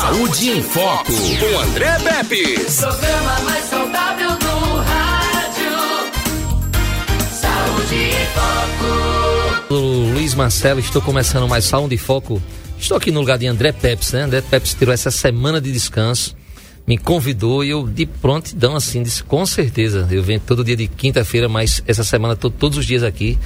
Saúde 0.00 0.50
em 0.50 0.62
Foco, 0.62 1.12
com 1.12 1.58
André 1.58 1.98
Pepe. 1.98 2.54
Programa 2.76 3.40
mais 3.40 3.64
saudável 3.64 4.30
do 4.38 4.76
rádio. 4.76 5.72
Saúde 7.32 7.96
em 7.96 8.26
Foco. 9.66 9.74
Luiz 9.74 10.36
Marcelo, 10.36 10.78
estou 10.78 11.02
começando 11.02 11.48
mais 11.48 11.64
Saúde 11.64 11.96
em 11.96 11.98
Foco. 11.98 12.40
Estou 12.78 12.96
aqui 12.96 13.10
no 13.10 13.18
lugar 13.18 13.38
de 13.38 13.48
André 13.48 13.72
Peps, 13.72 14.12
né? 14.12 14.22
André 14.22 14.40
Peps 14.40 14.72
tirou 14.74 14.94
essa 14.94 15.10
semana 15.10 15.60
de 15.60 15.72
descanso, 15.72 16.36
me 16.86 16.96
convidou 16.96 17.64
e 17.64 17.70
eu 17.70 17.84
de 17.84 18.06
prontidão 18.06 18.76
assim, 18.76 19.02
disse 19.02 19.24
com 19.24 19.44
certeza. 19.44 20.06
Eu 20.12 20.22
venho 20.22 20.38
todo 20.38 20.64
dia 20.64 20.76
de 20.76 20.86
quinta-feira, 20.86 21.48
mas 21.48 21.82
essa 21.88 22.04
semana 22.04 22.34
estou 22.34 22.52
todos 22.52 22.78
os 22.78 22.86
dias 22.86 23.02
aqui 23.02 23.36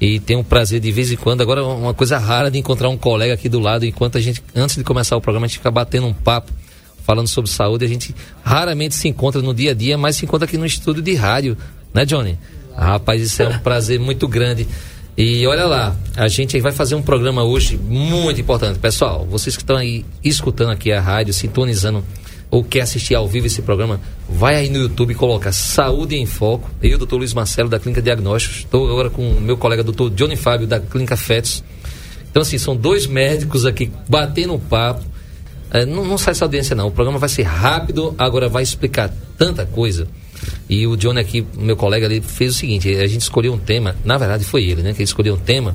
e 0.00 0.18
tenho 0.20 0.40
o 0.40 0.44
prazer 0.44 0.80
de 0.80 0.90
vez 0.90 1.10
em 1.10 1.16
quando, 1.16 1.40
agora 1.40 1.64
uma 1.64 1.94
coisa 1.94 2.18
rara 2.18 2.50
de 2.50 2.58
encontrar 2.58 2.88
um 2.88 2.96
colega 2.96 3.34
aqui 3.34 3.48
do 3.48 3.60
lado, 3.60 3.84
enquanto 3.84 4.18
a 4.18 4.20
gente, 4.20 4.42
antes 4.54 4.76
de 4.76 4.84
começar 4.84 5.16
o 5.16 5.20
programa, 5.20 5.46
a 5.46 5.48
gente 5.48 5.58
fica 5.58 5.70
batendo 5.70 6.06
um 6.06 6.12
papo, 6.12 6.52
falando 7.04 7.28
sobre 7.28 7.50
saúde, 7.50 7.84
a 7.84 7.88
gente 7.88 8.14
raramente 8.42 8.94
se 8.94 9.08
encontra 9.08 9.40
no 9.40 9.54
dia 9.54 9.70
a 9.70 9.74
dia, 9.74 9.96
mas 9.96 10.16
se 10.16 10.24
encontra 10.24 10.46
aqui 10.46 10.56
no 10.56 10.66
estúdio 10.66 11.02
de 11.02 11.14
rádio, 11.14 11.56
né 11.92 12.04
Johnny? 12.04 12.38
Ah, 12.76 12.92
rapaz, 12.92 13.22
isso 13.22 13.42
é 13.42 13.48
um 13.48 13.58
prazer 13.60 14.00
muito 14.00 14.26
grande. 14.26 14.66
E 15.16 15.46
olha 15.46 15.64
lá, 15.64 15.96
a 16.16 16.26
gente 16.26 16.60
vai 16.60 16.72
fazer 16.72 16.96
um 16.96 17.02
programa 17.02 17.44
hoje 17.44 17.76
muito 17.76 18.40
importante. 18.40 18.80
Pessoal, 18.80 19.24
vocês 19.24 19.56
que 19.56 19.62
estão 19.62 19.76
aí 19.76 20.04
escutando 20.24 20.72
aqui 20.72 20.90
a 20.90 21.00
rádio, 21.00 21.32
sintonizando 21.32 22.04
ou 22.54 22.62
quer 22.62 22.82
assistir 22.82 23.16
ao 23.16 23.26
vivo 23.26 23.48
esse 23.48 23.60
programa, 23.62 24.00
vai 24.28 24.54
aí 24.54 24.70
no 24.70 24.78
YouTube 24.78 25.10
e 25.10 25.14
coloca 25.16 25.50
Saúde 25.50 26.14
em 26.14 26.24
Foco. 26.24 26.70
Eu, 26.80 26.96
doutor 26.96 27.16
Luiz 27.16 27.34
Marcelo, 27.34 27.68
da 27.68 27.80
Clínica 27.80 28.00
Diagnósticos. 28.00 28.58
Estou 28.58 28.88
agora 28.88 29.10
com 29.10 29.28
o 29.28 29.40
meu 29.40 29.56
colega, 29.56 29.82
doutor 29.82 30.08
Johnny 30.10 30.36
Fábio, 30.36 30.64
da 30.64 30.78
Clínica 30.78 31.16
Fetos. 31.16 31.64
Então, 32.30 32.42
assim, 32.42 32.56
são 32.56 32.76
dois 32.76 33.08
médicos 33.08 33.66
aqui 33.66 33.90
batendo 34.08 34.56
papo. 34.56 35.04
É, 35.72 35.84
não, 35.84 36.04
não 36.04 36.16
sai 36.16 36.30
essa 36.30 36.44
audiência, 36.44 36.76
não. 36.76 36.86
O 36.86 36.92
programa 36.92 37.18
vai 37.18 37.28
ser 37.28 37.42
rápido, 37.42 38.14
agora 38.16 38.48
vai 38.48 38.62
explicar 38.62 39.12
tanta 39.36 39.66
coisa. 39.66 40.06
E 40.70 40.86
o 40.86 40.96
Johnny 40.96 41.18
aqui, 41.18 41.44
meu 41.56 41.76
colega 41.76 42.06
ali, 42.06 42.20
fez 42.20 42.54
o 42.54 42.56
seguinte: 42.56 42.88
a 42.88 43.06
gente 43.08 43.22
escolheu 43.22 43.52
um 43.52 43.58
tema, 43.58 43.96
na 44.04 44.16
verdade 44.16 44.44
foi 44.44 44.62
ele, 44.62 44.80
né? 44.80 44.92
Que 44.92 44.98
ele 44.98 45.04
escolheu 45.04 45.34
um 45.34 45.38
tema 45.38 45.74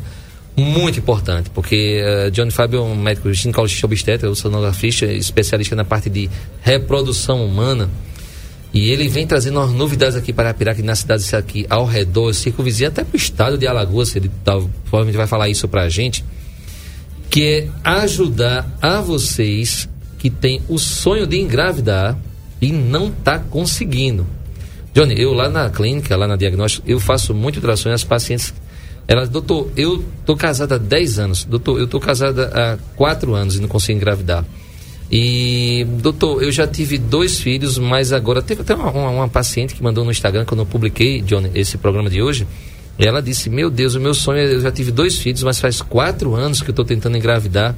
muito 0.60 1.00
importante, 1.00 1.50
porque 1.50 2.02
uh, 2.02 2.32
Johnny 2.32 2.52
Fábio 2.52 2.80
é 2.80 2.82
um 2.82 2.96
médico 2.96 3.32
ginecologista 3.34 3.86
obstetra, 3.86 4.34
sonografista, 4.36 5.06
especialista 5.06 5.76
na 5.76 5.86
parte 5.86 6.10
de 6.10 6.30
reprodução 6.62 7.46
humana. 7.46 7.90
E 8.74 8.90
ele 8.92 9.08
vem 9.08 9.26
trazendo 9.26 9.60
umas 9.60 9.72
novidades 9.72 10.16
aqui 10.16 10.32
para 10.32 10.50
Arapiraca, 10.50 10.82
na 10.84 10.96
cidade 10.96 11.36
aqui 11.36 11.66
ao 11.70 11.86
redor, 11.86 12.34
circunvizinho, 12.34 12.90
até 12.90 13.04
para 13.04 13.16
o 13.16 13.18
estado 13.18 13.58
de 13.58 13.66
Alagoas, 13.66 14.16
ele 14.16 14.30
tá, 14.44 14.54
provavelmente 14.84 15.18
vai 15.18 15.28
falar 15.28 15.50
isso 15.50 15.68
para 15.68 15.84
a 15.84 15.90
gente, 15.90 16.24
que 17.30 17.44
é 17.44 17.68
ajudar 17.84 18.70
a 18.82 19.02
vocês 19.02 19.90
que 20.20 20.30
têm 20.30 20.62
o 20.68 20.78
sonho 20.78 21.26
de 21.26 21.40
engravidar 21.40 22.18
e 22.62 22.72
não 22.72 23.08
está 23.08 23.40
conseguindo. 23.40 24.28
Johnny, 24.94 25.20
eu 25.20 25.34
lá 25.34 25.50
na 25.50 25.70
clínica, 25.70 26.16
lá 26.16 26.28
na 26.28 26.36
diagnóstico, 26.36 26.88
eu 26.90 27.00
faço 27.00 27.34
muito 27.34 27.58
ultrassom 27.58 27.90
e 27.90 27.94
as 27.94 28.04
pacientes 28.04 28.54
ela, 29.10 29.26
doutor, 29.26 29.72
eu 29.76 30.06
tô 30.24 30.36
casada 30.36 30.76
há 30.76 30.78
10 30.78 31.18
anos. 31.18 31.44
Doutor, 31.44 31.80
eu 31.80 31.88
tô 31.88 32.00
casada 32.00 32.46
há 32.54 32.78
4 32.96 33.34
anos 33.34 33.56
e 33.56 33.60
não 33.60 33.68
consigo 33.68 33.98
engravidar. 33.98 34.46
E, 35.12 35.84
doutor, 36.00 36.44
eu 36.44 36.52
já 36.52 36.68
tive 36.68 37.00
dois 37.00 37.40
filhos, 37.40 37.80
mas 37.80 38.14
agora 38.14 38.40
teve 38.40 38.62
até 38.62 38.76
uma, 38.76 38.92
uma, 38.92 39.28
paciente 39.28 39.74
que 39.74 39.82
mandou 39.82 40.06
no 40.06 40.12
Instagram 40.12 40.46
quando 40.46 40.60
eu 40.60 40.66
publiquei, 40.68 41.24
Johnny, 41.24 41.50
esse 41.56 41.76
programa 41.80 42.08
de 42.08 42.22
hoje. 42.22 42.46
Ela 43.00 43.20
disse: 43.20 43.50
Meu 43.50 43.72
Deus, 43.72 43.96
o 43.96 44.00
meu 44.00 44.14
sonho 44.14 44.42
é. 44.42 44.54
Eu 44.54 44.62
já 44.62 44.72
tive 44.72 44.92
dois 44.92 45.18
filhos, 45.18 45.42
mas 45.42 45.60
faz 45.60 45.82
quatro 45.82 46.36
anos 46.36 46.62
que 46.62 46.70
eu 46.70 46.74
estou 46.74 46.86
tentando 46.86 47.18
engravidar 47.18 47.76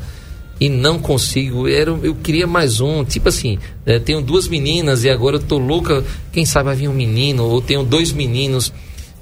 e 0.59 0.67
não 0.67 0.99
consigo. 0.99 1.66
Era, 1.66 1.91
eu 2.03 2.13
queria 2.13 2.45
mais 2.45 2.81
um. 2.81 3.05
Tipo 3.05 3.29
assim, 3.29 3.57
é, 3.85 3.99
tenho 3.99 4.21
duas 4.21 4.49
meninas 4.49 5.05
e 5.05 5.09
agora 5.09 5.38
eu 5.38 5.41
tô 5.41 5.57
louca. 5.57 6.03
Quem 6.33 6.45
sabe 6.45 6.66
vai 6.66 6.75
vir 6.75 6.89
um 6.89 6.93
menino, 6.93 7.45
ou 7.45 7.61
tenho 7.61 7.83
dois 7.83 8.11
meninos 8.11 8.73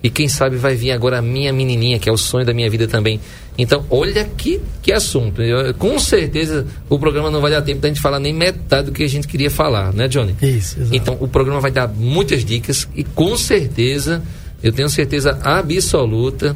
e 0.02 0.09
quem 0.09 0.28
sabe 0.28 0.55
vai 0.55 0.75
vir 0.75 0.91
agora 0.91 1.19
a 1.19 1.22
minha 1.22 1.51
menininha, 1.51 2.00
que 2.00 2.07
é 2.07 2.12
o 2.12 2.18
sonho 2.18 2.46
da 2.46 2.53
minha 2.53 2.69
vida 2.69 2.88
também. 2.88 3.19
Então, 3.57 3.85
olha 3.90 4.23
que, 4.23 4.62
que 4.81 4.94
assunto. 4.94 5.41
Eu, 5.41 5.73
com 5.73 6.00
certeza 6.00 6.66
o 6.90 6.97
programa 6.97 7.29
não 7.29 7.41
vai 7.41 7.51
dar 7.51 7.62
tempo 7.62 7.81
da 7.81 7.90
gente 7.90 8.00
falar 8.00 8.19
nem 8.19 8.34
metade 8.34 8.85
do 8.85 8.91
que 8.94 9.03
a 9.03 9.09
gente 9.09 9.28
queria 9.28 9.51
falar, 9.51 9.94
né, 9.94 10.07
Johnny? 10.07 10.34
Isso, 10.41 10.79
exato. 10.79 10.96
Então, 10.96 11.18
o 11.19 11.28
programa 11.28 11.59
vai 11.59 11.72
dar 11.72 11.88
muitas 11.88 12.46
dicas 12.46 12.88
e 12.96 13.03
com 13.03 13.35
certeza, 13.35 14.23
eu 14.63 14.72
tenho 14.72 14.90
certeza 14.90 15.38
absoluta 15.44 16.56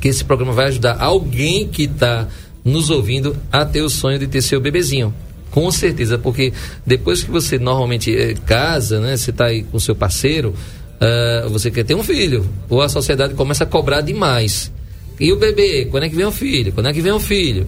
que 0.00 0.08
esse 0.08 0.24
programa 0.24 0.54
vai 0.54 0.68
ajudar 0.68 0.96
alguém 0.98 1.68
que 1.68 1.82
está 1.82 2.26
nos 2.64 2.88
ouvindo 2.88 3.36
a 3.52 3.66
ter 3.66 3.82
o 3.82 3.90
sonho 3.90 4.18
de 4.18 4.26
ter 4.26 4.40
seu 4.40 4.60
bebezinho. 4.60 5.14
Com 5.50 5.70
certeza, 5.70 6.16
porque 6.16 6.52
depois 6.86 7.22
que 7.22 7.30
você 7.30 7.58
normalmente 7.58 8.16
é, 8.16 8.34
casa, 8.46 9.00
né, 9.00 9.16
você 9.16 9.30
está 9.30 9.46
aí 9.46 9.64
com 9.64 9.78
seu 9.78 9.94
parceiro, 9.94 10.54
uh, 11.00 11.48
você 11.48 11.70
quer 11.70 11.84
ter 11.84 11.94
um 11.94 12.02
filho, 12.02 12.48
ou 12.68 12.82
a 12.82 12.88
sociedade 12.88 13.34
começa 13.34 13.64
a 13.64 13.66
cobrar 13.66 14.00
demais. 14.00 14.70
E 15.18 15.32
o 15.32 15.36
bebê, 15.36 15.86
quando 15.90 16.04
é 16.04 16.08
que 16.08 16.16
vem 16.16 16.24
o 16.24 16.32
filho? 16.32 16.72
Quando 16.72 16.88
é 16.88 16.92
que 16.92 17.00
vem 17.00 17.12
o 17.12 17.20
filho? 17.20 17.66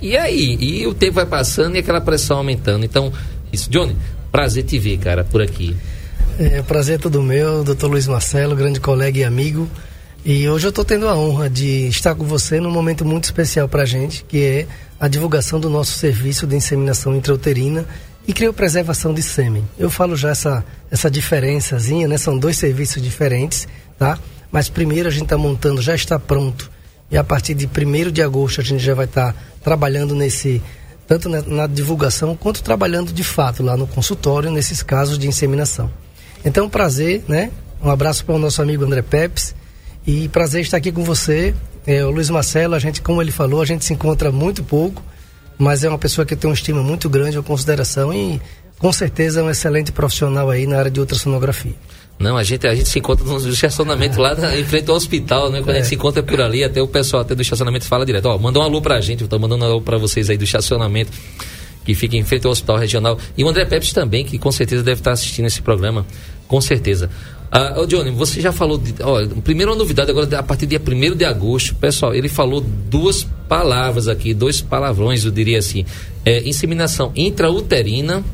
E 0.00 0.16
aí? 0.16 0.56
E 0.60 0.86
o 0.86 0.94
tempo 0.94 1.14
vai 1.14 1.26
passando 1.26 1.76
e 1.76 1.78
aquela 1.78 2.00
pressão 2.00 2.38
aumentando. 2.38 2.84
Então, 2.84 3.12
isso. 3.52 3.68
Johnny, 3.70 3.96
prazer 4.30 4.64
te 4.64 4.78
ver, 4.78 4.98
cara, 4.98 5.24
por 5.24 5.42
aqui. 5.42 5.76
É, 6.38 6.62
prazer 6.62 6.96
é 6.96 6.98
todo 6.98 7.22
meu, 7.22 7.64
doutor 7.64 7.90
Luiz 7.90 8.06
Marcelo, 8.06 8.54
grande 8.54 8.80
colega 8.80 9.18
e 9.18 9.24
amigo. 9.24 9.68
E 10.24 10.48
hoje 10.48 10.66
eu 10.66 10.70
estou 10.70 10.84
tendo 10.84 11.08
a 11.08 11.16
honra 11.16 11.48
de 11.48 11.86
estar 11.86 12.14
com 12.14 12.24
você 12.24 12.60
num 12.60 12.70
momento 12.70 13.04
muito 13.04 13.24
especial 13.24 13.68
para 13.68 13.82
a 13.82 13.86
gente, 13.86 14.24
que 14.24 14.42
é 14.42 14.66
a 14.98 15.06
divulgação 15.06 15.60
do 15.60 15.70
nosso 15.70 15.92
serviço 15.92 16.46
de 16.46 16.56
inseminação 16.56 17.14
intrauterina 17.14 17.86
e 18.26 18.32
criopreservação 18.32 19.14
de 19.14 19.22
sêmen. 19.22 19.64
Eu 19.78 19.88
falo 19.88 20.16
já 20.16 20.30
essa, 20.30 20.64
essa 20.90 21.10
diferençazinha, 21.10 22.08
né? 22.08 22.18
São 22.18 22.36
dois 22.36 22.56
serviços 22.56 23.00
diferentes, 23.00 23.68
tá? 23.98 24.18
Mas 24.50 24.68
primeiro 24.68 25.08
a 25.08 25.12
gente 25.12 25.24
está 25.24 25.38
montando, 25.38 25.80
já 25.80 25.94
está 25.94 26.18
pronto. 26.18 26.70
E 27.10 27.16
a 27.16 27.22
partir 27.22 27.54
de 27.54 27.66
1 27.66 28.10
de 28.10 28.22
agosto 28.22 28.60
a 28.60 28.64
gente 28.64 28.82
já 28.82 28.94
vai 28.94 29.04
estar 29.04 29.32
tá 29.32 29.38
trabalhando 29.62 30.14
nesse, 30.14 30.60
tanto 31.06 31.28
na, 31.28 31.40
na, 31.42 31.66
divulgação 31.68 32.36
quanto 32.36 32.62
trabalhando 32.62 33.12
de 33.12 33.22
fato 33.22 33.62
lá 33.62 33.76
no 33.76 33.86
consultório, 33.86 34.50
nesses 34.50 34.82
casos 34.82 35.18
de 35.18 35.28
inseminação. 35.28 35.88
Então, 36.44 36.68
prazer, 36.68 37.22
né? 37.28 37.50
Um 37.82 37.90
abraço 37.90 38.24
para 38.24 38.34
o 38.34 38.38
nosso 38.38 38.60
amigo 38.60 38.84
André 38.84 39.02
Pepes. 39.02 39.54
E 40.06 40.28
prazer 40.28 40.62
estar 40.62 40.76
aqui 40.76 40.90
com 40.90 41.04
você. 41.04 41.54
É, 41.86 42.04
o 42.04 42.10
Luiz 42.10 42.30
Marcelo, 42.30 42.74
a 42.74 42.78
gente, 42.78 43.02
como 43.02 43.20
ele 43.20 43.30
falou, 43.30 43.62
a 43.62 43.64
gente 43.64 43.84
se 43.84 43.92
encontra 43.92 44.32
muito 44.32 44.64
pouco 44.64 45.02
mas 45.58 45.84
é 45.84 45.88
uma 45.88 45.98
pessoa 45.98 46.24
que 46.26 46.36
tem 46.36 46.48
uma 46.48 46.54
estima 46.54 46.82
muito 46.82 47.08
grande, 47.08 47.36
uma 47.38 47.44
consideração 47.44 48.12
e 48.12 48.40
com 48.78 48.92
certeza 48.92 49.40
é 49.40 49.42
um 49.42 49.50
excelente 49.50 49.92
profissional 49.92 50.50
aí 50.50 50.66
na 50.66 50.78
área 50.78 50.90
de 50.90 51.00
ultrassonografia. 51.00 51.74
Não, 52.18 52.36
a 52.36 52.42
gente, 52.42 52.66
a 52.66 52.74
gente 52.74 52.88
se 52.88 52.98
encontra 52.98 53.24
no 53.26 53.48
estacionamento 53.48 54.18
lá 54.20 54.34
na, 54.34 54.56
em 54.56 54.64
frente 54.64 54.88
ao 54.90 54.96
hospital, 54.96 55.50
né? 55.50 55.60
Quando 55.60 55.70
é. 55.70 55.72
a 55.72 55.76
gente 55.76 55.88
se 55.88 55.94
encontra 55.94 56.22
por 56.22 56.40
ali, 56.40 56.64
até 56.64 56.80
o 56.80 56.88
pessoal 56.88 57.22
até 57.22 57.34
do 57.34 57.42
estacionamento 57.42 57.84
fala 57.84 58.06
direto, 58.06 58.26
ó, 58.26 58.38
manda 58.38 58.58
um 58.58 58.62
alô 58.62 58.80
pra 58.80 59.00
gente, 59.00 59.22
eu 59.22 59.28
tô 59.28 59.38
mandando 59.38 59.64
um 59.64 59.68
alô 59.68 59.80
pra 59.82 59.98
vocês 59.98 60.30
aí 60.30 60.38
do 60.38 60.44
estacionamento, 60.44 61.12
que 61.84 61.94
fica 61.94 62.16
em 62.16 62.24
frente 62.24 62.46
ao 62.46 62.52
hospital 62.52 62.78
regional. 62.78 63.18
E 63.36 63.44
o 63.44 63.48
André 63.48 63.66
Pepes 63.66 63.92
também, 63.92 64.24
que 64.24 64.38
com 64.38 64.50
certeza 64.50 64.82
deve 64.82 65.00
estar 65.00 65.12
assistindo 65.12 65.44
esse 65.44 65.60
programa, 65.60 66.06
com 66.48 66.60
certeza. 66.60 67.10
Ah, 67.50 67.74
oh, 67.78 67.86
Johnny, 67.86 68.10
você 68.10 68.40
já 68.40 68.52
falou. 68.52 68.78
De, 68.78 68.94
ó, 69.02 69.24
primeiro 69.42 69.72
uma 69.72 69.78
novidade, 69.78 70.10
agora 70.10 70.38
a 70.38 70.42
partir 70.42 70.66
do 70.66 70.70
dia 70.70 70.80
1 70.80 71.16
de 71.16 71.24
agosto, 71.24 71.74
pessoal, 71.76 72.14
ele 72.14 72.28
falou 72.28 72.60
duas 72.60 73.26
palavras 73.48 74.08
aqui, 74.08 74.34
dois 74.34 74.60
palavrões, 74.60 75.24
eu 75.24 75.30
diria 75.30 75.58
assim. 75.58 75.84
É, 76.24 76.46
inseminação 76.48 77.12
intrauterina. 77.14 78.24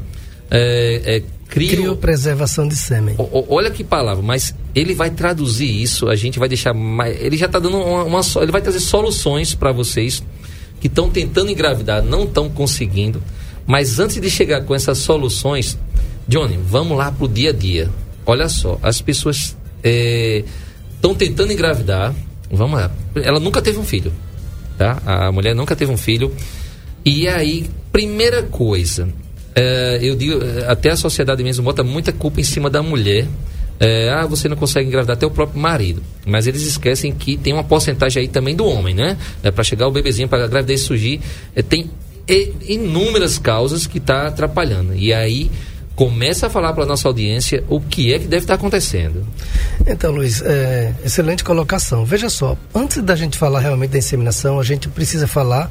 É, 0.50 1.02
é, 1.04 1.22
crio... 1.48 1.70
Criopreservação 1.70 2.66
de 2.66 2.74
sêmen. 2.74 3.14
O, 3.18 3.54
olha 3.54 3.70
que 3.70 3.84
palavra, 3.84 4.22
mas 4.22 4.54
ele 4.74 4.94
vai 4.94 5.10
traduzir 5.10 5.70
isso, 5.70 6.08
a 6.08 6.16
gente 6.16 6.38
vai 6.38 6.48
deixar 6.48 6.72
mais. 6.72 7.20
Ele 7.20 7.36
já 7.36 7.46
está 7.46 7.58
dando 7.58 7.76
uma, 7.78 8.04
uma. 8.04 8.20
Ele 8.40 8.52
vai 8.52 8.62
trazer 8.62 8.80
soluções 8.80 9.54
para 9.54 9.72
vocês 9.72 10.22
que 10.80 10.86
estão 10.86 11.10
tentando 11.10 11.50
engravidar, 11.50 12.02
não 12.02 12.24
estão 12.24 12.48
conseguindo. 12.48 13.22
Mas 13.66 14.00
antes 14.00 14.20
de 14.20 14.28
chegar 14.28 14.62
com 14.62 14.74
essas 14.74 14.98
soluções, 14.98 15.78
Johnny, 16.26 16.58
vamos 16.66 16.98
lá 16.98 17.12
para 17.12 17.24
o 17.24 17.28
dia 17.28 17.50
a 17.50 17.52
dia 17.52 17.88
olha 18.26 18.48
só, 18.48 18.78
as 18.82 19.00
pessoas 19.00 19.56
estão 19.82 21.12
é, 21.12 21.14
tentando 21.16 21.52
engravidar. 21.52 22.14
Vamos 22.50 22.78
lá. 22.78 22.90
Ela 23.16 23.40
nunca 23.40 23.62
teve 23.62 23.78
um 23.78 23.84
filho. 23.84 24.12
Tá? 24.76 25.00
A 25.04 25.32
mulher 25.32 25.54
nunca 25.54 25.74
teve 25.74 25.90
um 25.92 25.96
filho. 25.96 26.34
E 27.04 27.26
aí, 27.28 27.68
primeira 27.90 28.42
coisa, 28.42 29.08
é, 29.54 29.98
eu 30.02 30.14
digo, 30.14 30.40
até 30.68 30.90
a 30.90 30.96
sociedade 30.96 31.42
mesmo 31.42 31.64
bota 31.64 31.82
muita 31.82 32.12
culpa 32.12 32.40
em 32.40 32.44
cima 32.44 32.70
da 32.70 32.82
mulher. 32.82 33.26
É, 33.80 34.10
ah, 34.10 34.26
você 34.26 34.48
não 34.48 34.56
consegue 34.56 34.86
engravidar 34.86 35.16
até 35.16 35.26
o 35.26 35.30
próprio 35.30 35.60
marido. 35.60 36.02
Mas 36.24 36.46
eles 36.46 36.62
esquecem 36.62 37.12
que 37.12 37.36
tem 37.36 37.52
uma 37.52 37.64
porcentagem 37.64 38.22
aí 38.22 38.28
também 38.28 38.54
do 38.54 38.64
homem, 38.64 38.94
né? 38.94 39.16
É, 39.42 39.50
para 39.50 39.64
chegar 39.64 39.88
o 39.88 39.90
bebezinho, 39.90 40.28
para 40.28 40.44
a 40.44 40.46
gravidez 40.46 40.82
surgir, 40.82 41.20
é, 41.56 41.62
tem 41.62 41.90
inúmeras 42.68 43.38
causas 43.38 43.86
que 43.86 43.98
está 43.98 44.28
atrapalhando. 44.28 44.94
E 44.94 45.12
aí 45.12 45.50
começa 46.02 46.48
a 46.48 46.50
falar 46.50 46.72
para 46.72 46.82
a 46.82 46.86
nossa 46.86 47.06
audiência 47.06 47.62
o 47.68 47.80
que 47.80 48.12
é 48.12 48.18
que 48.18 48.26
deve 48.26 48.42
estar 48.42 48.54
acontecendo. 48.54 49.24
Então, 49.86 50.10
Luiz, 50.10 50.42
é, 50.42 50.92
excelente 51.04 51.44
colocação. 51.44 52.04
Veja 52.04 52.28
só, 52.28 52.56
antes 52.74 53.00
da 53.00 53.14
gente 53.14 53.38
falar 53.38 53.60
realmente 53.60 53.90
da 53.90 53.98
inseminação, 53.98 54.58
a 54.58 54.64
gente 54.64 54.88
precisa 54.88 55.28
falar 55.28 55.70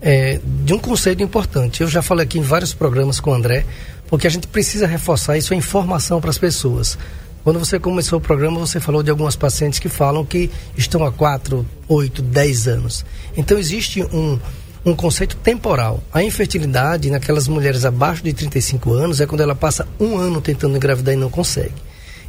é, 0.00 0.38
de 0.64 0.72
um 0.72 0.78
conceito 0.78 1.24
importante. 1.24 1.80
Eu 1.80 1.88
já 1.88 2.02
falei 2.02 2.24
aqui 2.24 2.38
em 2.38 2.42
vários 2.42 2.72
programas 2.72 3.18
com 3.18 3.32
o 3.32 3.34
André, 3.34 3.66
porque 4.06 4.28
a 4.28 4.30
gente 4.30 4.46
precisa 4.46 4.86
reforçar 4.86 5.36
isso, 5.36 5.52
a 5.52 5.56
informação 5.56 6.20
para 6.20 6.30
as 6.30 6.38
pessoas. 6.38 6.96
Quando 7.42 7.58
você 7.58 7.76
começou 7.80 8.20
o 8.20 8.22
programa, 8.22 8.60
você 8.60 8.78
falou 8.78 9.02
de 9.02 9.10
algumas 9.10 9.34
pacientes 9.34 9.80
que 9.80 9.88
falam 9.88 10.24
que 10.24 10.52
estão 10.78 11.04
há 11.04 11.10
4, 11.10 11.66
8, 11.88 12.22
10 12.22 12.68
anos. 12.68 13.04
Então, 13.36 13.58
existe 13.58 14.04
um, 14.04 14.38
um 14.84 14.94
conceito 14.94 15.36
temporal. 15.36 16.02
A 16.12 16.22
infertilidade 16.22 17.10
naquelas 17.10 17.48
mulheres 17.48 17.84
abaixo 17.84 18.22
de 18.22 18.32
35 18.32 18.92
anos 18.92 19.20
é 19.20 19.26
quando 19.26 19.40
ela 19.40 19.54
passa 19.54 19.88
um 19.98 20.18
ano 20.18 20.40
tentando 20.40 20.76
engravidar 20.76 21.14
e 21.14 21.16
não 21.16 21.30
consegue. 21.30 21.74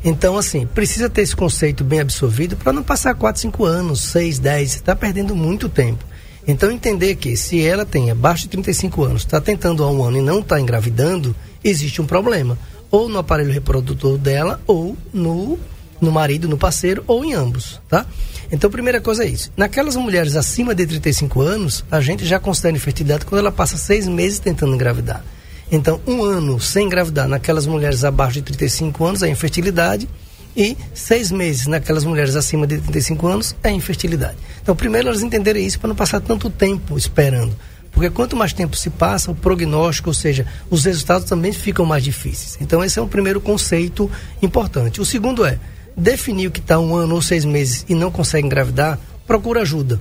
Então, 0.03 0.37
assim, 0.37 0.65
precisa 0.67 1.09
ter 1.09 1.21
esse 1.21 1.35
conceito 1.35 1.83
bem 1.83 1.99
absorvido 1.99 2.55
para 2.55 2.71
não 2.71 2.83
passar 2.83 3.15
4, 3.15 3.41
5 3.41 3.65
anos, 3.65 4.01
6, 4.01 4.39
10, 4.39 4.71
você 4.71 4.77
está 4.77 4.95
perdendo 4.95 5.35
muito 5.35 5.67
tempo. 5.67 6.05
Então, 6.47 6.71
entender 6.71 7.15
que 7.15 7.35
se 7.35 7.65
ela 7.65 7.85
tem 7.85 8.11
abaixo 8.11 8.43
de 8.43 8.49
35 8.49 9.03
anos, 9.03 9.21
está 9.23 9.41
tentando 9.41 9.83
há 9.83 9.89
um 9.89 10.03
ano 10.03 10.17
e 10.17 10.21
não 10.21 10.39
está 10.39 10.61
engravidando, 10.61 11.35
existe 11.63 12.01
um 12.01 12.05
problema. 12.05 12.57
Ou 12.91 13.09
no 13.09 13.17
aparelho 13.17 13.51
reprodutor 13.51 14.17
dela, 14.17 14.61
ou 14.67 14.95
no, 15.11 15.57
no 16.01 16.11
marido, 16.11 16.47
no 16.47 16.57
parceiro, 16.57 17.03
ou 17.07 17.23
em 17.23 17.33
ambos, 17.33 17.79
tá? 17.87 18.05
Então, 18.51 18.69
primeira 18.69 19.01
coisa 19.01 19.23
é 19.23 19.27
isso. 19.27 19.51
Naquelas 19.57 19.95
mulheres 19.95 20.35
acima 20.35 20.75
de 20.75 20.85
35 20.85 21.41
anos, 21.41 21.83
a 21.89 21.99
gente 21.99 22.25
já 22.25 22.39
considera 22.39 22.75
infertilidade 22.75 23.25
quando 23.25 23.39
ela 23.39 23.51
passa 23.51 23.77
seis 23.77 24.07
meses 24.07 24.39
tentando 24.39 24.73
engravidar. 24.73 25.23
Então, 25.71 25.99
um 26.05 26.23
ano 26.23 26.59
sem 26.59 26.85
engravidar 26.85 27.27
naquelas 27.27 27.65
mulheres 27.65 28.03
abaixo 28.03 28.35
de 28.35 28.43
35 28.43 29.05
anos 29.05 29.23
é 29.23 29.29
infertilidade 29.29 30.07
e 30.55 30.77
seis 30.93 31.31
meses 31.31 31.65
naquelas 31.67 32.05
mulheres 32.05 32.35
acima 32.35 32.67
de 32.67 32.77
35 32.77 33.27
anos 33.27 33.55
é 33.63 33.71
infertilidade. 33.71 34.37
Então, 34.61 34.75
primeiro 34.75 35.07
elas 35.07 35.23
entenderem 35.23 35.65
isso 35.65 35.79
para 35.79 35.87
não 35.87 35.95
passar 35.95 36.21
tanto 36.21 36.49
tempo 36.49 36.97
esperando. 36.97 37.53
Porque 37.91 38.09
quanto 38.09 38.35
mais 38.35 38.51
tempo 38.51 38.75
se 38.75 38.89
passa, 38.89 39.31
o 39.31 39.35
prognóstico, 39.35 40.09
ou 40.09 40.13
seja, 40.13 40.45
os 40.69 40.83
resultados 40.83 41.27
também 41.27 41.53
ficam 41.53 41.85
mais 41.85 42.03
difíceis. 42.03 42.57
Então, 42.59 42.83
esse 42.83 42.99
é 42.99 43.01
o 43.01 43.07
primeiro 43.07 43.39
conceito 43.39 44.11
importante. 44.41 44.99
O 44.99 45.05
segundo 45.05 45.45
é, 45.45 45.57
definir 45.95 46.47
o 46.47 46.51
que 46.51 46.59
está 46.59 46.79
um 46.79 46.95
ano 46.95 47.15
ou 47.15 47.21
seis 47.21 47.45
meses 47.45 47.85
e 47.87 47.95
não 47.95 48.11
consegue 48.11 48.45
engravidar, 48.45 48.99
procura 49.25 49.61
ajuda. 49.61 49.99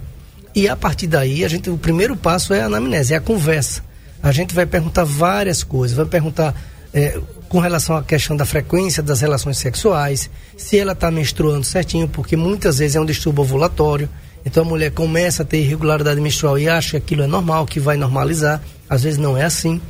E 0.54 0.68
a 0.68 0.76
partir 0.76 1.06
daí, 1.06 1.44
a 1.44 1.48
gente, 1.48 1.68
o 1.68 1.76
primeiro 1.76 2.16
passo 2.16 2.54
é 2.54 2.62
a 2.62 2.66
anamnese, 2.66 3.14
é 3.14 3.16
a 3.16 3.20
conversa. 3.20 3.82
A 4.22 4.32
gente 4.32 4.54
vai 4.54 4.66
perguntar 4.66 5.04
várias 5.04 5.62
coisas, 5.62 5.96
vai 5.96 6.06
perguntar 6.06 6.54
é, 6.92 7.20
com 7.48 7.58
relação 7.58 7.96
à 7.96 8.02
questão 8.02 8.36
da 8.36 8.44
frequência 8.44 9.02
das 9.02 9.20
relações 9.20 9.58
sexuais, 9.58 10.30
se 10.56 10.78
ela 10.78 10.92
está 10.92 11.10
menstruando 11.10 11.64
certinho, 11.64 12.08
porque 12.08 12.36
muitas 12.36 12.78
vezes 12.78 12.96
é 12.96 13.00
um 13.00 13.04
distúrbio 13.04 13.42
ovulatório. 13.42 14.08
Então 14.46 14.62
a 14.62 14.66
mulher 14.66 14.90
começa 14.92 15.42
a 15.42 15.46
ter 15.46 15.58
irregularidade 15.58 16.20
menstrual 16.20 16.58
e 16.58 16.68
acha 16.68 16.90
que 16.90 16.96
aquilo 16.96 17.22
é 17.22 17.26
normal, 17.26 17.66
que 17.66 17.80
vai 17.80 17.96
normalizar. 17.96 18.62
Às 18.88 19.02
vezes 19.02 19.18
não 19.18 19.36
é 19.36 19.44
assim. 19.44 19.80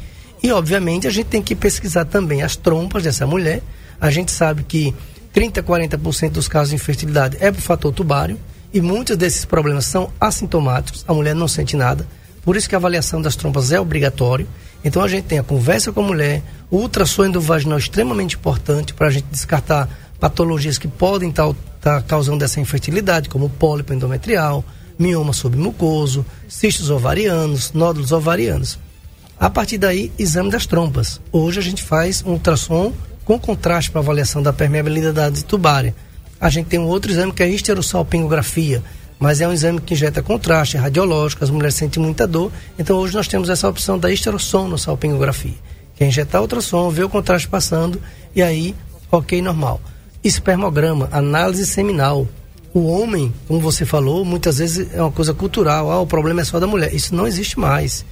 E 0.43 0.51
obviamente 0.53 1.07
a 1.07 1.11
gente 1.11 1.27
tem 1.27 1.43
que 1.43 1.55
pesquisar 1.55 2.05
também 2.05 2.43
as 2.43 2.57
trompas 2.57 3.03
dessa 3.03 3.27
mulher. 3.27 3.63
A 4.01 4.11
gente 4.11 4.31
sabe 4.31 4.63
que 4.63 4.95
30, 5.35 5.65
40% 5.65 6.31
dos 6.31 6.47
casos 6.47 6.69
de 6.71 6.77
infertilidade 6.77 7.37
é 7.41 7.51
por 7.51 7.61
fator 7.61 7.93
tubário 7.93 8.39
e 8.73 8.81
muitos 8.81 9.17
desses 9.17 9.45
problemas 9.45 9.85
são 9.85 10.11
assintomáticos, 10.21 11.05
a 11.09 11.13
mulher 11.13 11.35
não 11.35 11.49
sente 11.49 11.77
nada. 11.77 12.07
Por 12.43 12.57
isso 12.57 12.69
que 12.69 12.75
a 12.75 12.79
avaliação 12.79 13.21
das 13.21 13.35
trompas 13.35 13.73
é 13.73 13.81
obrigatório. 13.81 14.47
Então 14.85 15.03
a 15.03 15.09
gente 15.09 15.25
tem 15.25 15.39
a 15.39 15.43
conversa 15.43 15.91
com 15.91 16.03
a 16.03 16.07
mulher, 16.07 16.41
o 16.71 16.77
ultrassom 16.77 17.33
vaginal 17.41 17.79
é 17.79 17.81
extremamente 17.81 18.37
importante 18.37 18.95
para 18.95 19.09
a 19.09 19.11
gente 19.11 19.27
descartar 19.31 19.89
patologias 20.21 20.79
que 20.79 20.87
podem 20.87 21.31
estar 21.31 21.49
tá, 21.49 21.55
tá 21.81 22.03
causando 22.03 22.45
essa 22.45 22.61
infertilidade, 22.61 23.29
como 23.29 23.51
pólipo 23.51 23.93
endometrial, 23.93 24.65
mioma 24.97 25.33
submucoso, 25.33 26.25
cistos 26.49 26.91
ovarianos, 26.91 27.73
nódulos 27.73 28.13
ovarianos. 28.13 28.79
A 29.41 29.51
partir 29.51 29.79
daí, 29.79 30.13
exame 30.17 30.51
das 30.51 30.65
trompas. 30.65 31.21
Hoje 31.33 31.59
a 31.59 31.63
gente 31.63 31.83
faz 31.83 32.23
um 32.25 32.33
ultrassom 32.33 32.93
com 33.25 33.39
contraste 33.39 33.91
para 33.91 34.01
avaliação 34.01 34.43
da 34.43 34.53
permeabilidade 34.53 35.45
tubária. 35.45 35.95
A 36.41 36.51
gente 36.51 36.67
tem 36.67 36.79
um 36.79 36.87
outro 36.87 37.11
exame 37.11 37.33
que 37.33 37.43
é 37.43 37.47
a 37.47 37.49
histerosalpingografia, 37.49 38.83
mas 39.19 39.41
é 39.41 39.49
um 39.49 39.53
exame 39.53 39.81
que 39.81 39.95
injeta 39.95 40.23
contraste, 40.23 40.77
é 40.77 40.81
radiológico, 40.81 41.43
as 41.43 41.51
mulheres 41.51 41.75
sentem 41.75 42.03
muita 42.03 42.27
dor. 42.27 42.53
Então 42.79 42.99
hoje 42.99 43.15
nós 43.15 43.29
temos 43.29 43.49
essa 43.49 43.69
opção 43.69 43.99
da 43.99 44.11
histerossonosalpingografia, 44.11 45.55
que 45.95 46.05
é 46.05 46.07
injetar 46.07 46.43
ultrassom, 46.43 46.91
ver 46.91 47.05
o 47.05 47.09
contraste 47.09 47.49
passando 47.49 48.01
e 48.35 48.43
aí, 48.43 48.75
ok, 49.11 49.41
normal. 49.41 49.81
Espermograma, 50.23 51.09
análise 51.13 51.67
seminal. 51.67 52.27
O 52.73 52.87
homem, 52.87 53.33
como 53.47 53.61
você 53.61 53.87
falou, 53.87 54.25
muitas 54.25 54.59
vezes 54.59 54.93
é 54.93 55.01
uma 55.01 55.13
coisa 55.13 55.33
cultural, 55.33 55.91
ah, 55.91 56.01
o 56.01 56.07
problema 56.07 56.41
é 56.41 56.45
só 56.45 56.59
da 56.59 56.67
mulher. 56.67 56.93
Isso 56.93 57.15
não 57.15 57.27
existe 57.27 57.59
mais. 57.59 58.05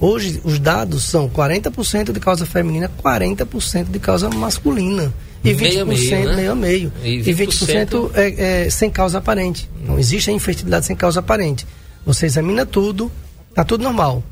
Hoje, 0.00 0.40
os 0.44 0.60
dados 0.60 1.04
são 1.04 1.28
40% 1.28 2.12
de 2.12 2.20
causa 2.20 2.46
feminina, 2.46 2.90
40% 3.02 3.90
de 3.90 3.98
causa 3.98 4.30
masculina. 4.30 5.12
E 5.42 5.52
20% 5.52 5.58
meio 5.58 5.82
a 5.82 5.84
meio, 5.84 6.28
né? 6.28 6.36
meio, 6.36 6.52
a 6.52 6.54
meio. 6.54 6.92
E 7.02 7.18
20%, 7.20 7.26
e 7.26 7.32
20 7.32 8.10
é, 8.14 8.66
é, 8.66 8.70
sem 8.70 8.90
causa 8.90 9.18
aparente. 9.18 9.68
Não 9.84 9.98
existe 9.98 10.30
a 10.30 10.32
infertilidade 10.32 10.86
sem 10.86 10.94
causa 10.94 11.20
aparente. 11.20 11.66
Você 12.06 12.26
examina 12.26 12.64
tudo, 12.64 13.10
tá 13.54 13.64
tudo 13.64 13.82
normal. 13.82 14.22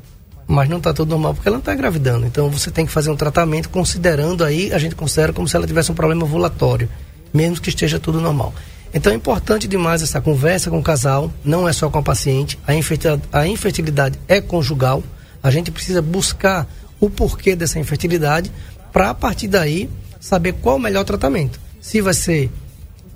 Mas 0.47 0.69
não 0.69 0.77
está 0.77 0.93
tudo 0.93 1.09
normal 1.09 1.33
porque 1.33 1.49
ela 1.49 1.57
não 1.57 1.59
está 1.61 1.73
engravidando. 1.73 2.25
Então 2.25 2.49
você 2.49 2.71
tem 2.71 2.85
que 2.85 2.91
fazer 2.91 3.09
um 3.09 3.17
tratamento 3.17 3.69
considerando 3.69 4.45
aí, 4.45 4.71
a 4.71 4.77
gente 4.77 4.95
considera 4.95 5.33
como 5.33 5.47
se 5.47 5.55
ela 5.57 5.67
tivesse 5.67 5.91
um 5.91 5.95
problema 5.95 6.23
ovulatório, 6.23 6.87
mesmo 7.33 7.59
que 7.59 7.67
esteja 7.67 7.99
tudo 7.99 8.21
normal. 8.21 8.53
Então 8.93 9.11
é 9.11 9.15
importante 9.15 9.67
demais 9.67 10.01
essa 10.01 10.21
conversa 10.21 10.69
com 10.69 10.79
o 10.79 10.83
casal, 10.83 11.31
não 11.43 11.67
é 11.67 11.73
só 11.73 11.89
com 11.89 11.99
a 11.99 12.01
paciente. 12.01 12.57
A 12.65 12.73
infertilidade, 12.73 13.23
a 13.33 13.45
infertilidade 13.45 14.17
é 14.29 14.39
conjugal 14.39 15.03
a 15.41 15.51
gente 15.51 15.71
precisa 15.71 16.01
buscar 16.01 16.67
o 16.99 17.09
porquê 17.09 17.55
dessa 17.55 17.79
infertilidade 17.79 18.51
para 18.91 19.09
a 19.09 19.13
partir 19.13 19.47
daí 19.47 19.89
saber 20.19 20.53
qual 20.53 20.77
o 20.77 20.79
melhor 20.79 21.03
tratamento. 21.03 21.59
Se 21.79 22.01
vai 22.01 22.13
ser 22.13 22.49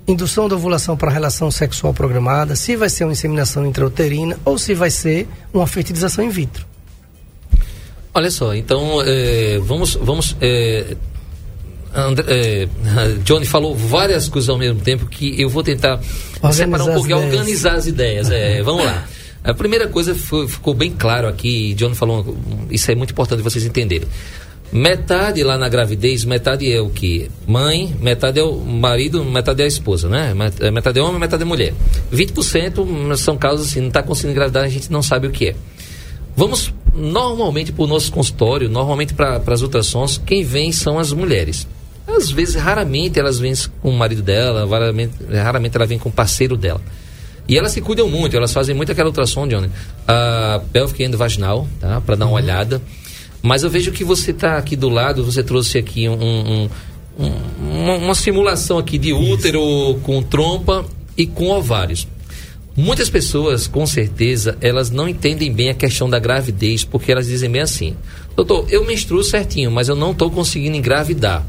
indução 0.06 0.48
da 0.48 0.56
ovulação 0.56 0.96
para 0.96 1.10
relação 1.10 1.50
sexual 1.50 1.92
programada, 1.94 2.56
se 2.56 2.76
vai 2.76 2.88
ser 2.88 3.04
uma 3.04 3.12
inseminação 3.12 3.66
intrauterina 3.66 4.38
ou 4.44 4.58
se 4.58 4.74
vai 4.74 4.90
ser 4.90 5.28
uma 5.52 5.66
fertilização 5.66 6.24
in 6.24 6.30
vitro. 6.30 6.66
Olha 8.14 8.30
só, 8.30 8.54
então 8.54 9.02
é, 9.04 9.58
vamos, 9.58 9.94
vamos 9.94 10.36
é, 10.40 10.96
André, 11.94 12.24
é, 12.28 12.68
Johnny 13.24 13.46
falou 13.46 13.74
várias 13.74 14.28
coisas 14.28 14.48
ao 14.48 14.58
mesmo 14.58 14.80
tempo 14.80 15.06
que 15.06 15.40
eu 15.40 15.48
vou 15.48 15.62
tentar 15.62 16.00
organizar 16.42 16.52
separar 16.52 16.84
um 16.84 16.94
pouco 16.94 17.08
e 17.08 17.12
organizar 17.12 17.74
as 17.74 17.86
ideias. 17.86 18.30
É, 18.30 18.62
vamos 18.62 18.84
lá. 18.84 19.06
A 19.44 19.52
primeira 19.52 19.88
coisa 19.88 20.14
foi, 20.14 20.46
ficou 20.46 20.72
bem 20.72 20.92
claro 20.92 21.26
aqui, 21.26 21.74
John 21.74 21.94
falou, 21.94 22.36
isso 22.70 22.90
é 22.90 22.94
muito 22.94 23.10
importante 23.10 23.42
vocês 23.42 23.64
entenderem. 23.64 24.06
Metade 24.72 25.42
lá 25.42 25.58
na 25.58 25.68
gravidez, 25.68 26.24
metade 26.24 26.72
é 26.72 26.80
o 26.80 26.88
que? 26.88 27.30
Mãe, 27.46 27.94
metade 28.00 28.40
é 28.40 28.42
o 28.42 28.56
marido, 28.56 29.22
metade 29.22 29.60
é 29.60 29.64
a 29.64 29.68
esposa, 29.68 30.08
né? 30.08 30.32
É, 30.60 30.70
metade 30.70 30.98
é 30.98 31.02
homem, 31.02 31.20
metade 31.20 31.42
é 31.42 31.44
mulher. 31.44 31.74
20% 32.10 33.16
são 33.16 33.36
casos 33.36 33.66
assim, 33.66 33.80
não 33.80 33.88
está 33.88 34.02
conseguindo 34.02 34.32
engravidar, 34.32 34.64
a 34.64 34.68
gente 34.68 34.90
não 34.90 35.02
sabe 35.02 35.26
o 35.26 35.30
que 35.30 35.48
é. 35.48 35.56
Vamos 36.34 36.72
normalmente 36.94 37.72
para 37.72 37.84
o 37.84 37.86
nosso 37.86 38.10
consultório, 38.12 38.70
normalmente 38.70 39.12
para 39.12 39.42
as 39.46 39.60
ultrassons, 39.60 40.18
quem 40.24 40.42
vem 40.42 40.72
são 40.72 40.98
as 40.98 41.12
mulheres. 41.12 41.66
Às 42.06 42.30
vezes, 42.30 42.54
raramente 42.54 43.18
elas 43.18 43.38
vêm 43.38 43.52
com 43.82 43.90
o 43.90 43.92
marido 43.92 44.22
dela, 44.22 44.66
raramente, 44.66 45.14
raramente 45.30 45.76
ela 45.76 45.86
vem 45.86 45.98
com 45.98 46.08
o 46.08 46.12
parceiro 46.12 46.56
dela. 46.56 46.80
E 47.48 47.58
elas 47.58 47.72
se 47.72 47.80
cuidam 47.80 48.08
muito, 48.08 48.36
elas 48.36 48.52
fazem 48.52 48.74
muito 48.74 48.92
aquela 48.92 49.08
ultrassom, 49.08 49.46
Johnny, 49.48 49.68
a 50.06 50.60
pelvic 50.72 51.02
endovaginal, 51.02 51.66
tá? 51.80 52.00
Para 52.00 52.16
dar 52.16 52.26
uma 52.26 52.32
uhum. 52.32 52.36
olhada. 52.36 52.80
Mas 53.42 53.64
eu 53.64 53.70
vejo 53.70 53.90
que 53.90 54.04
você 54.04 54.30
está 54.30 54.56
aqui 54.56 54.76
do 54.76 54.88
lado, 54.88 55.24
você 55.24 55.42
trouxe 55.42 55.76
aqui 55.76 56.08
um, 56.08 56.14
um, 56.14 56.70
um, 57.18 57.32
uma, 57.60 57.94
uma, 57.96 58.14
simulação 58.14 58.78
aqui 58.78 58.96
de 58.96 59.12
útero 59.12 59.98
com 60.04 60.22
trompa 60.22 60.86
e 61.16 61.26
com 61.26 61.50
ovários. 61.50 62.06
Muitas 62.76 63.10
pessoas, 63.10 63.66
com 63.66 63.84
certeza, 63.84 64.56
elas 64.60 64.90
não 64.90 65.08
entendem 65.08 65.52
bem 65.52 65.70
a 65.70 65.74
questão 65.74 66.08
da 66.08 66.18
gravidez, 66.18 66.84
porque 66.84 67.10
elas 67.10 67.26
dizem 67.26 67.50
bem 67.50 67.60
assim: 67.60 67.96
doutor, 68.36 68.66
eu 68.70 68.86
menstruo 68.86 69.22
certinho, 69.24 69.70
mas 69.70 69.88
eu 69.88 69.96
não 69.96 70.12
estou 70.12 70.30
conseguindo 70.30 70.76
engravidar. 70.76 71.44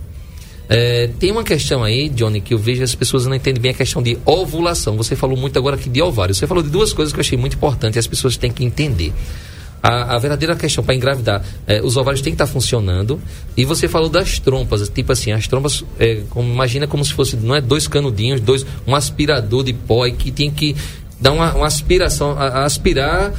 É, 0.70 1.10
tem 1.20 1.32
uma 1.32 1.44
questão 1.44 1.84
aí, 1.84 2.10
Johnny, 2.10 2.40
que 2.40 2.54
eu 2.54 2.58
vejo 2.58 2.84
as 2.84 2.96
pessoas 2.96 3.26
não 3.26 3.36
entendem 3.36 3.62
bem 3.62 3.72
a 3.72 3.74
questão 3.74 4.02
de 4.02 4.18
ovulação. 4.26 4.96
Você 4.98 5.16
falou 5.16 5.38
muito 5.38 5.58
agora 5.58 5.76
aqui 5.76 5.90
de 5.90 6.02
ovário. 6.02 6.34
Você 6.34 6.48
falou 6.48 6.64
de 6.64 6.70
duas 6.70 6.94
coisas 6.94 7.14
que 7.14 7.20
eu 7.20 7.22
achei 7.22 7.38
muito 7.38 7.56
importantes 7.56 7.96
e 7.96 8.00
as 8.00 8.08
pessoas 8.08 8.38
têm 8.38 8.52
que 8.52 8.64
entender. 8.64 9.14
A, 9.82 10.16
a 10.16 10.18
verdadeira 10.18 10.56
questão 10.56 10.82
para 10.82 10.96
engravidar, 10.96 11.44
é, 11.68 11.82
os 11.82 11.98
ovários 11.98 12.22
têm 12.22 12.32
que 12.32 12.36
estar 12.36 12.48
tá 12.48 12.52
funcionando. 12.52 13.20
E 13.58 13.66
você 13.66 13.88
falou 13.88 14.08
das 14.08 14.40
trompas, 14.40 14.88
tipo 14.88 15.12
assim, 15.12 15.34
as 15.34 15.48
trompas, 15.48 15.84
é, 16.00 16.22
como, 16.30 16.52
imagina 16.52 16.88
como 16.88 17.04
se 17.04 17.14
fosse, 17.14 17.36
não 17.36 17.54
é 17.54 17.60
dois 17.60 17.88
canudinhos, 17.88 18.40
dois, 18.40 18.66
um 18.88 18.96
aspirador 18.96 19.64
de 19.64 19.74
pó 19.74 20.10
que 20.10 20.32
tem 20.32 20.50
que 20.50 20.76
dar 21.20 21.34
uma, 21.34 21.54
uma 21.54 21.68
aspiração, 21.68 22.32
a, 22.32 22.48
a 22.48 22.66
aspirar 22.66 23.34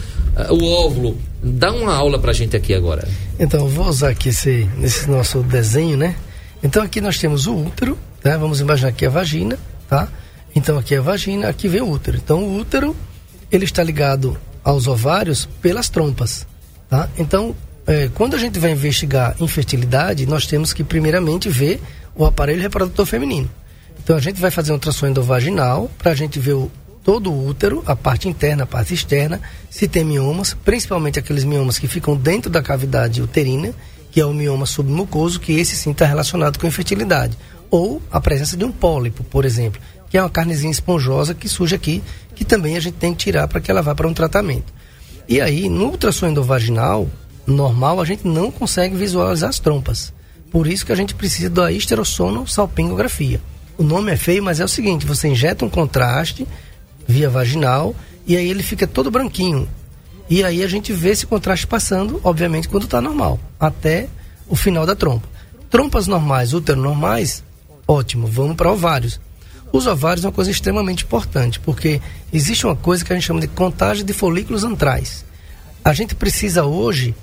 o 0.50 0.64
óvulo. 0.66 1.16
Dá 1.42 1.72
uma 1.72 1.94
aula 1.94 2.18
para 2.18 2.30
a 2.30 2.34
gente 2.34 2.56
aqui 2.56 2.74
agora. 2.74 3.06
Então, 3.38 3.66
vou 3.68 3.88
usar 3.88 4.10
aqui 4.10 4.30
esse, 4.30 4.68
esse 4.82 5.08
nosso 5.10 5.40
desenho, 5.42 5.96
né? 5.96 6.14
Então 6.64 6.82
aqui 6.82 6.98
nós 6.98 7.18
temos 7.18 7.46
o 7.46 7.54
útero, 7.54 7.98
né? 8.24 8.38
Vamos 8.38 8.58
imaginar 8.58 8.88
aqui 8.88 9.04
a 9.04 9.10
vagina, 9.10 9.58
tá? 9.86 10.08
Então 10.56 10.78
aqui 10.78 10.94
é 10.94 10.98
a 10.98 11.02
vagina, 11.02 11.46
aqui 11.46 11.68
vem 11.68 11.82
o 11.82 11.90
útero. 11.90 12.16
Então 12.16 12.42
o 12.42 12.56
útero, 12.56 12.96
ele 13.52 13.66
está 13.66 13.82
ligado 13.84 14.38
aos 14.64 14.86
ovários 14.86 15.46
pelas 15.60 15.90
trompas, 15.90 16.46
tá? 16.88 17.10
Então, 17.18 17.54
é, 17.86 18.08
quando 18.14 18.34
a 18.34 18.38
gente 18.38 18.58
vai 18.58 18.70
investigar 18.70 19.36
infertilidade, 19.40 20.24
nós 20.24 20.46
temos 20.46 20.72
que 20.72 20.82
primeiramente 20.82 21.50
ver 21.50 21.82
o 22.14 22.24
aparelho 22.24 22.62
reprodutor 22.62 23.04
feminino. 23.04 23.50
Então 24.02 24.16
a 24.16 24.20
gente 24.20 24.40
vai 24.40 24.50
fazer 24.50 24.72
um 24.72 24.76
ultrassom 24.76 25.06
endovaginal 25.06 25.90
para 25.98 26.12
a 26.12 26.14
gente 26.14 26.38
ver 26.38 26.54
o, 26.54 26.72
todo 27.02 27.30
o 27.30 27.46
útero, 27.46 27.82
a 27.86 27.94
parte 27.94 28.26
interna, 28.26 28.64
a 28.64 28.66
parte 28.66 28.94
externa, 28.94 29.38
se 29.68 29.86
tem 29.86 30.02
miomas, 30.02 30.54
principalmente 30.64 31.18
aqueles 31.18 31.44
miomas 31.44 31.78
que 31.78 31.86
ficam 31.86 32.16
dentro 32.16 32.50
da 32.50 32.62
cavidade 32.62 33.20
uterina, 33.20 33.74
que 34.14 34.20
é 34.20 34.24
o 34.24 34.32
mioma 34.32 34.64
submucoso, 34.64 35.40
que 35.40 35.58
esse 35.58 35.74
sim 35.74 35.90
está 35.90 36.06
relacionado 36.06 36.56
com 36.56 36.68
infertilidade. 36.68 37.36
Ou 37.68 38.00
a 38.12 38.20
presença 38.20 38.56
de 38.56 38.64
um 38.64 38.70
pólipo, 38.70 39.24
por 39.24 39.44
exemplo, 39.44 39.80
que 40.08 40.16
é 40.16 40.22
uma 40.22 40.30
carnezinha 40.30 40.70
esponjosa 40.70 41.34
que 41.34 41.48
surge 41.48 41.74
aqui, 41.74 42.00
que 42.32 42.44
também 42.44 42.76
a 42.76 42.80
gente 42.80 42.94
tem 42.94 43.12
que 43.12 43.24
tirar 43.24 43.48
para 43.48 43.60
que 43.60 43.72
ela 43.72 43.82
vá 43.82 43.92
para 43.92 44.06
um 44.06 44.14
tratamento. 44.14 44.72
E 45.28 45.40
aí, 45.40 45.68
no 45.68 45.86
ultrassom 45.86 46.28
endovaginal 46.28 47.10
normal, 47.44 48.00
a 48.00 48.04
gente 48.04 48.24
não 48.24 48.52
consegue 48.52 48.94
visualizar 48.94 49.50
as 49.50 49.58
trompas. 49.58 50.12
Por 50.48 50.68
isso 50.68 50.86
que 50.86 50.92
a 50.92 50.96
gente 50.96 51.16
precisa 51.16 51.50
da 51.50 51.72
esterossono-salpingografia. 51.72 53.40
O 53.76 53.82
nome 53.82 54.12
é 54.12 54.16
feio, 54.16 54.44
mas 54.44 54.60
é 54.60 54.64
o 54.64 54.68
seguinte: 54.68 55.04
você 55.04 55.26
injeta 55.26 55.64
um 55.64 55.68
contraste 55.68 56.46
via 57.04 57.28
vaginal 57.28 57.96
e 58.24 58.36
aí 58.36 58.48
ele 58.48 58.62
fica 58.62 58.86
todo 58.86 59.10
branquinho. 59.10 59.68
E 60.28 60.42
aí 60.42 60.62
a 60.62 60.68
gente 60.68 60.92
vê 60.92 61.10
esse 61.10 61.26
contraste 61.26 61.66
passando, 61.66 62.20
obviamente, 62.24 62.68
quando 62.68 62.84
está 62.84 63.00
normal, 63.00 63.38
até 63.60 64.08
o 64.48 64.56
final 64.56 64.86
da 64.86 64.96
trompa. 64.96 65.28
Trompas 65.70 66.06
normais, 66.06 66.54
útero 66.54 66.80
normais, 66.80 67.42
ótimo, 67.86 68.26
vamos 68.26 68.56
para 68.56 68.72
ovários. 68.72 69.20
Os 69.72 69.86
ovários 69.86 70.24
é 70.24 70.28
uma 70.28 70.32
coisa 70.32 70.50
extremamente 70.50 71.04
importante, 71.04 71.58
porque 71.58 72.00
existe 72.32 72.64
uma 72.64 72.76
coisa 72.76 73.04
que 73.04 73.12
a 73.12 73.16
gente 73.16 73.26
chama 73.26 73.40
de 73.40 73.48
contagem 73.48 74.04
de 74.04 74.12
folículos 74.12 74.62
antrais. 74.62 75.24
A 75.84 75.92
gente 75.92 76.14
precisa 76.14 76.64
hoje 76.64 77.14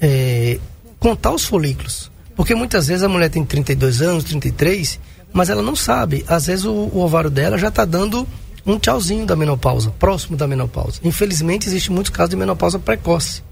é, 0.00 0.58
contar 0.98 1.32
os 1.32 1.44
folículos, 1.44 2.10
porque 2.34 2.54
muitas 2.54 2.88
vezes 2.88 3.02
a 3.02 3.08
mulher 3.08 3.28
tem 3.28 3.44
32 3.44 4.00
anos, 4.00 4.24
33, 4.24 4.98
mas 5.32 5.50
ela 5.50 5.62
não 5.62 5.76
sabe. 5.76 6.24
Às 6.26 6.46
vezes 6.46 6.64
o, 6.64 6.72
o 6.72 7.00
ovário 7.00 7.30
dela 7.30 7.58
já 7.58 7.68
está 7.68 7.84
dando 7.84 8.26
um 8.72 8.78
tchauzinho 8.78 9.24
da 9.24 9.34
menopausa, 9.34 9.90
próximo 9.98 10.36
da 10.36 10.46
menopausa. 10.46 11.00
Infelizmente, 11.02 11.66
existe 11.66 11.90
muitos 11.90 12.10
casos 12.10 12.30
de 12.30 12.36
menopausa 12.36 12.78
precoce. 12.78 13.42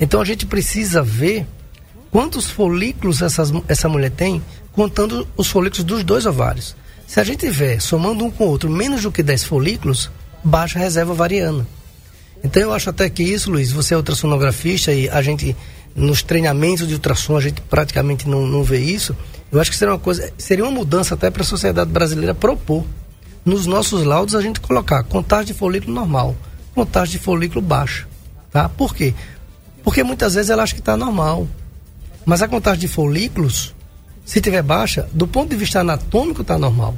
Então 0.00 0.20
a 0.20 0.24
gente 0.24 0.46
precisa 0.46 1.02
ver 1.02 1.46
quantos 2.10 2.46
folículos 2.46 3.22
essas, 3.22 3.52
essa 3.66 3.88
mulher 3.88 4.10
tem, 4.10 4.42
contando 4.72 5.26
os 5.36 5.48
folículos 5.48 5.84
dos 5.84 6.04
dois 6.04 6.26
ovários. 6.26 6.76
Se 7.06 7.18
a 7.20 7.24
gente 7.24 7.40
tiver, 7.40 7.80
somando 7.80 8.24
um 8.24 8.30
com 8.30 8.44
o 8.44 8.48
outro, 8.48 8.70
menos 8.70 9.02
do 9.02 9.10
que 9.10 9.22
10 9.22 9.44
folículos, 9.44 10.10
baixa 10.44 10.78
reserva 10.78 11.12
ovariana. 11.12 11.66
Então 12.44 12.62
eu 12.62 12.72
acho 12.72 12.90
até 12.90 13.08
que 13.08 13.22
isso, 13.22 13.50
Luiz, 13.50 13.72
você 13.72 13.94
é 13.94 13.96
ultrassonografista 13.96 14.92
e 14.92 15.08
a 15.08 15.22
gente, 15.22 15.56
nos 15.96 16.22
treinamentos 16.22 16.86
de 16.86 16.94
ultrassom, 16.94 17.36
a 17.36 17.40
gente 17.40 17.60
praticamente 17.62 18.28
não, 18.28 18.46
não 18.46 18.62
vê 18.62 18.78
isso. 18.78 19.16
Eu 19.50 19.60
acho 19.60 19.70
que 19.70 19.76
seria 19.76 19.94
uma 19.94 19.98
coisa, 19.98 20.30
seria 20.36 20.64
uma 20.64 20.70
mudança 20.70 21.14
até 21.14 21.30
para 21.30 21.42
a 21.42 21.46
sociedade 21.46 21.90
brasileira 21.90 22.34
propor. 22.34 22.84
Nos 23.44 23.66
nossos 23.66 24.04
laudos 24.04 24.34
a 24.34 24.40
gente 24.40 24.60
colocar 24.60 25.02
contagem 25.04 25.46
de 25.46 25.54
folículo 25.54 25.94
normal, 25.94 26.36
contagem 26.74 27.12
de 27.12 27.18
folículo 27.18 27.60
baixa. 27.62 28.06
Tá? 28.50 28.68
Por 28.68 28.94
quê? 28.94 29.14
Porque 29.82 30.02
muitas 30.02 30.34
vezes 30.34 30.50
ela 30.50 30.62
acha 30.62 30.74
que 30.74 30.80
está 30.80 30.96
normal. 30.96 31.46
Mas 32.24 32.42
a 32.42 32.48
contagem 32.48 32.80
de 32.80 32.88
folículos, 32.88 33.74
se 34.24 34.40
tiver 34.40 34.62
baixa, 34.62 35.08
do 35.12 35.26
ponto 35.26 35.50
de 35.50 35.56
vista 35.56 35.80
anatômico 35.80 36.42
está 36.42 36.58
normal. 36.58 36.94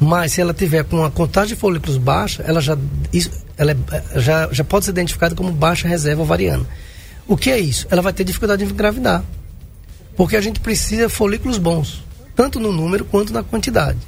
Mas 0.00 0.32
se 0.32 0.40
ela 0.40 0.54
tiver 0.54 0.84
com 0.84 0.96
uma 0.96 1.10
contagem 1.10 1.54
de 1.54 1.60
folículos 1.60 1.96
baixa, 1.96 2.42
ela 2.44 2.60
já, 2.60 2.78
isso, 3.12 3.30
ela 3.56 3.72
é, 3.72 4.20
já, 4.20 4.48
já 4.52 4.64
pode 4.64 4.84
ser 4.84 4.92
identificada 4.92 5.34
como 5.34 5.52
baixa 5.52 5.88
reserva 5.88 6.22
ovariana. 6.22 6.64
O 7.26 7.36
que 7.36 7.50
é 7.50 7.58
isso? 7.58 7.86
Ela 7.90 8.00
vai 8.00 8.12
ter 8.12 8.24
dificuldade 8.24 8.64
de 8.64 8.72
engravidar. 8.72 9.22
Porque 10.16 10.36
a 10.36 10.40
gente 10.40 10.60
precisa 10.60 11.08
folículos 11.08 11.58
bons, 11.58 12.02
tanto 12.34 12.58
no 12.58 12.72
número 12.72 13.04
quanto 13.04 13.32
na 13.32 13.42
quantidade. 13.42 13.98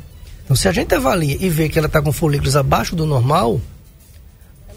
Então, 0.50 0.56
se 0.56 0.66
a 0.66 0.72
gente 0.72 0.92
avalia 0.92 1.36
e 1.38 1.48
vê 1.48 1.68
que 1.68 1.78
ela 1.78 1.86
está 1.86 2.02
com 2.02 2.10
folículos 2.10 2.56
abaixo 2.56 2.96
do 2.96 3.06
normal, 3.06 3.60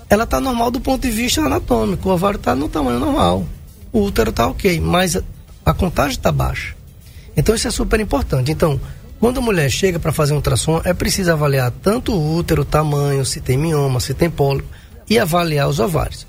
ela 0.07 0.23
está 0.23 0.39
normal 0.39 0.69
do 0.69 0.79
ponto 0.79 1.01
de 1.01 1.09
vista 1.09 1.41
anatômico. 1.41 2.07
O 2.07 2.11
ovário 2.11 2.37
está 2.37 2.53
no 2.53 2.69
tamanho 2.69 2.99
normal. 2.99 3.43
O 3.91 4.03
útero 4.03 4.29
está 4.29 4.45
ok, 4.45 4.79
mas 4.79 5.17
a, 5.65 5.73
contagem 5.73 6.11
está 6.11 6.31
baixa. 6.31 6.75
Então, 7.35 7.55
isso 7.55 7.67
é 7.67 7.71
super 7.71 7.99
importante. 7.99 8.51
Então, 8.51 8.79
quando 9.19 9.39
a 9.39 9.41
mulher 9.41 9.67
chega 9.67 9.97
para 9.97 10.11
fazer 10.11 10.33
um 10.33 10.35
ultrassom, 10.35 10.79
é 10.85 10.93
preciso 10.93 11.31
avaliar 11.31 11.71
tanto 11.81 12.13
o 12.13 12.35
útero, 12.35 12.61
o 12.61 12.65
tamanho, 12.65 13.25
se 13.25 13.41
tem 13.41 13.57
mioma, 13.57 13.99
se 13.99 14.13
tem 14.13 14.29
pólipo 14.29 14.69
e 15.09 15.17
avaliar 15.17 15.67
os 15.67 15.79
ovários. 15.79 16.27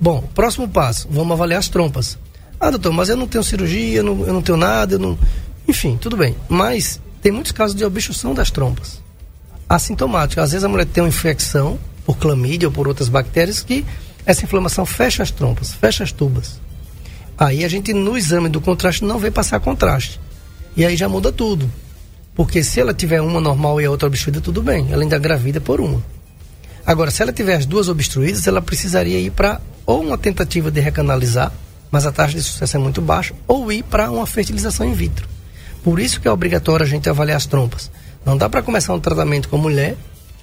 Bom, 0.00 0.20
próximo 0.34 0.66
passo, 0.66 1.06
vamos 1.08 1.30
avaliar 1.30 1.60
as 1.60 1.68
trompas. 1.68 2.18
Ah, 2.58 2.70
doutor, 2.70 2.92
mas 2.92 3.08
eu 3.08 3.16
não 3.16 3.28
tenho 3.28 3.44
cirurgia, 3.44 3.98
eu 3.98 4.02
não, 4.02 4.26
eu 4.26 4.32
não 4.32 4.42
tenho 4.42 4.58
nada, 4.58 4.96
eu 4.96 4.98
não. 4.98 5.16
Enfim, 5.68 5.96
tudo 5.96 6.16
bem. 6.16 6.34
Mas 6.48 7.00
tem 7.22 7.30
muitos 7.32 7.52
casos 7.52 7.76
de 7.76 7.84
obstrução 7.84 8.34
das 8.34 8.50
trompas. 8.50 9.00
Assintomático. 9.68 10.40
Às 10.40 10.52
vezes 10.52 10.64
a 10.64 10.68
mulher 10.68 10.86
tem 10.86 11.02
uma 11.02 11.08
infecção 11.08 11.78
por 12.04 12.16
clamídia 12.16 12.68
ou 12.68 12.72
por 12.72 12.88
outras 12.88 13.08
bactérias 13.08 13.62
que 13.62 13.84
essa 14.24 14.44
inflamação 14.44 14.84
fecha 14.86 15.22
as 15.22 15.30
trompas, 15.30 15.72
fecha 15.72 16.02
as 16.02 16.12
tubas. 16.12 16.60
Aí 17.38 17.64
a 17.64 17.68
gente, 17.68 17.92
no 17.92 18.16
exame 18.16 18.48
do 18.48 18.60
contraste, 18.60 19.04
não 19.04 19.18
vê 19.18 19.30
passar 19.30 19.60
contraste. 19.60 20.20
E 20.76 20.84
aí 20.84 20.96
já 20.96 21.08
muda 21.08 21.32
tudo. 21.32 21.70
Porque 22.34 22.62
se 22.62 22.80
ela 22.80 22.94
tiver 22.94 23.20
uma 23.20 23.40
normal 23.40 23.80
e 23.80 23.84
a 23.84 23.90
outra 23.90 24.08
obstruída, 24.08 24.40
tudo 24.40 24.62
bem. 24.62 24.88
Ela 24.90 25.02
ainda 25.02 25.18
gravida 25.18 25.60
por 25.60 25.80
uma. 25.80 26.02
Agora, 26.86 27.10
se 27.10 27.22
ela 27.22 27.32
tiver 27.32 27.54
as 27.54 27.66
duas 27.66 27.88
obstruídas, 27.88 28.46
ela 28.46 28.62
precisaria 28.62 29.18
ir 29.18 29.30
para 29.30 29.60
ou 29.86 30.00
uma 30.02 30.16
tentativa 30.16 30.70
de 30.70 30.80
recanalizar, 30.80 31.52
mas 31.90 32.06
a 32.06 32.12
taxa 32.12 32.36
de 32.36 32.42
sucesso 32.42 32.76
é 32.76 32.80
muito 32.80 33.00
baixa, 33.00 33.34
ou 33.46 33.72
ir 33.72 33.82
para 33.82 34.10
uma 34.10 34.26
fertilização 34.26 34.86
in 34.86 34.94
vitro. 34.94 35.28
Por 35.82 35.98
isso 35.98 36.20
que 36.20 36.28
é 36.28 36.30
obrigatório 36.30 36.84
a 36.84 36.88
gente 36.88 37.08
avaliar 37.08 37.36
as 37.36 37.46
trompas. 37.46 37.90
Não 38.24 38.36
dá 38.36 38.48
para 38.48 38.62
começar 38.62 38.94
um 38.94 39.00
tratamento 39.00 39.48
com 39.48 39.56
mulher, 39.56 39.96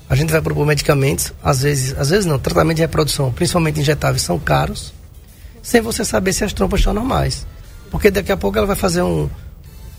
a 0.09 0.15
gente 0.15 0.31
vai 0.31 0.41
propor 0.41 0.65
medicamentos, 0.65 1.33
às 1.43 1.61
vezes, 1.61 1.95
às 1.97 2.09
vezes 2.09 2.25
não, 2.25 2.39
tratamento 2.39 2.77
de 2.77 2.81
reprodução, 2.81 3.31
principalmente 3.31 3.79
injetáveis, 3.79 4.21
são 4.21 4.39
caros, 4.39 4.93
sem 5.61 5.81
você 5.81 6.05
saber 6.05 6.33
se 6.33 6.43
as 6.43 6.53
trompas 6.53 6.79
estão 6.79 6.93
normais. 6.93 7.45
Porque 7.91 8.09
daqui 8.09 8.31
a 8.31 8.37
pouco 8.37 8.57
ela 8.57 8.67
vai 8.67 8.75
fazer 8.75 9.01
um, 9.01 9.29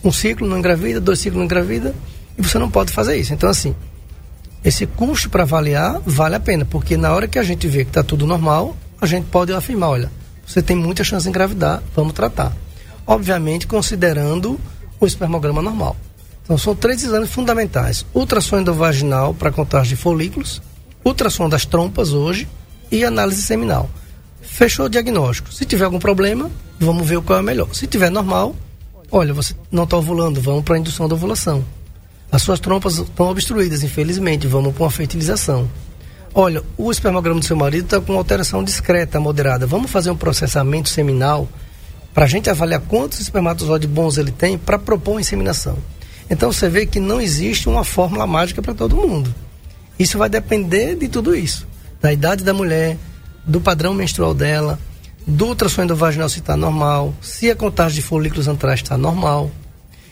um 0.02 0.10
ciclo, 0.10 0.46
não 0.46 0.58
engravida, 0.58 1.00
dois 1.00 1.18
ciclos 1.18 1.38
não 1.38 1.44
engravida, 1.44 1.94
e 2.36 2.42
você 2.42 2.58
não 2.58 2.70
pode 2.70 2.90
fazer 2.90 3.16
isso. 3.16 3.34
Então, 3.34 3.50
assim, 3.50 3.74
esse 4.64 4.86
custo 4.86 5.28
para 5.28 5.42
avaliar 5.42 6.00
vale 6.04 6.34
a 6.34 6.40
pena, 6.40 6.64
porque 6.64 6.96
na 6.96 7.12
hora 7.12 7.28
que 7.28 7.38
a 7.38 7.42
gente 7.42 7.68
vê 7.68 7.84
que 7.84 7.90
está 7.90 8.02
tudo 8.02 8.26
normal, 8.26 8.76
a 9.00 9.06
gente 9.06 9.26
pode 9.26 9.52
afirmar, 9.52 9.90
olha, 9.90 10.10
você 10.46 10.62
tem 10.62 10.76
muita 10.76 11.04
chance 11.04 11.24
de 11.24 11.28
engravidar, 11.28 11.82
vamos 11.94 12.14
tratar. 12.14 12.56
Obviamente, 13.06 13.66
considerando 13.66 14.58
o 15.00 15.06
espermograma 15.06 15.62
normal. 15.62 15.96
Então, 16.44 16.56
são 16.56 16.74
três 16.74 17.04
exames 17.04 17.30
fundamentais: 17.30 18.06
ultrassom 18.14 18.60
endovaginal 18.60 19.34
para 19.34 19.52
contagem 19.52 19.90
de 19.90 19.96
folículos, 19.96 20.62
ultrassom 21.04 21.48
das 21.48 21.64
trompas 21.64 22.12
hoje 22.12 22.48
e 22.90 23.04
análise 23.04 23.42
seminal. 23.42 23.88
Fechou 24.40 24.86
o 24.86 24.88
diagnóstico. 24.88 25.52
Se 25.52 25.64
tiver 25.64 25.84
algum 25.84 25.98
problema, 25.98 26.50
vamos 26.80 27.06
ver 27.06 27.20
qual 27.20 27.38
é 27.38 27.42
o 27.42 27.44
melhor. 27.44 27.74
Se 27.74 27.86
tiver 27.86 28.10
normal, 28.10 28.56
olha, 29.12 29.34
você 29.34 29.54
não 29.70 29.84
está 29.84 29.96
ovulando, 29.96 30.40
vamos 30.40 30.64
para 30.64 30.76
a 30.76 30.78
indução 30.78 31.06
da 31.08 31.14
ovulação. 31.14 31.64
As 32.32 32.42
suas 32.42 32.60
trompas 32.60 32.98
estão 32.98 33.28
obstruídas, 33.28 33.82
infelizmente, 33.82 34.46
vamos 34.46 34.74
para 34.74 34.84
uma 34.84 34.90
fertilização. 34.90 35.68
Olha, 36.34 36.62
o 36.76 36.90
espermograma 36.90 37.40
do 37.40 37.46
seu 37.46 37.56
marido 37.56 37.84
está 37.84 38.00
com 38.00 38.16
alteração 38.16 38.62
discreta, 38.62 39.18
moderada. 39.18 39.66
Vamos 39.66 39.90
fazer 39.90 40.10
um 40.10 40.16
processamento 40.16 40.88
seminal 40.88 41.48
para 42.18 42.24
a 42.24 42.28
gente 42.28 42.50
avaliar 42.50 42.80
quantos 42.80 43.20
espermatozoides 43.20 43.88
bons 43.88 44.18
ele 44.18 44.32
tem 44.32 44.58
para 44.58 44.76
propor 44.76 45.12
uma 45.12 45.20
inseminação. 45.20 45.78
Então 46.28 46.50
você 46.50 46.68
vê 46.68 46.84
que 46.84 46.98
não 46.98 47.20
existe 47.20 47.68
uma 47.68 47.84
fórmula 47.84 48.26
mágica 48.26 48.60
para 48.60 48.74
todo 48.74 48.96
mundo. 48.96 49.32
Isso 49.96 50.18
vai 50.18 50.28
depender 50.28 50.96
de 50.96 51.06
tudo 51.06 51.32
isso, 51.32 51.64
da 52.02 52.12
idade 52.12 52.42
da 52.42 52.52
mulher, 52.52 52.98
do 53.46 53.60
padrão 53.60 53.94
menstrual 53.94 54.34
dela, 54.34 54.80
do 55.24 55.46
ultrassom 55.46 55.84
endovaginal 55.84 56.28
se 56.28 56.40
está 56.40 56.56
normal, 56.56 57.14
se 57.22 57.52
a 57.52 57.54
contagem 57.54 57.94
de 57.94 58.02
folículos 58.02 58.48
antrais 58.48 58.80
está 58.80 58.98
normal. 58.98 59.48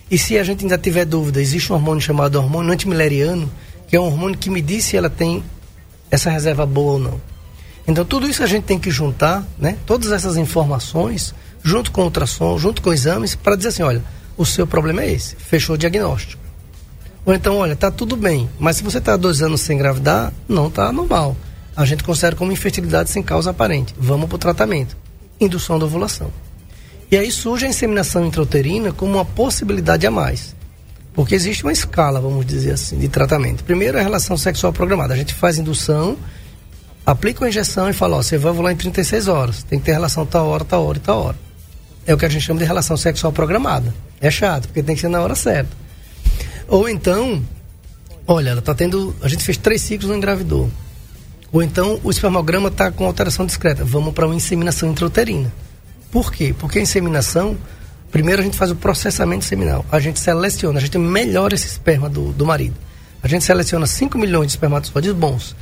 E 0.09 0.17
se 0.17 0.39
a 0.39 0.45
gente 0.45 0.63
ainda 0.63 0.79
tiver 0.79 1.07
dúvida, 1.07 1.43
existe 1.43 1.73
um 1.73 1.75
hormônio 1.75 2.01
chamado 2.01 2.37
hormônio 2.37 2.73
antimileriano, 2.73 3.51
que 3.89 3.97
é 3.97 4.01
um 4.01 4.05
hormônio 4.05 4.39
que 4.39 4.49
me 4.49 4.63
diz 4.63 4.85
se 4.85 4.97
ela 4.97 5.11
tem 5.11 5.43
essa 6.09 6.31
reserva 6.31 6.65
boa 6.65 6.93
ou 6.93 6.99
não. 7.01 7.21
Então 7.85 8.05
tudo 8.05 8.29
isso 8.29 8.45
a 8.45 8.47
gente 8.47 8.63
tem 8.63 8.79
que 8.79 8.93
juntar, 8.93 9.45
né? 9.59 9.77
Todas 9.85 10.13
essas 10.13 10.37
informações, 10.37 11.35
junto 11.67 11.91
com 11.91 12.03
o 12.03 12.05
ultrassom, 12.05 12.57
junto 12.59 12.81
com 12.81 12.93
exames, 12.93 13.35
para 13.35 13.57
dizer 13.57 13.71
assim, 13.71 13.83
olha, 13.83 14.01
o 14.37 14.47
seu 14.47 14.69
problema 14.69 15.03
é 15.03 15.13
esse, 15.13 15.35
fechou 15.35 15.75
o 15.75 15.79
diagnóstico. 15.79 16.41
Ou 17.25 17.35
então, 17.35 17.57
olha, 17.57 17.75
tá 17.75 17.91
tudo 17.91 18.17
bem, 18.17 18.49
mas 18.57 18.77
se 18.77 18.85
você 18.85 18.99
está 18.99 19.17
dois 19.17 19.43
anos 19.43 19.63
sem 19.63 19.75
engravidar, 19.75 20.33
não 20.49 20.69
está 20.69 20.93
normal. 20.93 21.37
A 21.75 21.85
gente 21.85 22.05
considera 22.05 22.37
como 22.37 22.53
infertilidade 22.53 23.11
sem 23.11 23.21
causa 23.21 23.51
aparente. 23.51 23.93
Vamos 23.99 24.29
para 24.29 24.37
o 24.37 24.39
tratamento. 24.39 24.97
Indução 25.41 25.77
da 25.77 25.87
ovulação. 25.87 26.31
E 27.11 27.17
aí 27.17 27.33
surge 27.33 27.67
a 27.67 27.69
inseminação 27.69 28.25
intrauterina 28.25 28.93
como 28.93 29.15
uma 29.15 29.25
possibilidade 29.25 30.07
a 30.07 30.11
mais. 30.11 30.55
Porque 31.15 31.35
existe 31.35 31.65
uma 31.65 31.73
escala, 31.73 32.21
vamos 32.21 32.47
dizer 32.47 32.73
assim, 32.73 32.97
de 32.97 33.09
tratamento. 33.09 33.65
Primeiro, 33.65 33.99
a 33.99 34.03
relação 34.03 34.37
sexual 34.37 34.73
programada. 34.73 35.15
A 35.15 35.17
gente 35.17 35.35
faz 35.35 35.59
indução 35.59 36.17
aplica 37.07 37.45
a 37.45 37.49
injeção 37.49 37.89
e 37.89 37.93
fala, 37.93 38.17
ó, 38.17 38.23
você 38.23 38.37
vai 38.37 38.51
ovular 38.51 38.73
em 38.73 38.77
36 38.77 39.29
horas, 39.29 39.63
tem 39.63 39.79
que 39.79 39.85
ter 39.87 39.93
relação 39.93 40.27
tal 40.27 40.49
hora, 40.49 40.65
tal 40.65 40.85
hora 40.85 40.99
e 40.99 41.01
tal 41.01 41.23
hora. 41.23 41.37
É 42.07 42.15
o 42.15 42.19
que 42.19 42.25
a 42.25 42.29
gente 42.29 42.43
chama 42.43 42.61
de 42.61 42.67
relação 42.67 42.97
sexual 42.97 43.33
programada. 43.33 43.93
É 44.21 44.31
chato, 44.31 44.69
porque 44.69 44.83
tem 44.83 44.95
que 44.95 45.01
ser 45.01 45.09
na 45.09 45.21
hora 45.21 45.35
certa. 45.35 45.71
Ou 46.69 46.89
então, 46.89 47.43
olha, 48.27 48.51
ela 48.51 48.63
tá 48.63 48.75
tendo. 48.75 49.15
A 49.23 49.29
gente 49.29 49.45
fez 49.45 49.57
três 49.57 49.83
ciclos 49.83 50.09
não 50.11 50.17
engravidou. 50.17 50.71
Ou 51.53 51.63
então 51.63 52.01
o 52.03 52.11
espermograma 52.11 52.69
está 52.69 52.91
com 52.91 53.05
alteração 53.05 53.47
discreta. 53.47 53.85
Vamos 53.85 54.13
para 54.15 54.27
uma 54.27 54.35
inseminação 54.35 54.91
intrauterina. 54.91 55.53
Por 56.11 56.33
quê? 56.33 56.55
Porque 56.59 56.79
a 56.79 56.83
inseminação, 56.83 57.57
primeiro 58.11 58.41
a 58.41 58.45
gente 58.45 58.57
faz 58.57 58.71
o 58.71 58.77
processamento 58.77 59.45
seminal. 59.45 59.85
A 59.91 60.01
gente 60.01 60.21
seleciona, 60.21 60.79
a 60.79 60.83
gente 60.83 60.99
melhora 60.99 61.55
esse 61.55 61.67
esperma 61.67 62.09
do, 62.09 62.33
do 62.33 62.47
marido. 62.47 62.77
A 63.23 63.29
gente 63.29 63.45
seleciona 63.45 63.87
5 63.87 64.17
milhões 64.19 64.47
de 64.47 64.53
espermatozoides 64.53 65.13
bons. 65.13 65.57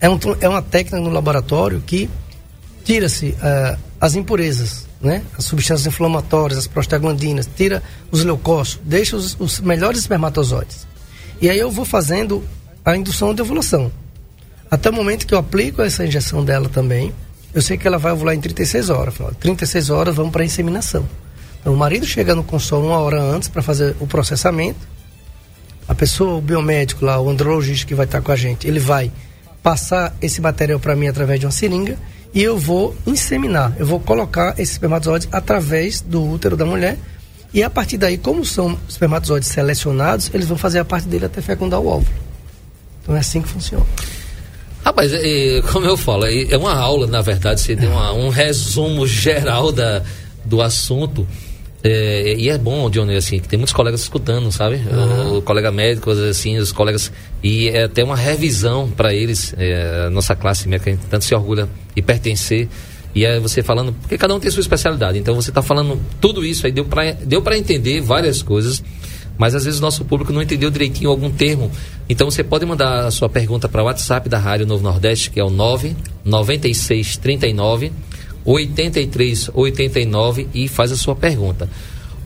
É, 0.00 0.08
um, 0.08 0.18
é 0.40 0.48
uma 0.48 0.62
técnica 0.62 0.98
no 0.98 1.10
laboratório 1.10 1.82
que 1.84 2.08
tira-se 2.84 3.30
uh, 3.30 3.78
as 4.00 4.14
impurezas, 4.14 4.85
né? 5.00 5.22
as 5.36 5.44
substâncias 5.44 5.86
inflamatórias, 5.86 6.58
as 6.58 6.66
prostaglandinas, 6.66 7.48
tira 7.56 7.82
os 8.10 8.24
leucócitos, 8.24 8.80
deixa 8.84 9.16
os, 9.16 9.36
os 9.38 9.60
melhores 9.60 10.00
espermatozoides. 10.00 10.86
E 11.40 11.50
aí 11.50 11.58
eu 11.58 11.70
vou 11.70 11.84
fazendo 11.84 12.42
a 12.84 12.96
indução 12.96 13.34
de 13.34 13.42
ovulação. 13.42 13.92
Até 14.70 14.90
o 14.90 14.92
momento 14.92 15.26
que 15.26 15.34
eu 15.34 15.38
aplico 15.38 15.82
essa 15.82 16.04
injeção 16.04 16.44
dela 16.44 16.68
também, 16.68 17.12
eu 17.54 17.62
sei 17.62 17.76
que 17.76 17.86
ela 17.86 17.98
vai 17.98 18.12
ovular 18.12 18.34
em 18.34 18.40
36 18.40 18.90
horas. 18.90 19.14
36 19.38 19.90
horas 19.90 20.14
vamos 20.14 20.32
para 20.32 20.42
a 20.42 20.46
inseminação. 20.46 21.06
Então 21.60 21.72
o 21.72 21.76
marido 21.76 22.06
chega 22.06 22.34
no 22.34 22.44
consolo 22.44 22.86
uma 22.86 22.98
hora 22.98 23.20
antes 23.20 23.48
para 23.48 23.62
fazer 23.62 23.96
o 24.00 24.06
processamento. 24.06 24.78
A 25.88 25.94
pessoa, 25.94 26.36
o 26.36 26.40
biomédico 26.40 27.04
lá, 27.04 27.20
o 27.20 27.28
andrologista 27.28 27.86
que 27.86 27.94
vai 27.94 28.06
estar 28.06 28.20
com 28.20 28.32
a 28.32 28.36
gente, 28.36 28.66
ele 28.66 28.80
vai 28.80 29.10
passar 29.62 30.14
esse 30.20 30.40
material 30.40 30.78
para 30.78 30.94
mim 30.96 31.08
através 31.08 31.40
de 31.40 31.46
uma 31.46 31.52
seringa 31.52 31.96
e 32.34 32.42
eu 32.42 32.58
vou 32.58 32.94
inseminar. 33.06 33.74
Eu 33.78 33.86
vou 33.86 34.00
colocar 34.00 34.54
esses 34.58 34.72
espermatozoides 34.72 35.28
através 35.32 36.00
do 36.00 36.22
útero 36.22 36.56
da 36.56 36.64
mulher 36.64 36.98
e 37.52 37.62
a 37.62 37.70
partir 37.70 37.96
daí, 37.96 38.18
como 38.18 38.44
são 38.44 38.78
espermatozoides 38.88 39.48
selecionados, 39.48 40.30
eles 40.34 40.46
vão 40.46 40.58
fazer 40.58 40.78
a 40.78 40.84
parte 40.84 41.08
dele 41.08 41.24
até 41.24 41.40
fecundar 41.40 41.80
o 41.80 41.86
óvulo. 41.86 42.14
Então 43.02 43.16
é 43.16 43.20
assim 43.20 43.40
que 43.40 43.48
funciona. 43.48 43.86
Rapaz, 44.84 45.12
é, 45.12 45.62
como 45.72 45.86
eu 45.86 45.96
falo, 45.96 46.26
é, 46.26 46.44
é 46.50 46.56
uma 46.58 46.74
aula, 46.74 47.06
na 47.06 47.22
verdade, 47.22 47.60
você 47.60 47.74
deu 47.74 47.90
uma, 47.90 48.12
um 48.12 48.28
resumo 48.28 49.06
geral 49.06 49.72
da, 49.72 50.02
do 50.44 50.60
assunto. 50.60 51.26
É, 51.88 52.34
e 52.36 52.50
é 52.50 52.58
bom, 52.58 52.90
Johnny, 52.90 53.14
assim, 53.14 53.38
que 53.38 53.48
tem 53.48 53.56
muitos 53.56 53.72
colegas 53.72 54.00
escutando, 54.00 54.50
sabe? 54.50 54.74
Uhum. 54.76 55.34
O, 55.34 55.38
o, 55.38 55.42
colega 55.42 55.70
médico, 55.70 56.10
assim, 56.10 56.58
os 56.58 56.72
colegas. 56.72 57.12
E 57.44 57.68
é 57.68 57.84
até 57.84 58.02
uma 58.02 58.16
revisão 58.16 58.90
para 58.90 59.14
eles, 59.14 59.54
é, 59.56 60.06
a 60.08 60.10
nossa 60.10 60.34
classe 60.34 60.68
médica, 60.68 60.90
a 60.90 60.94
gente 60.94 61.06
tanto 61.06 61.24
se 61.24 61.32
orgulha 61.32 61.68
e 61.94 62.02
pertencer. 62.02 62.68
E 63.14 63.24
é 63.24 63.38
você 63.38 63.62
falando, 63.62 63.92
porque 63.92 64.18
cada 64.18 64.34
um 64.34 64.40
tem 64.40 64.50
sua 64.50 64.62
especialidade. 64.62 65.16
Então 65.16 65.36
você 65.36 65.50
está 65.50 65.62
falando 65.62 66.00
tudo 66.20 66.44
isso 66.44 66.66
aí, 66.66 66.72
deu 66.72 66.84
para 66.84 67.12
deu 67.12 67.40
entender 67.54 68.00
várias 68.00 68.42
coisas 68.42 68.82
mas 69.38 69.54
às 69.54 69.64
vezes 69.64 69.80
o 69.80 69.82
nosso 69.82 70.02
público 70.04 70.32
não 70.32 70.40
entendeu 70.40 70.70
direitinho 70.70 71.10
algum 71.10 71.28
termo. 71.30 71.70
Então 72.08 72.30
você 72.30 72.42
pode 72.42 72.64
mandar 72.64 73.04
a 73.06 73.10
sua 73.10 73.28
pergunta 73.28 73.68
para 73.68 73.82
o 73.82 73.84
WhatsApp 73.84 74.30
da 74.30 74.38
Rádio 74.38 74.66
Novo 74.66 74.82
Nordeste, 74.82 75.30
que 75.30 75.38
é 75.38 75.44
o 75.44 75.50
99639 75.50 77.92
8389 78.46 80.48
e 80.54 80.68
faz 80.68 80.92
a 80.92 80.96
sua 80.96 81.14
pergunta. 81.14 81.68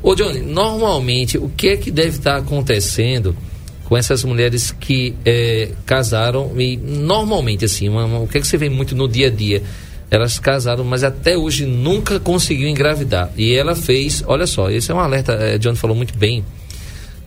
Ô 0.03 0.15
Johnny, 0.15 0.41
normalmente 0.41 1.39
o 1.39 1.49
que 1.49 1.71
é 1.71 1.77
que 1.77 1.91
deve 1.91 2.19
estar 2.19 2.37
acontecendo 2.37 3.37
com 3.85 3.97
essas 3.97 4.23
mulheres 4.23 4.71
que 4.71 5.17
é, 5.25 5.71
casaram 5.85 6.53
e 6.57 6.77
normalmente 6.77 7.65
assim, 7.65 7.89
uma, 7.89 8.21
o 8.21 8.29
que 8.29 8.39
é 8.39 8.41
que 8.41 8.47
você 8.47 8.57
vê 8.57 8.69
muito 8.69 8.95
no 8.95 9.09
dia 9.09 9.27
a 9.27 9.31
dia? 9.31 9.62
Elas 10.11 10.39
casaram, 10.39 10.85
mas 10.85 11.03
até 11.03 11.37
hoje 11.37 11.67
nunca 11.67 12.21
conseguiu 12.21 12.69
engravidar. 12.69 13.33
E 13.37 13.55
ela 13.55 13.75
fez, 13.75 14.23
olha 14.27 14.47
só, 14.47 14.71
esse 14.71 14.91
é 14.91 14.95
um 14.95 15.00
alerta, 15.00 15.33
é, 15.33 15.59
Johnny 15.59 15.77
falou 15.77 15.97
muito 15.97 16.17
bem 16.17 16.45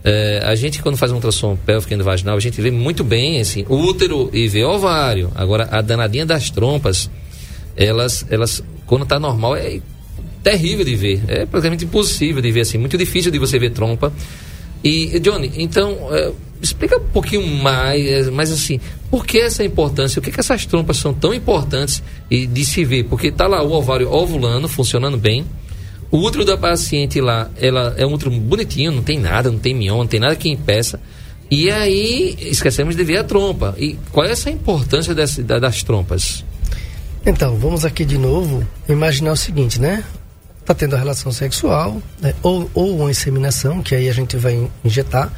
é, 0.04 0.42
a 0.44 0.54
gente, 0.54 0.82
quando 0.82 0.98
faz 0.98 1.10
um 1.10 1.14
ultrassom 1.14 1.56
pélvico 1.56 2.04
vaginal, 2.04 2.36
a 2.36 2.40
gente 2.40 2.60
vê 2.60 2.70
muito 2.70 3.02
bem, 3.02 3.40
assim, 3.40 3.64
útero 3.70 4.28
e 4.34 4.46
vê 4.46 4.62
ovário. 4.62 5.32
Agora, 5.34 5.66
a 5.70 5.80
danadinha 5.80 6.26
das 6.26 6.50
trompas, 6.50 7.10
elas, 7.74 8.26
elas 8.28 8.62
quando 8.86 9.02
está 9.02 9.18
normal, 9.18 9.56
é 9.56 9.80
terrível 10.42 10.84
de 10.84 10.96
ver. 10.96 11.22
É 11.28 11.46
praticamente 11.46 11.84
impossível 11.84 12.42
de 12.42 12.50
ver, 12.52 12.60
assim, 12.60 12.78
muito 12.78 12.96
difícil 12.98 13.30
de 13.30 13.38
você 13.38 13.58
ver 13.58 13.70
trompa. 13.70 14.12
E, 14.82 15.18
Johnny, 15.20 15.50
então, 15.56 16.08
é, 16.10 16.30
explica 16.60 16.98
um 16.98 17.08
pouquinho 17.08 17.46
mais, 17.46 18.04
é, 18.06 18.30
mas 18.30 18.52
assim, 18.52 18.78
por 19.10 19.24
que 19.26 19.38
essa 19.38 19.64
importância? 19.64 20.20
Por 20.20 20.26
que, 20.26 20.34
que 20.34 20.40
essas 20.40 20.66
trompas 20.66 20.98
são 20.98 21.14
tão 21.14 21.32
importantes 21.32 22.02
e 22.30 22.46
de 22.46 22.64
se 22.64 22.84
ver? 22.84 23.04
Porque 23.04 23.28
está 23.28 23.46
lá 23.46 23.62
o 23.62 23.72
ovário 23.72 24.12
ovulando, 24.12 24.68
funcionando 24.68 25.16
bem 25.16 25.46
o 26.14 26.18
útero 26.18 26.44
da 26.44 26.56
paciente 26.56 27.20
lá, 27.20 27.50
ela 27.56 27.92
é 27.98 28.06
um 28.06 28.12
útero 28.12 28.30
bonitinho, 28.30 28.92
não 28.92 29.02
tem 29.02 29.18
nada, 29.18 29.50
não 29.50 29.58
tem 29.58 29.74
mioma, 29.74 29.98
não 29.98 30.06
tem 30.06 30.20
nada 30.20 30.36
que 30.36 30.48
impeça. 30.48 31.00
E 31.50 31.68
aí 31.72 32.36
esquecemos 32.40 32.94
de 32.94 33.02
ver 33.02 33.18
a 33.18 33.24
trompa. 33.24 33.74
E 33.76 33.98
qual 34.12 34.24
é 34.24 34.30
essa 34.30 34.48
importância 34.48 35.12
desse, 35.12 35.42
das 35.42 35.82
trompas? 35.82 36.44
Então, 37.26 37.56
vamos 37.56 37.86
aqui 37.86 38.04
de 38.04 38.18
novo 38.18 38.66
imaginar 38.86 39.32
o 39.32 39.36
seguinte, 39.36 39.80
né? 39.80 40.04
Tá 40.62 40.74
tendo 40.74 40.94
a 40.94 40.98
relação 40.98 41.32
sexual, 41.32 42.02
né? 42.20 42.34
ou, 42.42 42.70
ou 42.74 42.98
uma 42.98 43.10
inseminação, 43.10 43.82
que 43.82 43.94
aí 43.94 44.10
a 44.10 44.12
gente 44.12 44.36
vai 44.36 44.70
injetar. 44.84 45.32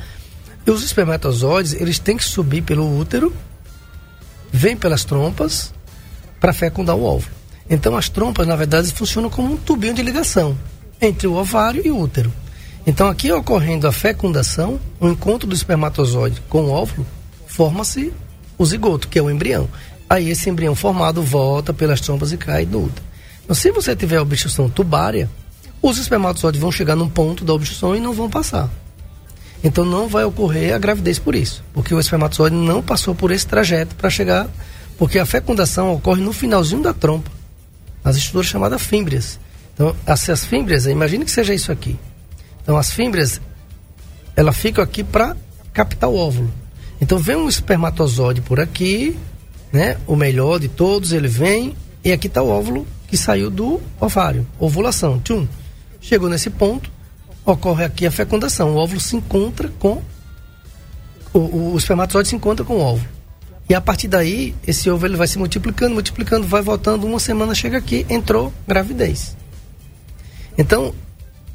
E 0.67 0.71
os 0.71 0.83
espermatozoides, 0.83 1.75
eles 1.75 2.01
têm 2.01 2.17
que 2.17 2.25
subir 2.25 2.63
pelo 2.63 2.99
útero, 2.99 3.33
vem 4.53 4.77
pelas 4.77 5.05
trompas, 5.05 5.73
para 6.41 6.53
fecundar 6.53 6.97
o 6.97 7.05
óvulo. 7.05 7.33
Então 7.71 7.97
as 7.97 8.09
trompas, 8.09 8.49
na 8.49 8.57
verdade, 8.57 8.93
funcionam 8.93 9.31
como 9.31 9.53
um 9.53 9.57
tubinho 9.57 9.95
de 9.95 10.03
ligação 10.03 10.59
entre 11.01 11.29
o 11.29 11.35
ovário 11.35 11.83
e 11.85 11.91
o 11.91 11.99
útero. 12.01 12.33
Então 12.85 13.09
aqui 13.09 13.31
ocorrendo 13.31 13.87
a 13.87 13.93
fecundação, 13.93 14.81
o 14.99 15.09
encontro 15.09 15.49
do 15.49 15.55
espermatozoide 15.55 16.43
com 16.49 16.63
o 16.63 16.71
óvulo, 16.71 17.07
forma-se 17.47 18.13
o 18.59 18.67
zigoto, 18.67 19.07
que 19.07 19.19
é 19.19 19.23
o 19.23 19.31
embrião. 19.31 19.69
Aí 20.09 20.31
esse 20.31 20.49
embrião 20.49 20.75
formado 20.75 21.23
volta 21.23 21.73
pelas 21.73 22.01
trompas 22.01 22.33
e 22.33 22.37
cai 22.37 22.65
útero. 22.65 23.05
Então 23.45 23.55
se 23.55 23.71
você 23.71 23.95
tiver 23.95 24.21
obstrução 24.21 24.69
tubária, 24.69 25.29
os 25.83 25.99
espermatozoides 25.99 26.61
vão 26.61 26.73
chegar 26.73 26.97
num 26.97 27.09
ponto 27.09 27.45
da 27.45 27.55
obstrução 27.55 27.95
e 27.95 28.01
não 28.01 28.13
vão 28.13 28.31
passar. 28.31 28.71
Então 29.63 29.85
não 29.85 30.09
vai 30.09 30.25
ocorrer 30.25 30.75
a 30.75 30.79
gravidez 30.79 31.19
por 31.19 31.35
isso, 31.35 31.65
porque 31.73 31.95
o 31.95 32.01
espermatozoide 32.01 32.57
não 32.57 32.83
passou 32.83 33.15
por 33.15 33.31
esse 33.31 33.47
trajeto 33.47 33.95
para 33.97 34.11
chegar, 34.11 34.49
porque 34.99 35.19
a 35.19 35.27
fecundação 35.27 35.93
ocorre 35.93 36.23
no 36.23 36.33
finalzinho 36.33 36.83
da 36.83 36.95
trompa 36.95 37.37
as 38.07 38.17
estruturas 38.17 38.47
chamadas 38.47 38.83
fímbrias. 38.83 39.41
Então, 39.75 39.95
essas 40.07 40.45
fímbrias, 40.45 40.87
imagine 40.87 41.25
que 41.25 41.31
seja 41.31 41.53
isso 41.53 41.73
aqui. 41.73 41.99
Então, 42.63 42.77
as 42.77 42.93
fímbrias, 42.93 43.41
ela 44.37 44.53
fica 44.53 44.81
aqui 44.81 45.03
para 45.03 45.37
captar 45.73 46.09
o 46.09 46.17
óvulo. 46.17 46.53
Então, 47.01 47.19
vem 47.19 47.35
um 47.35 47.49
espermatozoide 47.49 48.41
por 48.41 48.61
aqui, 48.61 49.19
né? 49.73 49.97
O 50.07 50.17
melhor 50.17 50.59
de 50.59 50.69
todos, 50.69 51.13
ele 51.13 51.29
vem 51.29 51.75
e 52.05 52.13
aqui 52.13 52.27
está 52.27 52.43
o 52.43 52.49
óvulo 52.49 52.87
que 53.09 53.17
saiu 53.17 53.51
do 53.51 53.81
ovário, 54.01 54.47
ovulação. 54.59 55.19
Tchum. 55.21 55.47
Chegou 56.01 56.29
nesse 56.29 56.51
ponto, 56.51 56.91
ocorre 57.45 57.85
aqui 57.85 58.07
a 58.07 58.11
fecundação. 58.11 58.75
O 58.75 58.77
óvulo 58.77 59.01
se 59.01 59.17
encontra 59.17 59.69
com 59.79 60.03
o, 61.33 61.39
o, 61.39 61.73
o 61.75 61.77
espermatozoide 61.77 62.29
se 62.29 62.37
encontra 62.37 62.65
com 62.65 62.75
o 62.75 62.81
óvulo. 62.81 63.09
E 63.69 63.75
a 63.75 63.81
partir 63.81 64.09
daí, 64.09 64.55
esse 64.67 64.89
ovo 64.89 65.07
ele 65.07 65.17
vai 65.17 65.27
se 65.27 65.39
multiplicando, 65.39 65.95
multiplicando, 65.95 66.47
vai 66.47 66.63
voltando, 66.63 67.07
uma 67.07 67.19
semana 67.19 67.55
chega 67.55 67.77
aqui, 67.77 68.07
entrou 68.09 68.53
gravidez. 68.67 69.37
Então, 70.57 70.95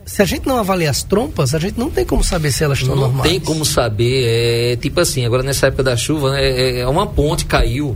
se 0.06 0.22
a 0.22 0.26
gente 0.26 0.48
não 0.48 0.58
avaliar 0.58 0.92
as 0.92 1.04
trompas, 1.04 1.54
a 1.54 1.60
gente 1.60 1.78
não 1.80 1.90
tem 1.90 2.06
como 2.06 2.24
saber 2.24 2.52
se 2.52 2.64
elas 2.64 2.80
estão 2.80 2.96
não 2.96 3.04
normais. 3.04 3.24
Não 3.24 3.32
tem 3.32 3.40
como 3.40 3.64
saber, 3.66 4.74
é 4.74 4.76
tipo 4.76 5.00
assim, 5.00 5.26
agora 5.26 5.44
nessa 5.44 5.68
época 5.68 5.84
da 5.84 5.96
chuva, 5.96 6.32
né, 6.32 6.44
é, 6.44 6.80
é 6.80 6.88
uma 6.88 7.08
ponte 7.08 7.46
caiu, 7.46 7.96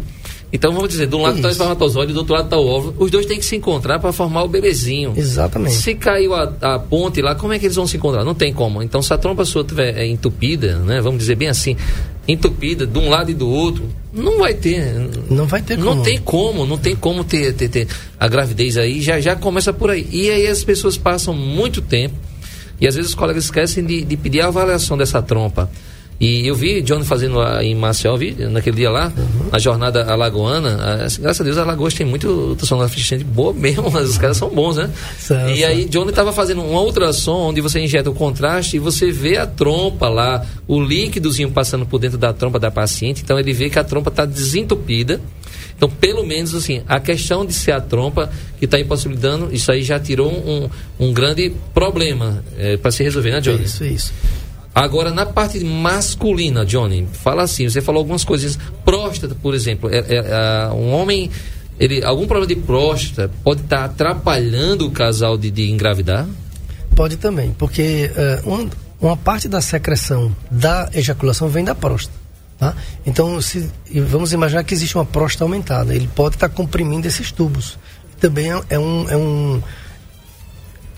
então 0.55 0.71
vamos 0.71 0.87
dizer, 0.87 1.07
de 1.07 1.15
um 1.15 1.21
lado 1.21 1.35
está 1.35 1.49
o 1.49 1.51
espermatozoide, 1.51 2.13
do 2.13 2.19
outro 2.19 2.33
lado 2.33 2.45
está 2.45 2.57
o 2.57 2.65
óvulo. 2.65 2.95
Os 2.97 3.11
dois 3.11 3.25
têm 3.25 3.37
que 3.37 3.45
se 3.45 3.57
encontrar 3.57 3.99
para 3.99 4.13
formar 4.13 4.43
o 4.43 4.47
bebezinho. 4.47 5.13
Exatamente. 5.15 5.75
Se 5.75 5.95
caiu 5.95 6.33
a, 6.33 6.43
a, 6.61 6.79
ponte 6.79 7.21
lá, 7.21 7.35
como 7.35 7.51
é 7.51 7.59
que 7.59 7.65
eles 7.65 7.75
vão 7.75 7.85
se 7.85 7.97
encontrar? 7.97 8.23
Não 8.23 8.33
tem 8.33 8.53
como. 8.53 8.81
Então, 8.81 9.01
se 9.01 9.13
a 9.13 9.17
trompa 9.17 9.43
sua 9.43 9.63
estiver 9.63 9.97
é, 9.97 10.07
entupida, 10.07 10.77
né, 10.79 11.01
vamos 11.01 11.19
dizer 11.19 11.35
bem 11.35 11.49
assim, 11.49 11.75
entupida 12.25 12.87
de 12.87 12.97
um 12.97 13.09
lado 13.09 13.31
e 13.31 13.33
do 13.33 13.49
outro, 13.49 13.83
não 14.15 14.37
vai 14.39 14.53
ter. 14.53 14.93
Não 15.29 15.45
vai 15.45 15.61
ter 15.61 15.75
como. 15.75 15.95
Não 15.95 16.03
tem 16.03 16.17
como, 16.17 16.65
não 16.65 16.77
tem 16.77 16.95
como 16.95 17.23
ter, 17.23 17.53
ter, 17.53 17.67
ter 17.67 17.87
a 18.17 18.27
gravidez 18.27 18.77
aí, 18.77 19.01
já, 19.01 19.19
já 19.19 19.35
começa 19.35 19.73
por 19.73 19.91
aí. 19.91 20.07
E 20.11 20.29
aí 20.29 20.47
as 20.47 20.63
pessoas 20.63 20.97
passam 20.97 21.33
muito 21.33 21.81
tempo, 21.81 22.15
e 22.79 22.87
às 22.87 22.95
vezes 22.95 23.09
os 23.11 23.15
colegas 23.15 23.43
esquecem 23.43 23.85
de, 23.85 24.03
de 24.03 24.17
pedir 24.17 24.41
a 24.41 24.47
avaliação 24.47 24.97
dessa 24.97 25.21
trompa. 25.21 25.69
E 26.19 26.47
eu 26.47 26.55
vi 26.55 26.81
Johnny 26.81 27.03
fazendo 27.03 27.35
lá 27.35 27.61
em 27.61 27.75
Maceió, 27.75 28.15
vi 28.15 28.33
naquele 28.49 28.77
dia 28.77 28.89
lá, 28.89 29.11
uhum. 29.15 29.49
na 29.51 29.59
jornada 29.59 30.05
alagoana. 30.05 30.77
A, 30.81 30.95
graças 30.97 31.41
a 31.41 31.43
Deus, 31.43 31.57
a 31.57 31.63
Alagoas 31.63 31.93
tem 31.93 32.05
muito 32.05 32.29
ultrassonografia 32.29 33.19
boa 33.25 33.53
mesmo, 33.53 33.89
mas 33.91 34.11
os 34.11 34.17
caras 34.17 34.37
são 34.37 34.49
bons, 34.49 34.77
né? 34.77 34.89
São, 35.19 35.49
e 35.49 35.65
aí, 35.65 35.85
Johnny 35.85 36.11
estava 36.11 36.31
fazendo 36.31 36.61
um 36.61 36.73
ultrassom 36.73 37.49
onde 37.49 37.59
você 37.59 37.81
injeta 37.81 38.09
o 38.09 38.13
contraste 38.13 38.77
e 38.77 38.79
você 38.79 39.11
vê 39.11 39.37
a 39.37 39.45
trompa 39.45 40.07
lá, 40.07 40.45
o 40.67 40.81
líquidozinho 40.81 41.51
passando 41.51 41.85
por 41.85 41.99
dentro 41.99 42.17
da 42.17 42.31
trompa 42.31 42.59
da 42.59 42.71
paciente. 42.71 43.21
Então, 43.21 43.37
ele 43.37 43.51
vê 43.51 43.69
que 43.69 43.77
a 43.77 43.83
trompa 43.83 44.09
está 44.09 44.25
desentupida. 44.25 45.19
Então, 45.75 45.89
pelo 45.89 46.25
menos 46.25 46.55
assim, 46.55 46.81
a 46.87 47.01
questão 47.01 47.45
de 47.45 47.53
ser 47.53 47.73
a 47.73 47.81
trompa 47.81 48.29
que 48.57 48.63
está 48.63 48.79
impossibilitando, 48.79 49.53
isso 49.53 49.69
aí 49.69 49.83
já 49.83 49.99
tirou 49.99 50.31
um, 50.31 50.69
um 50.97 51.11
grande 51.11 51.51
problema 51.73 52.41
é, 52.57 52.77
para 52.77 52.91
se 52.91 53.03
resolver, 53.03 53.31
né, 53.31 53.41
Johnny? 53.41 53.65
Isso, 53.65 53.83
isso. 53.83 54.13
Agora, 54.75 55.09
na 55.09 55.25
parte 55.25 55.63
masculina, 55.63 56.65
Johnny, 56.65 57.07
fala 57.13 57.43
assim, 57.43 57.69
você 57.69 57.81
falou 57.81 57.99
algumas 57.99 58.25
coisas. 58.25 58.59
Próstata, 58.83 59.33
por 59.33 59.55
exemplo, 59.55 59.89
é, 59.89 59.99
é, 59.99 60.17
é 60.17 60.67
um 60.73 60.91
homem, 60.91 61.31
ele, 61.79 62.03
algum 62.03 62.27
problema 62.27 62.45
de 62.45 62.57
próstata 62.57 63.31
pode 63.41 63.61
estar 63.61 63.77
tá 63.77 63.85
atrapalhando 63.85 64.85
o 64.85 64.91
casal 64.91 65.37
de, 65.37 65.49
de, 65.49 65.71
engravidar? 65.71 66.27
Pode 66.93 67.15
também, 67.15 67.55
porque 67.57 68.11
uh, 68.45 68.49
uma, 68.49 68.69
uma 68.99 69.15
parte 69.15 69.47
da 69.47 69.61
secreção 69.61 70.35
da 70.51 70.89
ejaculação 70.93 71.47
vem 71.47 71.63
da 71.63 71.73
próstata. 71.73 72.19
Tá? 72.57 72.75
Então, 73.05 73.41
se, 73.41 73.71
vamos 74.09 74.33
imaginar 74.33 74.65
que 74.65 74.73
existe 74.73 74.95
uma 74.95 75.05
próstata 75.05 75.45
aumentada. 75.45 75.95
Ele 75.95 76.09
pode 76.13 76.35
estar 76.35 76.49
tá 76.49 76.53
comprimindo 76.53 77.07
esses 77.07 77.31
tubos. 77.31 77.79
Também 78.19 78.51
é, 78.51 78.61
é, 78.71 78.79
um, 78.79 79.09
é 79.09 79.15
um. 79.15 79.63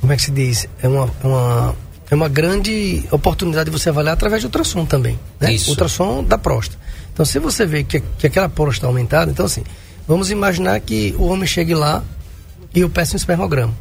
Como 0.02 0.14
é 0.14 0.16
que 0.16 0.22
se 0.24 0.32
diz? 0.32 0.68
É 0.82 0.88
uma, 0.88 1.12
uma 1.24 1.76
é 2.10 2.16
uma 2.16 2.30
grande 2.30 3.04
oportunidade 3.12 3.70
de 3.70 3.78
você 3.78 3.90
avaliar 3.90 4.14
através 4.14 4.42
de 4.42 4.48
ultrassom 4.48 4.86
também. 4.86 5.20
Né? 5.40 5.54
Isso. 5.54 5.70
Ultrassom 5.72 6.24
da 6.24 6.38
próstata. 6.38 6.80
Então, 7.14 7.26
se 7.26 7.40
você 7.40 7.66
vê 7.66 7.84
que, 7.84 8.00
que 8.00 8.28
aquela 8.28 8.48
próstata 8.48 8.78
está 8.78 8.88
aumentada, 8.88 9.32
então 9.32 9.46
assim, 9.46 9.64
vamos 10.08 10.32
imaginar 10.32 10.80
que 10.80 11.16
o 11.18 11.26
homem 11.26 11.48
chegue 11.48 11.74
lá 11.74 12.04
e 12.74 12.82
eu 12.82 12.90
peço 12.90 13.16
um 13.16 13.18
espermograma. 13.18 13.74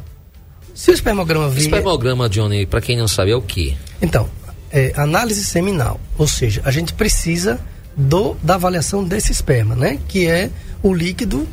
Se 0.73 0.91
o 0.91 0.93
espermograma 0.93 1.49
vir... 1.49 1.61
Espermograma, 1.61 2.29
Johnny, 2.29 2.65
para 2.65 2.81
quem 2.81 2.97
não 2.97 3.07
sabe, 3.07 3.31
é 3.31 3.35
o 3.35 3.41
quê? 3.41 3.75
Então, 4.01 4.29
é 4.71 4.93
análise 4.95 5.43
seminal. 5.43 5.99
Ou 6.17 6.27
seja, 6.27 6.61
a 6.65 6.71
gente 6.71 6.93
precisa 6.93 7.59
do, 7.95 8.35
da 8.43 8.55
avaliação 8.55 9.03
desse 9.03 9.31
esperma, 9.31 9.75
né? 9.75 9.99
Que 10.07 10.27
é 10.27 10.51
o 10.83 10.93
líquido 10.93 11.47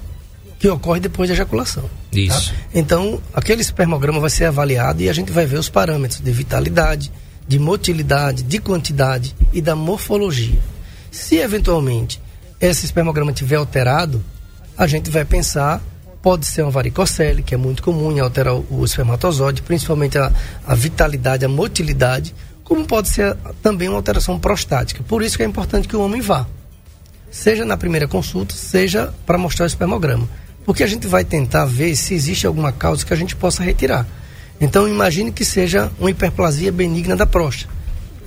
que 0.58 0.68
ocorre 0.68 1.00
depois 1.00 1.28
da 1.28 1.34
ejaculação. 1.34 1.84
Tá? 1.84 2.18
Isso. 2.18 2.50
Tá? 2.50 2.56
Então, 2.74 3.20
aquele 3.32 3.60
espermograma 3.60 4.20
vai 4.20 4.30
ser 4.30 4.46
avaliado 4.46 5.02
e 5.02 5.08
a 5.08 5.12
gente 5.12 5.32
vai 5.32 5.46
ver 5.46 5.58
os 5.58 5.68
parâmetros 5.68 6.20
de 6.20 6.32
vitalidade, 6.32 7.12
de 7.46 7.58
motilidade, 7.58 8.42
de 8.42 8.58
quantidade 8.58 9.34
e 9.52 9.60
da 9.60 9.76
morfologia. 9.76 10.58
Se 11.10 11.36
eventualmente 11.36 12.20
esse 12.60 12.86
espermograma 12.86 13.32
tiver 13.32 13.56
alterado, 13.56 14.24
a 14.76 14.86
gente 14.86 15.10
vai 15.10 15.24
pensar 15.24 15.82
pode 16.24 16.46
ser 16.46 16.62
uma 16.62 16.70
varicocele, 16.70 17.42
que 17.42 17.54
é 17.54 17.58
muito 17.58 17.82
comum 17.82 18.10
em 18.10 18.18
alterar 18.18 18.54
o 18.54 18.82
espermatozoide, 18.82 19.60
principalmente 19.60 20.16
a, 20.16 20.32
a 20.66 20.74
vitalidade, 20.74 21.44
a 21.44 21.48
motilidade, 21.50 22.34
como 22.64 22.86
pode 22.86 23.10
ser 23.10 23.36
também 23.62 23.90
uma 23.90 23.98
alteração 23.98 24.40
prostática. 24.40 25.02
Por 25.02 25.22
isso 25.22 25.36
que 25.36 25.42
é 25.42 25.46
importante 25.46 25.86
que 25.86 25.94
o 25.94 26.00
homem 26.00 26.22
vá, 26.22 26.46
seja 27.30 27.66
na 27.66 27.76
primeira 27.76 28.08
consulta, 28.08 28.54
seja 28.54 29.12
para 29.26 29.36
mostrar 29.36 29.64
o 29.64 29.66
espermograma 29.66 30.26
porque 30.64 30.82
a 30.82 30.86
gente 30.86 31.06
vai 31.06 31.24
tentar 31.24 31.66
ver 31.66 31.94
se 31.96 32.14
existe 32.14 32.46
alguma 32.46 32.72
causa 32.72 33.04
que 33.04 33.12
a 33.12 33.16
gente 33.16 33.36
possa 33.36 33.62
retirar. 33.62 34.06
Então, 34.60 34.88
imagine 34.88 35.32
que 35.32 35.44
seja 35.44 35.90
uma 35.98 36.10
hiperplasia 36.10 36.72
benigna 36.72 37.16
da 37.16 37.26
próstata. 37.26 37.72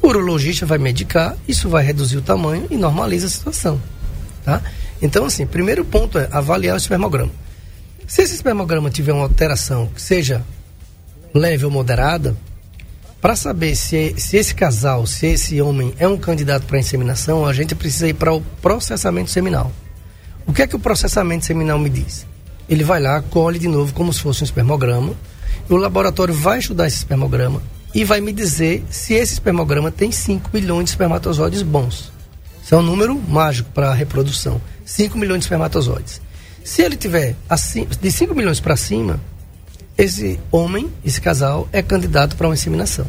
O 0.02 0.08
urologista 0.08 0.66
vai 0.66 0.78
medicar, 0.78 1.36
isso 1.48 1.70
vai 1.70 1.84
reduzir 1.84 2.18
o 2.18 2.22
tamanho 2.22 2.68
e 2.70 2.78
normaliza 2.78 3.28
a 3.28 3.30
situação. 3.30 3.82
Tá? 4.44 4.62
Então, 5.02 5.26
assim, 5.26 5.46
primeiro 5.46 5.84
ponto 5.84 6.20
é 6.20 6.28
avaliar 6.32 6.76
o 6.76 6.78
espermograma. 6.78 7.32
Se 8.06 8.22
esse 8.22 8.36
espermograma 8.36 8.90
tiver 8.90 9.14
uma 9.14 9.24
alteração 9.24 9.88
que 9.88 10.02
seja 10.02 10.44
leve 11.34 11.66
ou 11.66 11.72
moderada, 11.72 12.36
para 13.20 13.36
saber 13.36 13.76
se, 13.76 14.14
se 14.18 14.38
esse 14.38 14.54
casal, 14.54 15.06
se 15.08 15.26
esse 15.28 15.62
homem 15.62 15.94
é 15.98 16.08
um 16.08 16.18
candidato 16.18 16.66
para 16.66 16.80
inseminação, 16.80 17.46
a 17.46 17.52
gente 17.52 17.74
precisa 17.74 18.08
ir 18.08 18.14
para 18.14 18.34
o 18.34 18.42
processamento 18.62 19.30
seminal. 19.30 19.72
O 20.48 20.54
que 20.54 20.62
é 20.62 20.68
que 20.68 20.78
o 20.78 20.80
processamento 20.80 21.46
seminal 21.46 21.78
me 21.78 21.90
diz? 21.90 22.26
Ele 22.70 22.82
vai 22.82 23.02
lá, 23.02 23.22
colhe 23.22 23.60
de 23.60 23.68
novo 23.68 23.94
como 23.94 24.14
se 24.14 24.22
fosse 24.22 24.44
um 24.44 24.46
espermograma, 24.46 25.14
e 25.70 25.74
o 25.74 25.78
laboratório 25.78 26.34
vai 26.34 26.60
estudar 26.60 26.88
esse 26.88 26.98
espermograma 26.98 27.62
e 27.94 28.06
vai 28.06 28.22
me 28.22 28.32
dizer 28.32 28.86
se 28.90 29.14
esse 29.14 29.34
espermograma 29.34 29.92
tem 29.92 30.10
5 30.10 30.50
milhões 30.54 30.86
de 30.86 30.90
espermatozoides 30.92 31.62
bons. 31.62 32.14
Isso 32.64 32.74
é 32.74 32.78
um 32.78 32.82
número 32.82 33.14
mágico 33.28 33.70
para 33.72 33.90
a 33.90 33.94
reprodução. 33.94 34.62
5 34.86 35.18
milhões 35.18 35.40
de 35.40 35.46
espermatozoides. 35.46 36.22
Se 36.64 36.82
ele 36.82 36.96
tiver 36.96 37.36
de 38.02 38.12
5 38.12 38.34
milhões 38.34 38.62
para 38.62 38.78
cima, 38.78 39.20
esse 39.98 40.40
homem, 40.50 40.90
esse 41.04 41.20
casal, 41.20 41.68
é 41.74 41.82
candidato 41.82 42.38
para 42.38 42.48
uma 42.48 42.54
inseminação. 42.54 43.06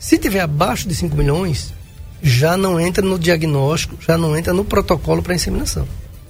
Se 0.00 0.18
tiver 0.18 0.40
abaixo 0.40 0.88
de 0.88 0.96
5 0.96 1.16
milhões, 1.16 1.72
já 2.20 2.56
não 2.56 2.80
entra 2.80 3.04
no 3.04 3.18
diagnóstico, 3.18 3.96
já 4.00 4.18
não 4.18 4.36
entra 4.36 4.52
no 4.52 4.64
protocolo 4.64 5.22
para 5.22 5.34
inseminação 5.34 5.86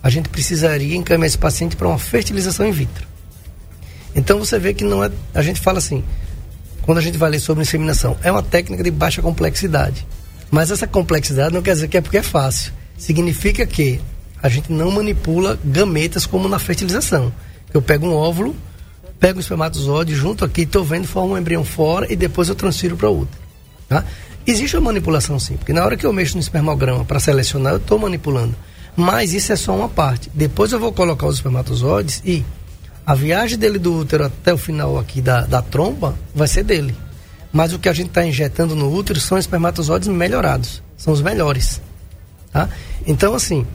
a 0.06 0.08
gente 0.08 0.28
precisaria 0.28 0.94
encaminhar 0.94 1.26
esse 1.26 1.36
paciente 1.36 1.74
para 1.74 1.88
uma 1.88 1.98
fertilização 1.98 2.64
in 2.64 2.70
vitro. 2.70 3.08
Então 4.14 4.38
você 4.38 4.56
vê 4.56 4.72
que 4.72 4.84
não 4.84 5.02
é. 5.02 5.10
A 5.34 5.42
gente 5.42 5.60
fala 5.60 5.78
assim, 5.78 6.04
quando 6.82 6.98
a 6.98 7.00
gente 7.00 7.18
vai 7.18 7.28
ler 7.28 7.40
sobre 7.40 7.64
inseminação, 7.64 8.16
é 8.22 8.30
uma 8.30 8.40
técnica 8.40 8.84
de 8.84 8.90
baixa 8.92 9.20
complexidade. 9.20 10.06
Mas 10.48 10.70
essa 10.70 10.86
complexidade 10.86 11.52
não 11.52 11.60
quer 11.60 11.74
dizer 11.74 11.88
que 11.88 11.96
é 11.96 12.00
porque 12.00 12.18
é 12.18 12.22
fácil. 12.22 12.72
Significa 12.96 13.66
que 13.66 14.00
a 14.40 14.48
gente 14.48 14.70
não 14.70 14.92
manipula 14.92 15.58
gametas 15.64 16.24
como 16.24 16.48
na 16.48 16.60
fertilização. 16.60 17.32
Eu 17.74 17.82
pego 17.82 18.06
um 18.06 18.14
óvulo, 18.14 18.54
pego 19.18 19.38
um 19.38 19.40
espermatozoide, 19.40 20.14
junto 20.14 20.44
aqui, 20.44 20.60
estou 20.60 20.84
vendo, 20.84 21.08
formo 21.08 21.34
um 21.34 21.38
embrião 21.38 21.64
fora 21.64 22.06
e 22.08 22.14
depois 22.14 22.48
eu 22.48 22.54
transfiro 22.54 22.96
para 22.96 23.10
o 23.10 23.22
útero. 23.22 23.42
Tá? 23.88 24.04
Existe 24.46 24.76
uma 24.76 24.84
manipulação 24.84 25.36
sim, 25.40 25.56
porque 25.56 25.72
na 25.72 25.84
hora 25.84 25.96
que 25.96 26.06
eu 26.06 26.12
mexo 26.12 26.36
no 26.36 26.40
espermograma 26.40 27.04
para 27.04 27.18
selecionar, 27.18 27.72
eu 27.72 27.78
estou 27.78 27.98
manipulando. 27.98 28.54
Mas 28.96 29.34
isso 29.34 29.52
é 29.52 29.56
só 29.56 29.76
uma 29.76 29.88
parte. 29.88 30.30
Depois 30.32 30.72
eu 30.72 30.80
vou 30.80 30.92
colocar 30.92 31.26
os 31.26 31.36
espermatozoides 31.36 32.22
e 32.24 32.44
a 33.04 33.14
viagem 33.14 33.58
dele 33.58 33.78
do 33.78 33.94
útero 33.94 34.24
até 34.24 34.52
o 34.52 34.58
final 34.58 34.98
aqui 34.98 35.20
da, 35.20 35.42
da 35.42 35.60
tromba 35.60 36.16
vai 36.34 36.48
ser 36.48 36.64
dele. 36.64 36.96
Mas 37.52 37.72
o 37.72 37.78
que 37.78 37.88
a 37.88 37.92
gente 37.92 38.08
está 38.08 38.24
injetando 38.24 38.74
no 38.74 38.92
útero 38.92 39.20
são 39.20 39.38
espermatozoides 39.38 40.08
melhorados. 40.08 40.82
São 40.96 41.12
os 41.12 41.20
melhores. 41.20 41.80
Tá? 42.50 42.68
Então, 43.06 43.34
assim, 43.34 43.66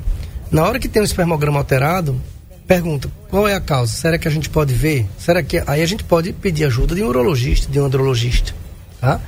na 0.52 0.64
hora 0.64 0.80
que 0.80 0.90
tem 0.90 1.02
um 1.02 1.06
espermograma 1.06 1.60
alterado, 1.60 2.20
pergunta 2.68 3.10
qual 3.30 3.48
é 3.48 3.56
a 3.56 3.62
causa? 3.62 3.94
Será 3.94 4.18
que 4.18 4.28
a 4.28 4.32
gente 4.32 4.50
pode 4.50 4.74
ver? 4.74 5.08
Será 5.18 5.42
que 5.42 5.64
aí 5.66 5.82
a 5.82 5.86
gente 5.86 6.04
pode 6.04 6.34
pedir 6.34 6.66
ajuda 6.66 6.94
de 6.94 7.02
um 7.02 7.08
urologista, 7.08 7.72
de 7.72 7.80
um 7.80 7.86
andrologista, 7.86 8.54
tá? 9.00 9.22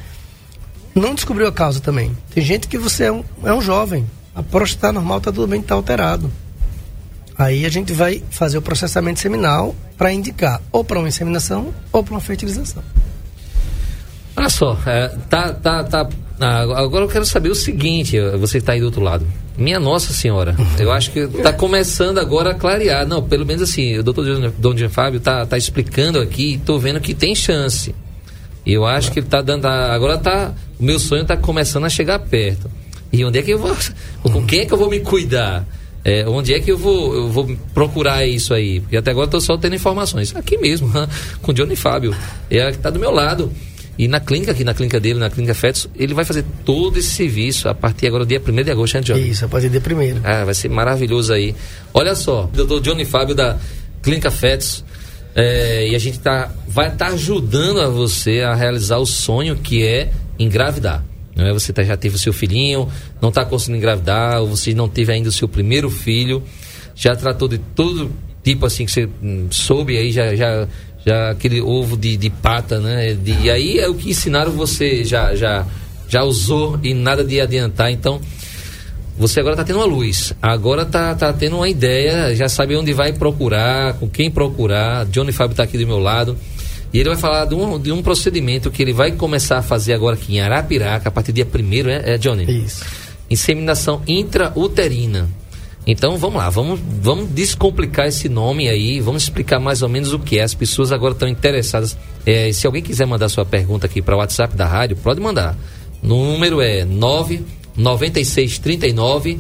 Não 0.93 1.15
descobriu 1.15 1.47
a 1.47 1.51
causa 1.51 1.79
também. 1.79 2.15
Tem 2.33 2.43
gente 2.43 2.67
que 2.67 2.77
você 2.77 3.05
é 3.05 3.11
um, 3.11 3.23
é 3.43 3.53
um 3.53 3.61
jovem, 3.61 4.05
a 4.35 4.41
próstata 4.41 4.91
normal, 4.91 5.19
está 5.19 5.31
tudo 5.31 5.47
bem, 5.47 5.59
está 5.59 5.75
alterado. 5.75 6.31
Aí 7.37 7.65
a 7.65 7.69
gente 7.69 7.93
vai 7.93 8.23
fazer 8.29 8.57
o 8.57 8.61
processamento 8.61 9.19
seminal 9.19 9.75
para 9.97 10.13
indicar 10.13 10.61
ou 10.71 10.83
para 10.83 10.99
uma 10.99 11.07
inseminação 11.07 11.73
ou 11.91 12.03
para 12.03 12.13
uma 12.13 12.21
fertilização. 12.21 12.83
Olha 14.35 14.49
só, 14.49 14.77
é, 14.85 15.07
tá, 15.29 15.53
tá, 15.53 15.83
tá. 15.83 16.09
Ah, 16.39 16.61
agora 16.61 17.05
eu 17.05 17.07
quero 17.07 17.25
saber 17.25 17.49
o 17.49 17.55
seguinte, 17.55 18.17
você 18.39 18.57
está 18.57 18.73
aí 18.73 18.79
do 18.79 18.87
outro 18.87 19.01
lado. 19.01 19.25
Minha 19.55 19.79
Nossa 19.79 20.11
Senhora, 20.11 20.55
eu 20.79 20.91
acho 20.91 21.11
que 21.11 21.19
está 21.19 21.53
começando 21.53 22.17
agora 22.17 22.51
a 22.51 22.55
clarear. 22.55 23.07
Não, 23.07 23.21
pelo 23.21 23.45
menos 23.45 23.61
assim, 23.61 23.97
o 23.99 24.03
doutor 24.03 24.51
Dom 24.57 24.75
Jean 24.75 24.89
Fábio 24.89 25.19
está 25.19 25.45
tá 25.45 25.57
explicando 25.57 26.19
aqui, 26.19 26.55
estou 26.55 26.79
vendo 26.79 26.99
que 26.99 27.13
tem 27.13 27.35
chance. 27.35 27.93
Eu 28.65 28.85
acho 28.85 29.11
que 29.11 29.19
ele 29.19 29.27
está 29.27 29.41
dando. 29.41 29.65
Agora 29.65 30.17
tá. 30.17 30.53
O 30.79 30.83
meu 30.83 30.97
sonho 30.97 31.21
está 31.21 31.37
começando 31.37 31.85
a 31.85 31.89
chegar 31.89 32.17
perto. 32.19 32.69
E 33.13 33.23
onde 33.23 33.37
é 33.37 33.41
que 33.43 33.51
eu 33.51 33.59
vou. 33.59 33.75
Com 34.23 34.43
quem 34.45 34.61
é 34.61 34.65
que 34.65 34.73
eu 34.73 34.77
vou 34.77 34.89
me 34.89 34.99
cuidar? 34.99 35.63
É, 36.03 36.27
onde 36.27 36.53
é 36.53 36.59
que 36.59 36.69
eu 36.69 36.77
vou, 36.77 37.15
eu 37.15 37.29
vou 37.29 37.57
procurar 37.73 38.25
isso 38.25 38.53
aí? 38.53 38.81
Porque 38.81 38.97
até 38.97 39.11
agora 39.11 39.25
estou 39.25 39.39
só 39.39 39.55
tendo 39.55 39.75
informações. 39.75 40.35
Aqui 40.35 40.57
mesmo, 40.57 40.91
com 41.41 41.51
o 41.51 41.53
Johnny 41.53 41.75
Fábio. 41.75 42.13
É 42.49 42.69
que 42.71 42.77
está 42.77 42.89
do 42.89 42.99
meu 42.99 43.11
lado. 43.11 43.51
E 43.97 44.07
na 44.07 44.19
clínica, 44.19 44.51
aqui 44.51 44.63
na 44.63 44.73
clínica 44.73 44.99
dele, 44.99 45.19
na 45.19 45.29
clínica 45.29 45.53
Fetos, 45.53 45.87
ele 45.95 46.15
vai 46.15 46.25
fazer 46.25 46.43
todo 46.65 46.97
esse 46.97 47.11
serviço 47.11 47.69
a 47.69 47.75
partir 47.75 48.07
agora 48.07 48.25
do 48.25 48.27
dia 48.27 48.41
1 48.45 48.63
de 48.63 48.71
agosto, 48.71 48.95
né, 48.95 49.01
Johnny? 49.01 49.29
Isso, 49.29 49.45
a 49.45 49.47
partir 49.47 49.69
do 49.69 49.79
dia 49.79 49.95
1 49.95 50.21
Ah, 50.23 50.43
vai 50.45 50.53
ser 50.55 50.67
maravilhoso 50.67 51.31
aí. 51.31 51.55
Olha 51.93 52.15
só, 52.15 52.49
doutor 52.51 52.81
Johnny 52.81 53.05
Fábio 53.05 53.35
da 53.35 53.57
Clínica 54.01 54.31
Fetos. 54.31 54.83
É, 55.35 55.87
e 55.87 55.95
a 55.95 55.99
gente 55.99 56.19
tá, 56.19 56.51
vai 56.67 56.87
estar 56.87 57.07
tá 57.07 57.13
ajudando 57.13 57.81
a 57.81 57.87
você 57.87 58.41
a 58.41 58.53
realizar 58.55 58.97
o 58.97 59.05
sonho 59.05 59.55
que 59.55 59.83
é 59.83 60.11
engravidar. 60.39 61.03
Não 61.35 61.45
é? 61.47 61.53
Você 61.53 61.73
tá, 61.73 61.83
já 61.83 61.97
teve 61.97 62.15
o 62.15 62.19
seu 62.19 62.33
filhinho, 62.33 62.87
não 63.21 63.29
está 63.29 63.43
conseguindo 63.45 63.77
engravidar, 63.77 64.41
ou 64.41 64.47
você 64.47 64.73
não 64.73 64.87
teve 64.87 65.11
ainda 65.11 65.29
o 65.29 65.31
seu 65.31 65.47
primeiro 65.47 65.89
filho, 65.89 66.43
já 66.95 67.15
tratou 67.15 67.47
de 67.47 67.57
todo 67.57 68.11
tipo 68.43 68.65
assim 68.65 68.85
que 68.85 68.91
você 68.91 69.09
hum, 69.21 69.47
soube 69.49 69.97
aí, 69.97 70.11
já, 70.11 70.35
já, 70.35 70.67
já 71.05 71.31
aquele 71.31 71.61
ovo 71.61 71.97
de, 71.97 72.17
de 72.17 72.29
pata, 72.29 72.79
né? 72.79 73.13
De, 73.13 73.31
e 73.41 73.49
aí 73.49 73.79
é 73.79 73.87
o 73.87 73.95
que 73.95 74.09
ensinaram 74.09 74.51
você 74.51 75.03
já, 75.03 75.33
já 75.33 75.65
já 76.13 76.23
usou 76.23 76.79
e 76.83 76.93
nada 76.93 77.23
de 77.23 77.41
adiantar. 77.41 77.91
Então, 77.91 78.21
você 79.17 79.39
agora 79.39 79.53
está 79.53 79.63
tendo 79.63 79.77
uma 79.77 79.85
luz, 79.85 80.33
agora 80.41 80.83
está 80.83 81.15
tá 81.15 81.33
tendo 81.33 81.57
uma 81.57 81.67
ideia, 81.67 82.35
já 82.35 82.47
sabe 82.47 82.75
onde 82.75 82.93
vai 82.93 83.13
procurar, 83.13 83.93
com 83.95 84.07
quem 84.07 84.29
procurar. 84.29 85.05
Johnny 85.07 85.31
Fábio 85.31 85.53
está 85.53 85.63
aqui 85.63 85.77
do 85.77 85.87
meu 85.87 85.97
lado. 85.97 86.37
E 86.93 86.99
ele 86.99 87.09
vai 87.09 87.17
falar 87.17 87.45
de 87.45 87.55
um, 87.55 87.79
de 87.79 87.91
um 87.91 88.03
procedimento 88.03 88.69
que 88.69 88.81
ele 88.81 88.93
vai 88.93 89.13
começar 89.13 89.57
a 89.57 89.63
fazer 89.63 89.93
agora 89.93 90.15
aqui 90.15 90.35
em 90.35 90.41
Arapiraca, 90.41 91.09
a 91.09 91.11
partir 91.11 91.31
do 91.31 91.35
dia 91.35 91.47
1 91.47 91.89
é, 91.89 92.13
é, 92.13 92.17
Johnny? 92.19 92.65
Isso. 92.65 92.85
Inseminação 93.29 94.01
intrauterina. 94.07 95.29
Então 95.85 96.17
vamos 96.17 96.37
lá, 96.37 96.49
vamos, 96.49 96.79
vamos 97.01 97.29
descomplicar 97.31 98.07
esse 98.07 98.29
nome 98.29 98.69
aí, 98.69 99.01
vamos 99.01 99.23
explicar 99.23 99.59
mais 99.59 99.81
ou 99.81 99.89
menos 99.89 100.13
o 100.13 100.19
que 100.19 100.39
é. 100.39 100.43
As 100.43 100.53
pessoas 100.53 100.89
agora 100.91 101.13
estão 101.13 101.27
interessadas. 101.27 101.97
É, 102.25 102.53
se 102.53 102.67
alguém 102.67 102.83
quiser 102.83 103.07
mandar 103.07 103.27
sua 103.27 103.43
pergunta 103.43 103.87
aqui 103.87 104.01
para 104.01 104.15
o 104.15 104.19
WhatsApp 104.19 104.55
da 104.55 104.65
rádio, 104.67 104.95
pode 104.95 105.19
mandar. 105.19 105.57
O 106.01 106.07
número 106.07 106.61
é 106.61 106.85
99639 106.85 109.39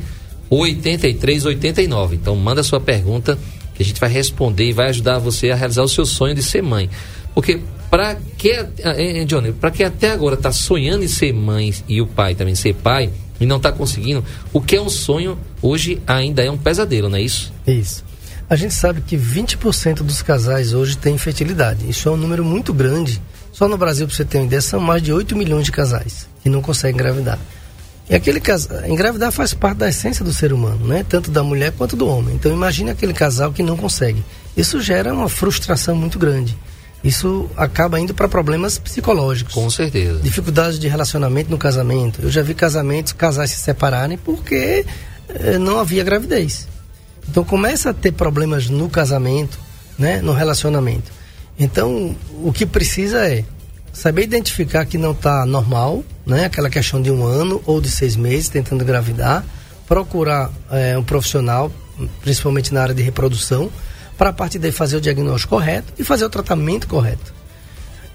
8389. 0.49 2.15
Então 2.15 2.35
manda 2.35 2.63
sua 2.63 2.79
pergunta 2.79 3.37
que 3.73 3.83
a 3.83 3.85
gente 3.85 3.99
vai 3.99 4.09
responder 4.09 4.69
e 4.69 4.73
vai 4.73 4.89
ajudar 4.89 5.19
você 5.19 5.51
a 5.51 5.55
realizar 5.55 5.83
o 5.83 5.87
seu 5.87 6.05
sonho 6.05 6.35
de 6.35 6.43
ser 6.43 6.61
mãe. 6.61 6.89
Porque 7.33 7.59
para 7.89 8.17
que, 8.37 8.51
Johnny, 9.27 9.51
para 9.51 9.69
que 9.69 9.83
até 9.83 10.11
agora 10.11 10.35
está 10.35 10.51
sonhando 10.51 11.03
em 11.03 11.07
ser 11.07 11.31
mãe 11.31 11.73
e 11.87 12.01
o 12.01 12.07
pai 12.07 12.33
também 12.33 12.55
ser 12.55 12.73
pai, 12.73 13.11
e 13.39 13.45
não 13.45 13.57
está 13.57 13.71
conseguindo, 13.71 14.23
o 14.51 14.61
que 14.61 14.75
é 14.75 14.81
um 14.81 14.89
sonho 14.89 15.37
hoje 15.61 16.01
ainda 16.07 16.43
é 16.43 16.49
um 16.49 16.57
pesadelo, 16.57 17.09
não 17.09 17.17
é 17.17 17.21
isso? 17.21 17.53
Isso. 17.67 18.03
A 18.49 18.55
gente 18.55 18.73
sabe 18.73 19.01
que 19.01 19.17
20% 19.17 19.97
dos 19.97 20.21
casais 20.21 20.73
hoje 20.73 20.97
têm 20.97 21.15
infertilidade. 21.15 21.89
Isso 21.89 22.07
é 22.09 22.11
um 22.11 22.17
número 22.17 22.43
muito 22.43 22.73
grande. 22.73 23.21
Só 23.51 23.67
no 23.67 23.77
Brasil, 23.77 24.07
para 24.07 24.15
você 24.15 24.25
ter 24.25 24.37
uma 24.39 24.45
ideia, 24.45 24.61
são 24.61 24.79
mais 24.79 25.01
de 25.01 25.13
8 25.13 25.35
milhões 25.35 25.65
de 25.65 25.71
casais 25.71 26.27
que 26.41 26.49
não 26.49 26.61
conseguem 26.61 26.95
engravidar. 26.95 27.39
E 28.09 28.15
aquele 28.15 28.39
casal, 28.39 28.85
engravidar 28.85 29.31
faz 29.31 29.53
parte 29.53 29.77
da 29.77 29.89
essência 29.89 30.25
do 30.25 30.33
ser 30.33 30.51
humano, 30.51 30.85
né? 30.87 31.05
Tanto 31.07 31.31
da 31.31 31.41
mulher 31.41 31.71
quanto 31.71 31.95
do 31.95 32.07
homem. 32.07 32.35
Então 32.35 32.51
imagine 32.51 32.91
aquele 32.91 33.13
casal 33.13 33.53
que 33.53 33.63
não 33.63 33.77
consegue. 33.77 34.23
Isso 34.57 34.81
gera 34.81 35.13
uma 35.13 35.29
frustração 35.29 35.95
muito 35.95 36.19
grande 36.19 36.57
isso 37.03 37.49
acaba 37.57 37.99
indo 37.99 38.13
para 38.13 38.29
problemas 38.29 38.77
psicológicos. 38.77 39.53
Com 39.53 39.69
certeza. 39.69 40.19
Dificuldades 40.21 40.79
de 40.79 40.87
relacionamento 40.87 41.51
no 41.51 41.57
casamento. 41.57 42.21
Eu 42.21 42.31
já 42.31 42.41
vi 42.41 42.53
casamentos, 42.53 43.11
casais 43.11 43.51
se 43.51 43.57
separarem 43.57 44.17
porque 44.17 44.85
eh, 45.27 45.57
não 45.57 45.79
havia 45.79 46.03
gravidez. 46.03 46.67
Então 47.29 47.43
começa 47.43 47.89
a 47.89 47.93
ter 47.93 48.13
problemas 48.13 48.69
no 48.69 48.89
casamento, 48.89 49.59
né, 49.97 50.21
no 50.21 50.31
relacionamento. 50.31 51.11
Então 51.59 52.15
o 52.41 52.53
que 52.53 52.65
precisa 52.65 53.27
é 53.27 53.43
saber 53.91 54.23
identificar 54.23 54.85
que 54.85 54.97
não 54.97 55.11
está 55.11 55.45
normal, 55.45 56.05
né, 56.25 56.45
aquela 56.45 56.69
questão 56.69 57.01
de 57.01 57.11
um 57.11 57.25
ano 57.25 57.61
ou 57.65 57.81
de 57.81 57.91
seis 57.91 58.15
meses 58.15 58.47
tentando 58.47 58.81
engravidar, 58.81 59.43
procurar 59.85 60.49
eh, 60.71 60.97
um 60.97 61.03
profissional, 61.03 61.69
principalmente 62.21 62.73
na 62.73 62.81
área 62.81 62.95
de 62.95 63.03
reprodução 63.03 63.69
para 64.23 64.29
a 64.29 64.33
partir 64.33 64.57
daí 64.57 64.71
fazer 64.71 64.95
o 64.95 65.01
diagnóstico 65.01 65.49
correto 65.49 65.91
e 65.99 66.03
fazer 66.05 66.23
o 66.23 66.29
tratamento 66.29 66.87
correto. 66.87 67.33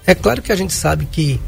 É 0.07 0.15
claro 0.15 0.41
que 0.41 0.51
a 0.51 0.55
gente 0.55 0.73
sabe 0.73 1.05
que 1.05 1.39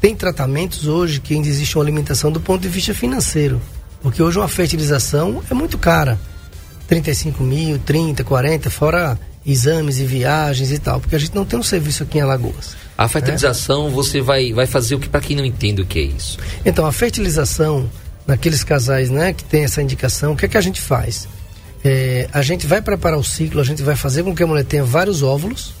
tem 0.00 0.16
tratamentos 0.16 0.88
hoje 0.88 1.20
que 1.20 1.32
ainda 1.32 1.46
existe 1.46 1.78
uma 1.78 1.84
limitação 1.84 2.32
do 2.32 2.40
ponto 2.40 2.60
de 2.60 2.68
vista 2.68 2.92
financeiro, 2.92 3.62
porque 4.02 4.20
hoje 4.20 4.36
uma 4.36 4.48
fertilização 4.48 5.40
é 5.48 5.54
muito 5.54 5.78
cara. 5.78 6.18
35 6.88 7.40
mil, 7.44 7.78
30, 7.78 8.24
40, 8.24 8.68
fora 8.68 9.16
exames 9.46 10.00
e 10.00 10.04
viagens 10.04 10.72
e 10.72 10.78
tal, 10.80 10.98
porque 10.98 11.14
a 11.14 11.18
gente 11.18 11.36
não 11.36 11.44
tem 11.44 11.56
um 11.56 11.62
serviço 11.62 12.02
aqui 12.02 12.18
em 12.18 12.22
Alagoas. 12.22 12.74
A 12.98 13.06
fertilização, 13.06 13.84
né? 13.84 13.90
você 13.94 14.20
vai, 14.20 14.52
vai 14.52 14.66
fazer 14.66 14.96
o 14.96 14.98
que 14.98 15.08
para 15.08 15.20
quem 15.20 15.36
não 15.36 15.44
entende 15.44 15.82
o 15.82 15.86
que 15.86 16.00
é 16.00 16.02
isso? 16.02 16.36
Então, 16.66 16.84
a 16.84 16.90
fertilização, 16.90 17.88
naqueles 18.26 18.64
casais 18.64 19.08
né, 19.08 19.32
que 19.32 19.44
tem 19.44 19.62
essa 19.62 19.80
indicação, 19.80 20.32
o 20.32 20.36
que 20.36 20.46
é 20.46 20.48
que 20.48 20.58
a 20.58 20.60
gente 20.60 20.80
faz? 20.80 21.28
É, 21.84 22.28
a 22.32 22.42
gente 22.42 22.66
vai 22.66 22.82
preparar 22.82 23.18
o 23.18 23.24
ciclo, 23.24 23.60
a 23.60 23.64
gente 23.64 23.82
vai 23.82 23.96
fazer 23.96 24.22
com 24.22 24.34
que 24.34 24.42
a 24.42 24.46
mulher 24.46 24.64
tenha 24.64 24.84
vários 24.84 25.22
óvulos 25.22 25.72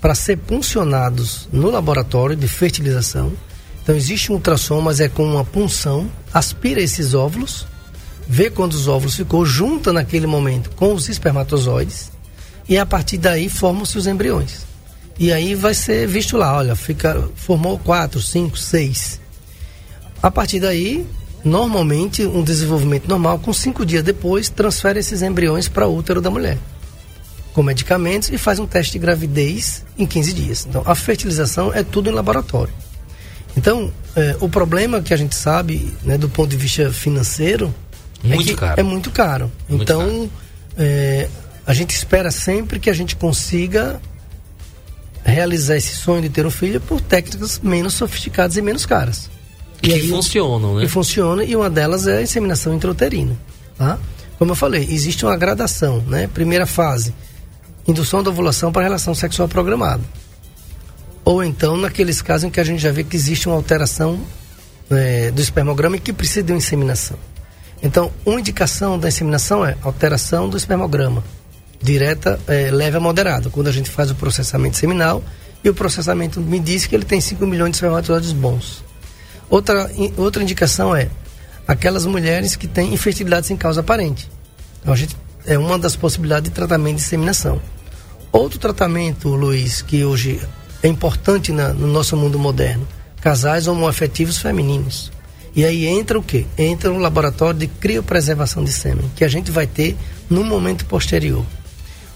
para 0.00 0.14
ser 0.14 0.36
puncionados 0.36 1.48
no 1.52 1.70
laboratório 1.70 2.36
de 2.36 2.46
fertilização. 2.46 3.32
Então 3.82 3.96
existe 3.96 4.30
um 4.30 4.36
ultrassom, 4.36 4.80
mas 4.80 5.00
é 5.00 5.08
com 5.08 5.24
uma 5.24 5.44
punção, 5.44 6.10
aspira 6.32 6.80
esses 6.80 7.14
óvulos, 7.14 7.66
vê 8.26 8.50
quando 8.50 8.74
os 8.74 8.86
óvulos 8.86 9.16
ficou, 9.16 9.44
junta 9.44 9.92
naquele 9.92 10.26
momento 10.26 10.70
com 10.70 10.94
os 10.94 11.08
espermatozoides 11.08 12.12
e 12.68 12.76
a 12.76 12.84
partir 12.84 13.16
daí 13.16 13.48
formam-se 13.48 13.96
os 13.96 14.06
embriões. 14.06 14.66
E 15.18 15.32
aí 15.32 15.54
vai 15.54 15.74
ser 15.74 16.06
visto 16.06 16.36
lá, 16.36 16.56
olha, 16.56 16.76
fica, 16.76 17.28
formou 17.34 17.78
quatro, 17.78 18.20
cinco, 18.20 18.56
seis. 18.56 19.20
A 20.22 20.30
partir 20.30 20.60
daí 20.60 21.04
normalmente 21.44 22.26
um 22.26 22.42
desenvolvimento 22.42 23.08
normal, 23.08 23.38
com 23.38 23.52
cinco 23.52 23.84
dias 23.84 24.02
depois, 24.02 24.48
transfere 24.48 24.98
esses 24.98 25.22
embriões 25.22 25.68
para 25.68 25.86
o 25.86 25.96
útero 25.96 26.20
da 26.20 26.30
mulher, 26.30 26.58
com 27.52 27.62
medicamentos 27.62 28.30
e 28.30 28.38
faz 28.38 28.58
um 28.58 28.66
teste 28.66 28.92
de 28.92 28.98
gravidez 28.98 29.84
em 29.96 30.06
15 30.06 30.32
dias. 30.32 30.66
Então, 30.68 30.82
a 30.84 30.94
fertilização 30.94 31.72
é 31.72 31.82
tudo 31.82 32.10
em 32.10 32.12
laboratório. 32.12 32.72
Então, 33.56 33.92
é, 34.14 34.36
o 34.40 34.48
problema 34.48 35.00
que 35.00 35.12
a 35.12 35.16
gente 35.16 35.34
sabe, 35.34 35.92
né, 36.04 36.18
do 36.18 36.28
ponto 36.28 36.48
de 36.48 36.56
vista 36.56 36.92
financeiro, 36.92 37.74
é 38.22 38.34
muito 38.34 38.52
é, 38.52 38.54
caro. 38.54 38.80
é 38.80 38.82
muito 38.82 39.10
caro. 39.10 39.52
Muito 39.68 39.82
então, 39.82 40.00
caro. 40.00 40.30
É, 40.76 41.28
a 41.66 41.74
gente 41.74 41.90
espera 41.90 42.30
sempre 42.30 42.78
que 42.80 42.88
a 42.90 42.92
gente 42.92 43.16
consiga 43.16 44.00
realizar 45.24 45.76
esse 45.76 45.94
sonho 45.94 46.22
de 46.22 46.28
ter 46.28 46.46
um 46.46 46.50
filho 46.50 46.80
por 46.80 47.00
técnicas 47.00 47.60
menos 47.60 47.94
sofisticadas 47.94 48.56
e 48.56 48.62
menos 48.62 48.86
caras. 48.86 49.28
E 49.82 49.88
que 49.88 49.94
aí, 49.94 50.08
funcionam, 50.08 50.74
né? 50.74 50.82
Que 50.82 50.88
funciona 50.88 51.44
e 51.44 51.54
uma 51.54 51.70
delas 51.70 52.06
é 52.06 52.18
a 52.18 52.22
inseminação 52.22 52.74
intrauterina, 52.74 53.36
tá? 53.76 53.98
Como 54.38 54.52
eu 54.52 54.56
falei, 54.56 54.86
existe 54.90 55.24
uma 55.24 55.36
gradação, 55.36 56.02
né? 56.06 56.28
Primeira 56.28 56.66
fase, 56.66 57.14
indução 57.86 58.22
da 58.22 58.30
ovulação 58.30 58.72
para 58.72 58.82
relação 58.82 59.14
sexual 59.14 59.48
programada. 59.48 60.02
Ou 61.24 61.44
então 61.44 61.76
naqueles 61.76 62.22
casos 62.22 62.44
em 62.44 62.50
que 62.50 62.60
a 62.60 62.64
gente 62.64 62.80
já 62.80 62.90
vê 62.90 63.04
que 63.04 63.16
existe 63.16 63.48
uma 63.48 63.56
alteração 63.56 64.18
é, 64.90 65.30
do 65.30 65.40
espermograma 65.40 65.96
e 65.96 66.00
que 66.00 66.12
precisa 66.12 66.42
de 66.42 66.52
uma 66.52 66.58
inseminação. 66.58 67.18
Então, 67.82 68.10
uma 68.24 68.40
indicação 68.40 68.98
da 68.98 69.08
inseminação 69.08 69.64
é 69.64 69.76
alteração 69.82 70.48
do 70.48 70.56
espermograma, 70.56 71.22
direta, 71.80 72.40
é, 72.48 72.70
leve 72.70 72.96
a 72.96 73.00
moderada, 73.00 73.50
quando 73.50 73.68
a 73.68 73.72
gente 73.72 73.88
faz 73.88 74.10
o 74.10 74.14
processamento 74.14 74.76
seminal 74.76 75.22
e 75.62 75.68
o 75.68 75.74
processamento 75.74 76.40
me 76.40 76.58
diz 76.58 76.86
que 76.86 76.94
ele 76.94 77.04
tem 77.04 77.20
5 77.20 77.46
milhões 77.46 77.70
de 77.70 77.76
espermatozoides 77.76 78.32
bons. 78.32 78.82
Outra, 79.50 79.90
outra 80.16 80.42
indicação 80.42 80.94
é 80.94 81.08
aquelas 81.66 82.06
mulheres 82.06 82.56
que 82.56 82.66
têm 82.66 82.94
infertilidade 82.94 83.46
sem 83.46 83.56
causa 83.56 83.80
aparente. 83.80 84.28
Então, 84.80 84.92
a 84.92 84.96
gente, 84.96 85.16
é 85.46 85.58
uma 85.58 85.78
das 85.78 85.96
possibilidades 85.96 86.50
de 86.50 86.54
tratamento 86.54 86.96
de 86.96 87.02
inseminação. 87.02 87.60
Outro 88.30 88.58
tratamento, 88.58 89.28
Luiz, 89.28 89.82
que 89.82 90.04
hoje 90.04 90.40
é 90.82 90.88
importante 90.88 91.52
na, 91.52 91.72
no 91.72 91.86
nosso 91.86 92.16
mundo 92.16 92.38
moderno, 92.38 92.86
casais 93.20 93.66
homoafetivos 93.66 94.38
femininos. 94.38 95.10
E 95.56 95.64
aí 95.64 95.86
entra 95.86 96.18
o 96.18 96.22
quê? 96.22 96.46
Entra 96.56 96.92
o 96.92 96.98
laboratório 96.98 97.58
de 97.58 97.66
criopreservação 97.66 98.62
de 98.62 98.70
sêmen, 98.70 99.10
que 99.16 99.24
a 99.24 99.28
gente 99.28 99.50
vai 99.50 99.66
ter 99.66 99.96
no 100.28 100.44
momento 100.44 100.84
posterior. 100.84 101.44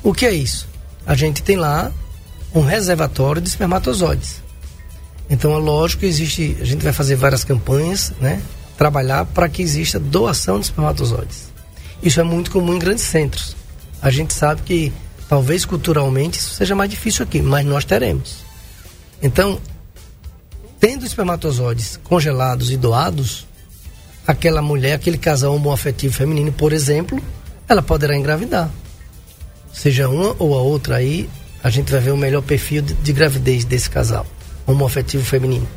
O 0.02 0.12
que 0.12 0.26
é 0.26 0.32
isso? 0.32 0.68
A 1.06 1.14
gente 1.14 1.42
tem 1.42 1.56
lá 1.56 1.90
um 2.54 2.60
reservatório 2.60 3.40
de 3.40 3.48
espermatozoides. 3.48 4.41
Então 5.32 5.54
é 5.54 5.56
lógico 5.56 6.00
que 6.00 6.06
existe, 6.06 6.58
a 6.60 6.64
gente 6.64 6.84
vai 6.84 6.92
fazer 6.92 7.16
várias 7.16 7.42
campanhas, 7.42 8.12
né? 8.20 8.42
Trabalhar 8.76 9.24
para 9.24 9.48
que 9.48 9.62
exista 9.62 9.98
doação 9.98 10.60
de 10.60 10.66
espermatozoides. 10.66 11.50
Isso 12.02 12.20
é 12.20 12.22
muito 12.22 12.50
comum 12.50 12.74
em 12.74 12.78
grandes 12.78 13.04
centros. 13.04 13.56
A 14.02 14.10
gente 14.10 14.34
sabe 14.34 14.60
que 14.60 14.92
talvez 15.30 15.64
culturalmente 15.64 16.38
isso 16.38 16.54
seja 16.54 16.74
mais 16.74 16.90
difícil 16.90 17.24
aqui, 17.24 17.40
mas 17.40 17.64
nós 17.64 17.82
teremos. 17.86 18.44
Então, 19.22 19.58
tendo 20.78 21.06
espermatozoides 21.06 21.98
congelados 22.04 22.70
e 22.70 22.76
doados, 22.76 23.46
aquela 24.26 24.60
mulher, 24.60 24.92
aquele 24.92 25.16
casal 25.16 25.54
homoafetivo 25.54 26.12
feminino, 26.12 26.52
por 26.52 26.74
exemplo, 26.74 27.18
ela 27.66 27.80
poderá 27.80 28.14
engravidar. 28.14 28.70
Seja 29.72 30.10
uma 30.10 30.36
ou 30.38 30.54
a 30.58 30.60
outra 30.60 30.96
aí, 30.96 31.26
a 31.64 31.70
gente 31.70 31.90
vai 31.90 32.02
ver 32.02 32.10
o 32.10 32.18
melhor 32.18 32.42
perfil 32.42 32.82
de, 32.82 32.92
de 32.92 33.12
gravidez 33.14 33.64
desse 33.64 33.88
casal 33.88 34.26
homoafetivo 34.66 35.24
feminino. 35.24 35.68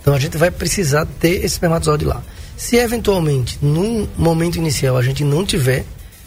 Então 0.00 0.14
a 0.14 0.18
gente 0.18 0.36
vai 0.36 0.50
precisar 0.50 1.06
ter 1.18 1.36
esse 1.36 1.54
espermatozoide 1.54 2.04
lá. 2.04 2.22
Se 2.56 2.76
eventualmente, 2.76 3.58
num 3.60 4.06
momento 4.16 4.56
inicial, 4.56 4.96
a 4.96 5.02
gente 5.02 5.24
não 5.24 5.44
tiver, 5.44 5.84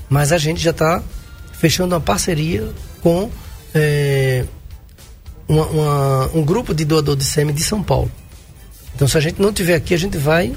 mas 0.10 0.32
a 0.32 0.38
gente 0.38 0.62
já 0.62 0.72
está 0.72 1.02
fechando 1.54 1.96
uma 1.96 2.02
parceria 2.02 2.68
com 3.02 3.30
é, 3.74 4.46
uma, 5.48 5.66
uma, 5.68 6.32
um 6.34 6.44
grupo 6.44 6.74
de 6.74 6.84
doador 6.84 7.16
de 7.16 7.24
sêmen 7.24 7.56
de 7.56 7.64
São 7.64 7.82
Paulo. 7.82 8.12
Então, 8.96 9.08
se 9.08 9.18
a 9.18 9.22
gente 9.22 9.42
não 9.42 9.54
tiver 9.54 9.76
aqui, 9.76 9.94
a 9.94 9.98
gente 9.98 10.18
vai 10.18 10.54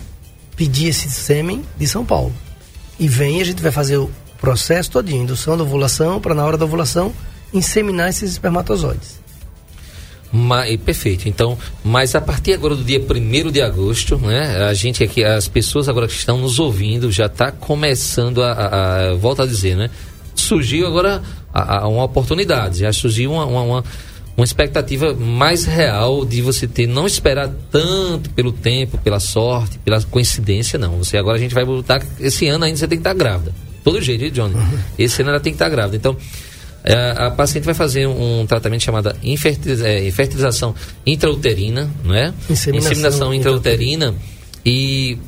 pedir 0.56 0.88
esse 0.88 1.10
sêmen 1.10 1.64
de 1.78 1.86
São 1.86 2.04
Paulo. 2.04 2.32
E 2.98 3.06
vem 3.06 3.40
a 3.40 3.44
gente 3.44 3.62
vai 3.62 3.70
fazer 3.70 3.98
o 3.98 4.10
processo 4.40 4.90
todinho, 4.90 5.22
indução 5.22 5.56
da 5.56 5.62
ovulação, 5.62 6.20
para 6.20 6.34
na 6.34 6.44
hora 6.44 6.56
da 6.56 6.64
ovulação 6.64 7.12
inseminar 7.52 8.08
esses 8.08 8.32
espermatozoides. 8.32 9.19
Mas, 10.32 10.76
perfeito. 10.76 11.28
Então, 11.28 11.58
mas 11.82 12.14
a 12.14 12.20
partir 12.20 12.52
agora 12.52 12.76
do 12.76 12.84
dia 12.84 13.00
1 13.00 13.50
de 13.50 13.60
agosto, 13.60 14.16
né? 14.18 14.64
A 14.64 14.74
gente 14.74 15.02
aqui, 15.02 15.24
as 15.24 15.48
pessoas 15.48 15.88
agora 15.88 16.06
que 16.06 16.14
estão 16.14 16.38
nos 16.38 16.58
ouvindo, 16.58 17.10
já 17.10 17.26
está 17.26 17.50
começando 17.50 18.42
a, 18.42 18.52
a, 18.52 19.10
a, 19.10 19.14
volta 19.14 19.42
a 19.42 19.46
dizer, 19.46 19.76
né? 19.76 19.90
Surgiu 20.34 20.86
agora 20.86 21.20
a, 21.52 21.80
a 21.80 21.88
uma 21.88 22.04
oportunidade, 22.04 22.80
já 22.80 22.92
surgiu 22.92 23.32
uma, 23.32 23.44
uma, 23.44 23.62
uma, 23.62 23.84
uma, 24.36 24.44
expectativa 24.44 25.12
mais 25.14 25.64
real 25.64 26.24
de 26.24 26.40
você 26.40 26.66
ter, 26.66 26.86
não 26.86 27.06
esperar 27.06 27.50
tanto 27.70 28.30
pelo 28.30 28.52
tempo, 28.52 28.98
pela 28.98 29.18
sorte, 29.18 29.78
pela 29.78 30.00
coincidência, 30.02 30.78
não. 30.78 30.98
Você 30.98 31.18
agora 31.18 31.36
a 31.36 31.40
gente 31.40 31.54
vai 31.54 31.64
voltar, 31.64 32.00
esse 32.20 32.46
ano 32.46 32.64
ainda 32.64 32.78
você 32.78 32.86
tem 32.86 32.98
que 32.98 33.00
estar 33.00 33.14
grávida. 33.14 33.52
Todo 33.82 34.00
jeito, 34.00 34.24
hein, 34.24 34.30
Johnny? 34.30 34.54
Uhum. 34.54 34.78
Esse 34.98 35.22
ano 35.22 35.30
ela 35.30 35.40
tem 35.40 35.52
que 35.52 35.56
estar 35.56 35.68
grávida. 35.68 35.96
Então, 35.96 36.16
a 37.16 37.30
paciente 37.30 37.64
vai 37.64 37.74
fazer 37.74 38.06
um 38.06 38.46
tratamento 38.46 38.82
chamado 38.82 39.10
é, 39.10 40.10
fertilização 40.10 40.74
intrauterina, 41.04 41.90
não 42.04 42.14
é? 42.14 42.32
Inseminação, 42.48 42.92
Inseminação 42.92 43.34
intrauterina. 43.34 44.14
E 44.64 45.18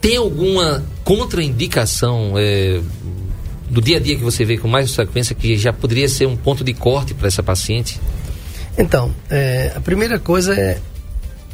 tem 0.00 0.16
alguma 0.16 0.84
contraindicação 1.04 2.34
é, 2.36 2.80
do 3.68 3.80
dia 3.80 3.96
a 3.96 4.00
dia 4.00 4.16
que 4.16 4.22
você 4.22 4.44
vê 4.44 4.56
com 4.56 4.68
mais 4.68 4.94
frequência 4.94 5.34
que 5.34 5.56
já 5.56 5.72
poderia 5.72 6.08
ser 6.08 6.26
um 6.26 6.36
ponto 6.36 6.62
de 6.62 6.72
corte 6.72 7.14
para 7.14 7.26
essa 7.26 7.42
paciente? 7.42 8.00
Então, 8.78 9.14
é, 9.30 9.72
a 9.74 9.80
primeira 9.80 10.18
coisa 10.18 10.54
é, 10.54 10.78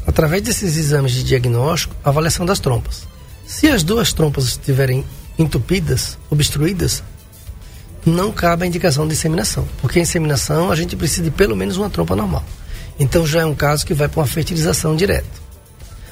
através 0.06 0.42
desses 0.42 0.76
exames 0.76 1.12
de 1.12 1.24
diagnóstico, 1.24 1.94
avaliação 2.04 2.44
das 2.44 2.60
trompas. 2.60 3.06
Se 3.46 3.68
as 3.68 3.82
duas 3.82 4.12
trompas 4.12 4.44
estiverem 4.44 5.04
entupidas, 5.38 6.18
obstruídas, 6.30 7.02
não 8.04 8.32
cabe 8.32 8.64
a 8.64 8.66
indicação 8.66 9.06
de 9.06 9.14
inseminação, 9.14 9.66
porque 9.80 9.98
a 9.98 10.02
inseminação 10.02 10.70
a 10.70 10.76
gente 10.76 10.96
precisa 10.96 11.22
de 11.22 11.30
pelo 11.30 11.56
menos 11.56 11.76
uma 11.76 11.88
trompa 11.88 12.16
normal. 12.16 12.44
Então 12.98 13.26
já 13.26 13.40
é 13.40 13.44
um 13.44 13.54
caso 13.54 13.86
que 13.86 13.94
vai 13.94 14.08
para 14.08 14.20
uma 14.20 14.26
fertilização 14.26 14.96
direta. 14.96 15.42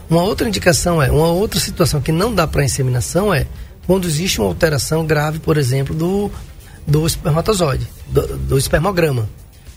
Uma 0.08 0.22
outra 0.22 0.48
indicação 0.48 1.02
é, 1.02 1.10
uma 1.10 1.28
outra 1.28 1.60
situação 1.60 2.00
que 2.00 2.12
não 2.12 2.34
dá 2.34 2.46
para 2.46 2.64
inseminação 2.64 3.32
é 3.32 3.46
quando 3.86 4.06
existe 4.06 4.40
uma 4.40 4.48
alteração 4.48 5.04
grave, 5.04 5.38
por 5.38 5.56
exemplo, 5.56 5.94
do, 5.94 6.30
do 6.86 7.06
espermatozoide, 7.06 7.86
do, 8.08 8.36
do 8.38 8.58
espermograma. 8.58 9.28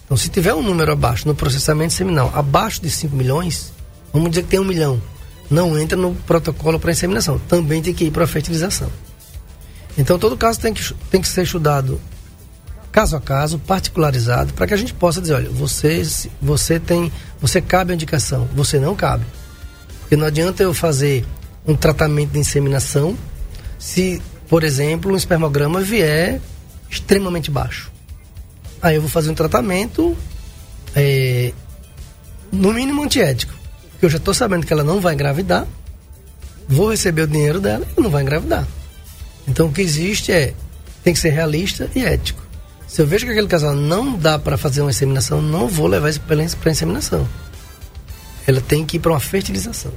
Então, 0.06 0.17
se 0.17 0.30
tiver 0.30 0.54
um 0.54 0.62
número 0.62 0.91
abaixo 0.91 1.28
no 1.28 1.34
processamento 1.34 1.93
seminal, 1.93 2.32
abaixo 2.36 2.82
de 2.82 2.89
5 2.89 3.15
milhões, 3.15 3.73
vamos 4.12 4.30
dizer 4.30 4.43
que 4.43 4.49
tem 4.49 4.60
um 4.60 4.65
milhão, 4.65 5.02
não 5.49 5.80
entra 5.80 5.97
no 5.97 6.13
protocolo 6.13 6.80
para 6.80 6.91
inseminação. 6.91 7.39
Também 7.47 7.82
tem 7.82 7.93
que 7.93 8.06
ir 8.06 8.12
para 8.12 8.26
a 8.26 8.28
fertilização. 8.28 8.89
Então, 9.98 10.18
todo 10.18 10.38
caso 10.38 10.60
tem 10.60 10.74
que, 10.74 10.94
tem 11.12 11.22
que 11.22 11.28
ser 11.28 11.44
estudado 11.44 12.00
caso 12.94 13.16
a 13.16 13.20
caso, 13.20 13.58
particularizado, 13.58 14.54
para 14.54 14.68
que 14.68 14.74
a 14.74 14.78
gente 14.78 14.94
possa 14.94 15.20
dizer, 15.20 15.34
olha, 15.34 15.50
você, 15.50 16.04
você 16.40 16.80
tem, 16.80 17.12
você 17.42 17.60
cabe 17.60 17.92
a 17.92 17.96
indicação, 17.96 18.48
você 18.54 18.80
não 18.80 18.96
cabe. 18.96 19.26
Porque 20.00 20.16
não 20.16 20.28
adianta 20.28 20.62
eu 20.62 20.76
fazer 20.76 21.26
um 21.66 21.76
tratamento 21.76 22.32
de 22.32 22.40
inseminação 22.40 23.18
se, 23.80 24.22
por 24.48 24.64
exemplo, 24.64 25.12
um 25.12 25.16
espermograma 25.16 25.82
vier 25.82 26.40
extremamente 26.88 27.50
baixo. 27.50 27.92
Aí 28.80 28.96
eu 28.96 29.02
vou 29.02 29.10
fazer 29.10 29.32
um 29.32 29.34
tratamento 29.34 30.16
é, 30.96 31.52
no 32.52 32.72
mínimo 32.72 33.02
antiético. 33.02 33.54
Porque 33.92 34.06
eu 34.06 34.10
já 34.10 34.18
estou 34.18 34.36
sabendo 34.36 34.68
que 34.68 34.74
ela 34.74 34.84
não 34.84 35.02
vai 35.02 35.16
engravidar, 35.16 35.66
vou 36.68 36.92
receber 36.92 37.24
o 37.24 37.28
dinheiro 37.28 37.60
dela 37.60 37.88
e 37.98 38.02
não 38.02 38.12
vai 38.12 38.22
engravidar. 38.22 38.68
Então 39.48 39.68
o 39.68 39.72
que 39.72 39.82
existe 39.82 40.32
é 40.32 40.54
tem 41.04 41.14
que 41.14 41.20
ser 41.20 41.30
realista 41.30 41.90
e 41.96 42.04
ético. 42.04 42.42
Se 42.88 43.02
eu 43.02 43.08
vejo 43.08 43.26
que 43.26 43.32
aquele 43.32 43.48
casal 43.48 43.76
não 43.76 44.16
dá 44.16 44.38
para 44.40 44.58
fazer 44.58 44.82
uma 44.82 44.92
inseminação, 44.92 45.42
não 45.42 45.68
vou 45.68 45.88
levar 45.88 46.10
isso 46.10 46.22
para 46.22 46.72
inseminação. 46.72 47.28
Ela 48.48 48.62
tem 48.62 48.86
que 48.86 48.98
ir 48.98 49.00
para 49.00 49.12
uma 49.12 49.20
fertilização. 49.20 49.92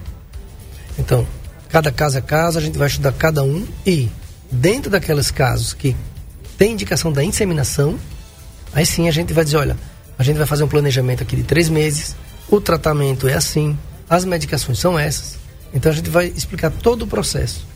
Então, 0.98 1.26
cada 1.68 1.92
caso 1.92 2.18
é 2.18 2.20
caso, 2.20 2.58
a 2.58 2.62
gente 2.62 2.78
vai 2.78 2.88
estudar 2.88 3.12
cada 3.12 3.42
um 3.42 3.66
e 3.86 4.08
dentro 4.50 4.90
daqueles 4.90 5.30
casos 5.30 5.74
que 5.74 5.94
tem 6.56 6.72
indicação 6.72 7.12
da 7.12 7.22
inseminação, 7.22 7.98
aí 8.72 8.86
sim 8.86 9.08
a 9.08 9.12
gente 9.12 9.32
vai 9.32 9.44
dizer, 9.44 9.58
olha, 9.58 9.76
a 10.18 10.22
gente 10.22 10.38
vai 10.38 10.46
fazer 10.46 10.64
um 10.64 10.68
planejamento 10.68 11.22
aqui 11.22 11.36
de 11.36 11.42
três 11.42 11.68
meses, 11.68 12.16
o 12.48 12.60
tratamento 12.60 13.28
é 13.28 13.34
assim, 13.34 13.78
as 14.08 14.24
medicações 14.24 14.78
são 14.78 14.98
essas. 14.98 15.36
Então 15.74 15.92
a 15.92 15.94
gente 15.94 16.08
vai 16.08 16.28
explicar 16.28 16.70
todo 16.70 17.02
o 17.02 17.06
processo 17.06 17.66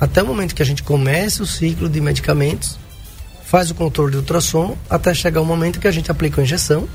até 0.00 0.22
o 0.22 0.26
momento 0.26 0.54
que 0.54 0.62
a 0.62 0.66
gente 0.66 0.82
começa 0.82 1.42
o 1.42 1.46
ciclo 1.46 1.88
de 1.88 2.00
medicamentos, 2.00 2.78
faz 3.44 3.70
o 3.70 3.74
controle 3.74 4.12
do 4.12 4.18
ultrassom, 4.18 4.76
até 4.88 5.12
chegar 5.12 5.40
o 5.40 5.44
momento 5.44 5.78
que 5.78 5.88
a 5.88 5.90
gente 5.90 6.10
aplica 6.10 6.40
a 6.40 6.44
injeção, 6.44 6.88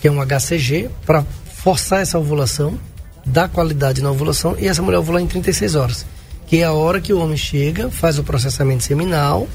que 0.00 0.08
é 0.08 0.10
um 0.10 0.20
HCG, 0.20 0.90
para 1.06 1.24
forçar 1.54 2.00
essa 2.00 2.18
ovulação, 2.18 2.76
dar 3.24 3.48
qualidade 3.48 4.02
na 4.02 4.10
ovulação, 4.10 4.56
e 4.58 4.66
essa 4.66 4.82
mulher 4.82 4.98
ovula 4.98 5.22
em 5.22 5.26
36 5.26 5.74
horas, 5.76 6.06
que 6.46 6.56
é 6.56 6.64
a 6.64 6.72
hora 6.72 7.00
que 7.00 7.12
o 7.12 7.20
homem 7.20 7.36
chega, 7.36 7.88
faz 7.88 8.18
o 8.18 8.24
processamento 8.24 8.82
seminal, 8.82 9.46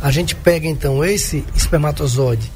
a 0.00 0.10
gente 0.10 0.34
pega 0.34 0.66
então 0.66 1.04
esse 1.04 1.44
espermatozoide 1.54 2.50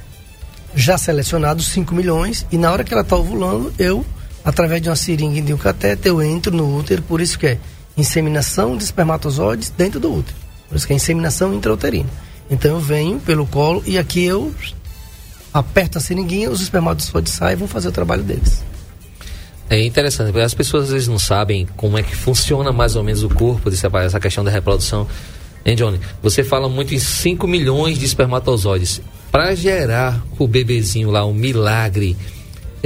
já 0.74 0.98
selecionado, 0.98 1.62
5 1.62 1.94
milhões, 1.94 2.44
e 2.50 2.58
na 2.58 2.72
hora 2.72 2.82
que 2.82 2.92
ela 2.92 3.02
está 3.02 3.16
ovulando, 3.16 3.72
eu, 3.78 4.04
através 4.44 4.82
de 4.82 4.88
uma 4.88 4.96
seringa 4.96 5.38
e 5.38 5.42
de 5.42 5.54
um 5.54 5.56
catéter, 5.56 6.10
eu 6.10 6.20
entro 6.20 6.54
no 6.54 6.76
útero, 6.76 7.02
por 7.02 7.20
isso 7.20 7.38
que 7.38 7.46
é 7.46 7.58
inseminação 7.96 8.76
de 8.76 8.84
espermatozoides 8.84 9.70
dentro 9.70 9.98
do 9.98 10.12
útero. 10.12 10.36
Por 10.68 10.76
isso 10.76 10.86
que 10.86 10.92
é 10.92 10.96
inseminação 10.96 11.54
intrauterina. 11.54 12.08
Então 12.50 12.72
eu 12.72 12.80
venho 12.80 13.18
pelo 13.18 13.46
colo 13.46 13.82
e 13.86 13.98
aqui 13.98 14.24
eu 14.24 14.54
aperto 15.52 15.98
a 15.98 16.00
seringuinha, 16.00 16.50
os 16.50 16.60
espermatozoides 16.60 17.32
saem 17.32 17.54
e 17.54 17.56
vão 17.56 17.68
fazer 17.68 17.88
o 17.88 17.92
trabalho 17.92 18.22
deles. 18.22 18.62
É 19.68 19.82
interessante, 19.84 20.30
porque 20.30 20.44
as 20.44 20.54
pessoas 20.54 20.84
às 20.84 20.90
vezes 20.90 21.08
não 21.08 21.18
sabem 21.18 21.66
como 21.76 21.98
é 21.98 22.02
que 22.02 22.14
funciona 22.14 22.72
mais 22.72 22.94
ou 22.94 23.02
menos 23.02 23.24
o 23.24 23.28
corpo, 23.28 23.68
dessa, 23.68 23.88
essa 23.98 24.20
questão 24.20 24.44
da 24.44 24.50
reprodução. 24.50 25.08
Hein, 25.64 25.74
Johnny? 25.74 26.00
Você 26.22 26.44
fala 26.44 26.68
muito 26.68 26.94
em 26.94 26.98
5 26.98 27.48
milhões 27.48 27.98
de 27.98 28.04
espermatozoides. 28.04 29.00
Para 29.32 29.54
gerar 29.56 30.22
o 30.38 30.46
bebezinho 30.46 31.10
lá, 31.10 31.26
um 31.26 31.34
milagre, 31.34 32.16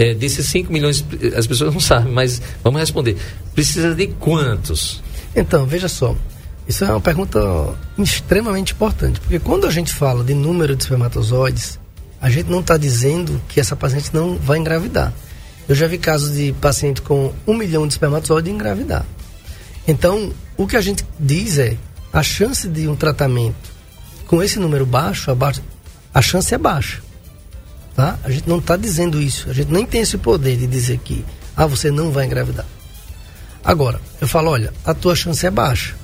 é, 0.00 0.14
desses 0.14 0.46
5 0.46 0.72
milhões, 0.72 1.04
as 1.36 1.46
pessoas 1.46 1.74
não 1.74 1.80
sabem, 1.80 2.10
mas 2.10 2.40
vamos 2.64 2.80
responder. 2.80 3.18
Precisa 3.54 3.94
de 3.94 4.06
quantos? 4.06 5.02
Então, 5.36 5.66
veja 5.66 5.88
só. 5.88 6.16
Isso 6.66 6.84
é 6.84 6.88
uma 6.88 7.00
pergunta 7.00 7.38
extremamente 7.98 8.72
importante, 8.72 9.20
porque 9.20 9.38
quando 9.38 9.66
a 9.66 9.70
gente 9.70 9.92
fala 9.92 10.24
de 10.24 10.32
número 10.32 10.74
de 10.74 10.84
espermatozoides, 10.84 11.78
a 12.20 12.30
gente 12.30 12.48
não 12.48 12.60
está 12.60 12.78
dizendo 12.78 13.40
que 13.48 13.60
essa 13.60 13.76
paciente 13.76 14.10
não 14.14 14.36
vai 14.36 14.58
engravidar. 14.58 15.12
Eu 15.68 15.74
já 15.74 15.86
vi 15.86 15.98
casos 15.98 16.34
de 16.34 16.52
paciente 16.54 17.02
com 17.02 17.34
um 17.46 17.54
milhão 17.54 17.86
de 17.86 17.92
espermatozoides 17.92 18.52
engravidar. 18.52 19.04
Então, 19.86 20.32
o 20.56 20.66
que 20.66 20.76
a 20.76 20.80
gente 20.80 21.04
diz 21.18 21.58
é 21.58 21.76
a 22.12 22.22
chance 22.22 22.68
de 22.68 22.88
um 22.88 22.96
tratamento 22.96 23.70
com 24.26 24.42
esse 24.42 24.58
número 24.58 24.86
baixo, 24.86 25.30
a 26.14 26.22
chance 26.22 26.54
é 26.54 26.58
baixa. 26.58 27.02
Tá? 28.00 28.18
A 28.24 28.30
gente 28.30 28.48
não 28.48 28.56
está 28.56 28.78
dizendo 28.78 29.20
isso. 29.20 29.50
A 29.50 29.52
gente 29.52 29.70
nem 29.70 29.84
tem 29.84 30.00
esse 30.00 30.16
poder 30.16 30.56
de 30.56 30.66
dizer 30.66 30.98
que 31.04 31.22
ah, 31.54 31.66
você 31.66 31.90
não 31.90 32.10
vai 32.10 32.24
engravidar. 32.24 32.64
Agora, 33.62 34.00
eu 34.22 34.26
falo, 34.26 34.50
olha, 34.50 34.72
a 34.86 34.94
tua 34.94 35.14
chance 35.14 35.44
é 35.44 35.50
baixa 35.50 35.94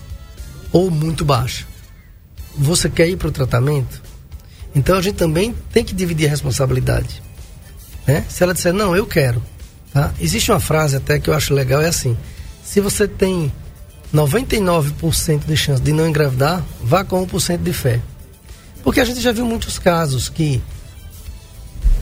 ou 0.70 0.90
muito 0.90 1.24
baixa. 1.24 1.64
Você 2.54 2.90
quer 2.90 3.08
ir 3.08 3.16
para 3.16 3.28
o 3.28 3.32
tratamento? 3.32 4.02
Então 4.74 4.98
a 4.98 5.00
gente 5.00 5.14
também 5.14 5.54
tem 5.72 5.82
que 5.82 5.94
dividir 5.94 6.26
a 6.26 6.30
responsabilidade. 6.30 7.22
Né? 8.06 8.26
Se 8.28 8.42
ela 8.42 8.52
disser, 8.52 8.74
não, 8.74 8.94
eu 8.94 9.06
quero. 9.06 9.42
Tá? 9.90 10.12
Existe 10.20 10.52
uma 10.52 10.60
frase 10.60 10.96
até 10.96 11.18
que 11.18 11.30
eu 11.30 11.34
acho 11.34 11.54
legal, 11.54 11.80
é 11.80 11.88
assim: 11.88 12.14
se 12.62 12.78
você 12.78 13.08
tem 13.08 13.50
99% 14.14 15.46
de 15.46 15.56
chance 15.56 15.80
de 15.80 15.92
não 15.92 16.06
engravidar, 16.06 16.62
vá 16.78 17.02
com 17.04 17.26
1% 17.26 17.62
de 17.62 17.72
fé. 17.72 18.02
Porque 18.82 19.00
a 19.00 19.04
gente 19.06 19.22
já 19.22 19.32
viu 19.32 19.46
muitos 19.46 19.78
casos 19.78 20.28
que 20.28 20.60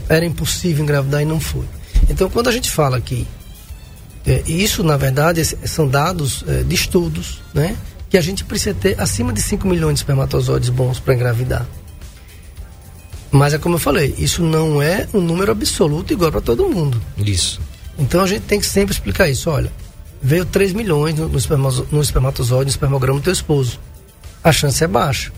era 0.08 0.24
impossível 0.24 0.82
engravidar 0.82 1.22
e 1.22 1.24
não 1.24 1.40
foi. 1.40 1.66
Então, 2.08 2.28
quando 2.28 2.48
a 2.48 2.52
gente 2.52 2.70
fala 2.70 3.00
que 3.00 3.26
é, 4.26 4.42
isso, 4.46 4.82
na 4.82 4.96
verdade, 4.96 5.44
são 5.44 5.86
dados 5.86 6.44
é, 6.46 6.62
de 6.62 6.74
estudos, 6.74 7.42
né? 7.52 7.76
Que 8.08 8.16
a 8.16 8.20
gente 8.20 8.44
precisa 8.44 8.74
ter 8.74 8.98
acima 9.00 9.32
de 9.32 9.42
5 9.42 9.66
milhões 9.66 9.94
de 9.94 10.00
espermatozoides 10.00 10.68
bons 10.68 10.98
para 10.98 11.14
engravidar. 11.14 11.66
Mas 13.30 13.52
é 13.52 13.58
como 13.58 13.74
eu 13.74 13.80
falei, 13.80 14.14
isso 14.16 14.42
não 14.42 14.80
é 14.80 15.08
um 15.12 15.20
número 15.20 15.50
absoluto 15.50 16.12
igual 16.12 16.30
para 16.30 16.40
todo 16.40 16.68
mundo. 16.68 17.02
Isso. 17.18 17.60
Então 17.98 18.22
a 18.22 18.26
gente 18.26 18.42
tem 18.42 18.60
que 18.60 18.66
sempre 18.66 18.94
explicar 18.94 19.28
isso. 19.28 19.50
Olha, 19.50 19.72
veio 20.22 20.44
3 20.44 20.72
milhões 20.72 21.16
no, 21.16 21.28
no, 21.28 21.86
no 21.90 22.00
espermatozoide, 22.00 22.66
no 22.66 22.70
espermograma 22.70 23.18
do 23.18 23.24
teu 23.24 23.32
esposo. 23.32 23.80
A 24.42 24.52
chance 24.52 24.82
é 24.82 24.86
baixa. 24.86 25.32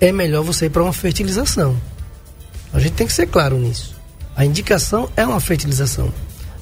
É 0.00 0.10
melhor 0.10 0.42
você 0.42 0.66
ir 0.66 0.70
para 0.70 0.82
uma 0.82 0.92
fertilização. 0.92 1.76
Gente 2.90 2.96
tem 2.96 3.06
que 3.06 3.12
ser 3.12 3.26
claro 3.26 3.56
nisso. 3.56 3.94
A 4.34 4.44
indicação 4.44 5.08
é 5.16 5.24
uma 5.24 5.40
fertilização. 5.40 6.12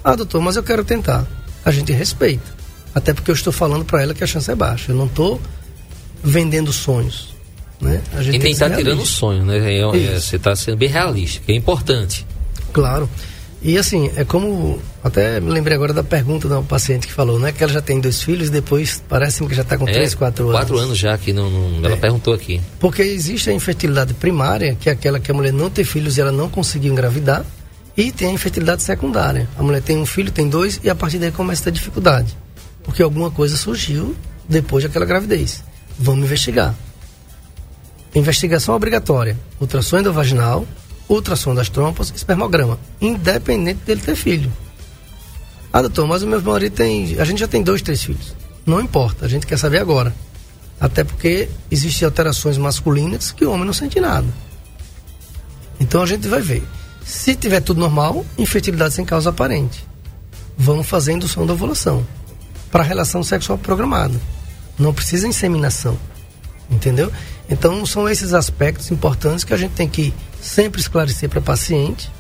Ah, 0.05 0.15
doutor, 0.15 0.43
mas 0.43 0.57
eu 0.57 0.63
quero 0.63 0.85
tentar. 0.85 1.27
A 1.65 1.71
gente 1.71 1.91
respeita. 1.91 2.45
Até 2.95 3.15
porque 3.15 3.31
eu 3.31 3.35
estou 3.35 3.53
falando 3.53 3.85
para 3.85 4.03
ela 4.03 4.13
que 4.13 4.23
a 4.23 4.27
chance 4.27 4.51
é 4.51 4.55
baixa. 4.55 4.93
Eu 4.93 4.97
não 4.97 5.07
estou 5.07 5.41
vendendo 6.23 6.71
sonhos. 6.71 7.35
Né? 7.81 8.03
A 8.13 8.23
gente 8.23 8.37
e 8.37 8.39
nem 8.41 8.53
está 8.53 8.69
tirando 8.69 9.07
sonho, 9.07 9.45
né? 9.45 9.59
É, 9.59 9.79
é, 9.81 10.21
você 10.21 10.37
está 10.37 10.55
sendo 10.55 10.77
bem 10.77 10.89
realista, 10.89 11.41
que 11.45 11.53
é 11.53 11.55
importante. 11.55 12.27
Claro. 12.73 13.09
E 13.61 13.77
assim, 13.77 14.09
é 14.15 14.25
como. 14.25 14.81
Até 15.03 15.41
me 15.41 15.51
lembrei 15.51 15.75
agora 15.75 15.93
da 15.93 16.05
pergunta 16.05 16.49
da 16.49 16.63
paciente 16.63 17.07
que 17.09 17.13
falou, 17.13 17.41
né? 17.41 17.51
Que 17.51 17.65
ela 17.65 17.73
já 17.73 17.83
tem 17.83 18.01
dois 18.01 18.23
filhos 18.23 18.49
e 18.49 18.51
depois 18.53 19.03
parece 19.09 19.45
que 19.45 19.55
já 19.55 19.63
está 19.63 19.77
com 19.77 19.89
É, 19.89 19.93
três, 19.93 20.15
quatro 20.15 20.45
anos. 20.45 20.57
Quatro 20.61 20.79
anos 20.79 20.97
já 20.97 21.19
que 21.19 21.33
não, 21.33 21.51
não- 21.51 21.85
ela 21.85 21.95
É. 21.95 21.99
perguntou 21.99 22.33
aqui. 22.35 22.61
Porque 22.79 23.03
existe 23.03 23.51
a 23.51 23.53
infertilidade 23.53 24.15
primária, 24.15 24.77
que 24.79 24.89
é 24.89 24.93
aquela 24.93 25.19
que 25.19 25.31
a 25.31 25.35
mulher 25.35 25.53
não 25.53 25.69
tem 25.71 25.85
filhos 25.85 26.17
e 26.17 26.21
ela 26.21 26.31
não 26.31 26.49
conseguiu 26.49 26.93
engravidar, 26.93 27.45
e 27.97 28.13
tem 28.13 28.29
a 28.29 28.33
infertilidade 28.33 28.83
secundária. 28.85 29.49
A 29.59 29.63
mulher 29.63 29.83
tem 29.83 29.99
um 29.99 30.07
filho, 30.07 30.31
tem 30.31 30.49
dois, 30.49 30.79
e 30.85 30.89
a 30.89 30.95
partir 30.95 31.19
daí 31.19 31.33
começa 31.33 31.63
a 31.63 31.65
ter 31.65 31.73
dificuldade. 31.73 32.37
Porque 32.85 33.03
alguma 33.03 33.29
coisa 33.31 33.57
surgiu 33.57 34.15
depois 34.49 34.85
daquela 34.85 35.05
gravidez. 35.05 35.65
Vamos 35.99 36.25
investigar. 36.25 36.77
Investigação 38.15 38.75
obrigatória: 38.75 39.37
ultrassom 39.61 39.99
endovaginal, 39.99 40.65
ultrassom 41.09 41.55
das 41.55 41.69
trompas, 41.69 42.13
espermograma, 42.15 42.79
independente 43.01 43.81
dele 43.85 44.01
ter 44.01 44.17
filho. 44.17 44.53
Ah, 45.73 45.83
doutor, 45.83 46.07
mas 46.07 46.23
o 46.23 46.27
meu 46.27 46.41
marido 46.41 46.75
tem. 46.75 47.19
A 47.21 47.25
gente 47.25 47.41
já 47.41 47.49
tem 47.49 47.63
dois, 47.63 47.83
três 47.83 48.03
filhos. 48.03 48.35
Não 48.65 48.81
importa, 48.81 49.27
a 49.27 49.29
gente 49.29 49.47
quer 49.47 49.59
saber 49.59 49.79
agora. 49.79 50.15
Até 50.81 51.03
porque 51.03 51.49
existem 51.71 52.07
alterações 52.07 52.57
masculinas 52.57 53.33
que 53.33 53.45
o 53.45 53.51
homem 53.51 53.67
não 53.67 53.73
sente 53.73 54.01
nada. 54.01 54.27
Então 55.81 56.03
a 56.03 56.07
gente 56.07 56.29
vai 56.29 56.41
ver. 56.41 56.63
Se 57.05 57.35
tiver 57.35 57.61
tudo 57.61 57.81
normal, 57.81 58.25
infertilidade 58.37 58.95
sem 58.95 59.05
causa 59.05 59.31
aparente. 59.31 59.87
Vamos 60.57 60.87
fazer 60.87 61.13
indução 61.13 61.47
da 61.47 61.53
ovulação 61.53 62.07
para 62.71 62.83
relação 62.83 63.23
sexual 63.23 63.59
programada. 63.59 64.21
Não 64.79 64.93
precisa 64.93 65.27
inseminação. 65.27 65.99
Entendeu? 66.71 67.11
Então 67.51 67.85
são 67.87 68.09
esses 68.09 68.35
aspectos 68.35 68.91
importantes 68.91 69.45
que 69.45 69.55
a 69.55 69.57
gente 69.57 69.73
tem 69.73 69.89
que 69.89 70.13
sempre 70.41 70.81
esclarecer 70.81 71.29
para 71.29 71.41
paciente. 71.41 72.11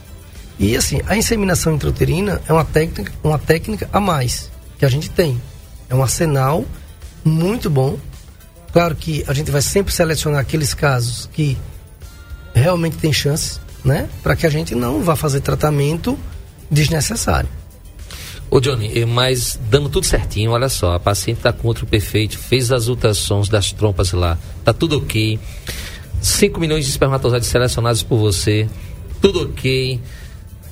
E 0.58 0.76
assim, 0.76 1.00
a 1.06 1.16
inseminação 1.16 1.74
intrauterina 1.74 2.40
é 2.48 2.52
uma 2.52 2.64
técnica, 2.64 3.12
uma 3.22 3.38
técnica 3.38 3.88
a 3.92 4.00
mais 4.00 4.50
que 4.78 4.84
a 4.84 4.88
gente 4.88 5.10
tem. 5.10 5.40
É 5.88 5.94
um 5.94 6.02
arsenal 6.02 6.64
muito 7.24 7.68
bom. 7.68 7.98
Claro 8.72 8.94
que 8.94 9.24
a 9.26 9.32
gente 9.32 9.50
vai 9.50 9.62
sempre 9.62 9.92
selecionar 9.92 10.40
aqueles 10.40 10.74
casos 10.74 11.28
que 11.32 11.56
realmente 12.54 12.96
tem 12.96 13.12
chances, 13.12 13.60
né? 13.84 14.08
Para 14.22 14.36
que 14.36 14.46
a 14.46 14.50
gente 14.50 14.74
não 14.74 15.02
vá 15.02 15.16
fazer 15.16 15.40
tratamento 15.40 16.18
desnecessário. 16.70 17.48
Ô 18.50 18.60
Johnny, 18.60 18.98
eh, 18.98 19.04
mas 19.04 19.58
dando 19.70 19.88
tudo 19.88 20.06
certinho, 20.06 20.52
olha 20.52 20.68
só, 20.68 20.94
a 20.94 21.00
paciente 21.00 21.38
está 21.38 21.52
com 21.52 21.68
outro 21.68 21.86
perfeito, 21.86 22.38
fez 22.38 22.72
as 22.72 22.88
ultrassons 22.88 23.48
das 23.48 23.72
trompas 23.72 24.12
lá, 24.12 24.38
tá 24.64 24.72
tudo 24.72 24.98
ok. 24.98 25.38
5 26.20 26.58
milhões 26.58 26.84
de 26.84 26.90
espermatozoides 26.90 27.48
selecionados 27.48 28.02
por 28.02 28.18
você, 28.18 28.68
tudo 29.20 29.42
ok. 29.42 30.00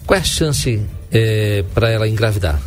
Qual 0.06 0.16
é 0.16 0.20
a 0.20 0.24
chance 0.24 0.80
para 1.74 1.90
ela 1.90 2.08
engravidar? 2.08 2.60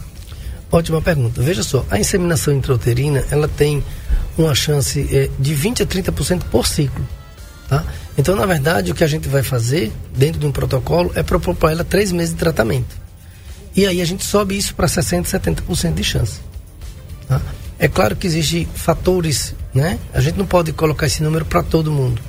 Ótima 0.72 1.02
pergunta. 1.02 1.42
Veja 1.42 1.64
só, 1.64 1.84
a 1.90 2.00
inseminação 2.00 2.54
intrauterina, 2.54 3.24
ela 3.32 3.48
tem 3.48 3.84
uma 4.38 4.54
chance 4.54 5.08
eh, 5.12 5.30
de 5.40 5.54
20 5.54 5.84
a 5.84 5.86
30% 5.86 6.44
por 6.52 6.68
ciclo. 6.68 7.06
Tá? 7.68 7.84
Então, 8.18 8.36
na 8.36 8.46
verdade, 8.46 8.92
o 8.92 8.96
que 8.96 9.04
a 9.04 9.08
gente 9.08 9.28
vai 9.28 9.42
fazer 9.42 9.92
dentro 10.16 10.40
de 10.40 10.46
um 10.46 10.52
protocolo 10.52 11.12
é 11.16 11.24
propor 11.24 11.56
para 11.56 11.72
ela 11.72 11.84
três 11.84 12.12
meses 12.12 12.34
de 12.34 12.40
tratamento. 12.40 13.09
E 13.76 13.86
aí 13.86 14.02
a 14.02 14.06
gente 14.06 14.24
sobe 14.26 14.58
isso 14.58 14.76
para 14.76 14.88
60, 14.88 15.40
70% 15.40 15.94
de 15.94 16.04
chance. 16.04 16.40
Tá? 17.28 17.42
É 17.78 17.88
claro 17.88 18.16
que 18.16 18.28
existem 18.28 18.66
fatores, 18.66 19.56
né? 19.74 19.98
A 20.14 20.20
gente 20.20 20.38
não 20.38 20.46
pode 20.46 20.74
colocar 20.74 21.06
esse 21.06 21.24
número 21.24 21.46
para 21.46 21.64
todo 21.64 21.92
mundo. 21.92 22.22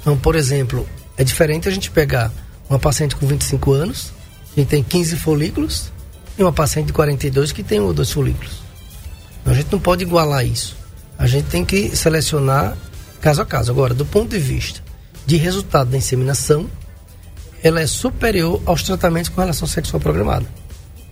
Então, 0.00 0.16
por 0.16 0.36
exemplo, 0.36 0.88
é 1.16 1.24
diferente 1.24 1.68
a 1.68 1.72
gente 1.72 1.90
pegar 1.90 2.30
uma 2.68 2.78
paciente 2.78 3.16
com 3.16 3.26
25 3.26 3.72
anos, 3.72 4.12
que 4.54 4.64
tem 4.64 4.82
15 4.82 5.16
folículos, 5.16 5.90
e 6.38 6.42
uma 6.42 6.52
paciente 6.52 6.86
de 6.86 6.92
42 6.92 7.52
que 7.52 7.62
tem 7.62 7.80
um 7.80 7.86
ou 7.86 7.92
dois 7.92 8.10
folículos. 8.10 8.62
Então, 9.40 9.52
a 9.52 9.56
gente 9.56 9.72
não 9.72 9.80
pode 9.80 10.02
igualar 10.04 10.46
isso. 10.46 10.76
A 11.18 11.26
gente 11.26 11.46
tem 11.48 11.64
que 11.64 11.94
selecionar 11.96 12.76
caso 13.20 13.42
a 13.42 13.46
caso. 13.46 13.70
Agora, 13.70 13.94
do 13.94 14.04
ponto 14.04 14.30
de 14.30 14.38
vista 14.38 14.80
de 15.26 15.36
resultado 15.36 15.90
da 15.90 15.96
inseminação, 15.96 16.68
ela 17.62 17.80
é 17.80 17.86
superior 17.86 18.60
aos 18.66 18.82
tratamentos 18.82 19.30
com 19.30 19.40
relação 19.40 19.66
sexual 19.66 20.00
programada. 20.00 20.46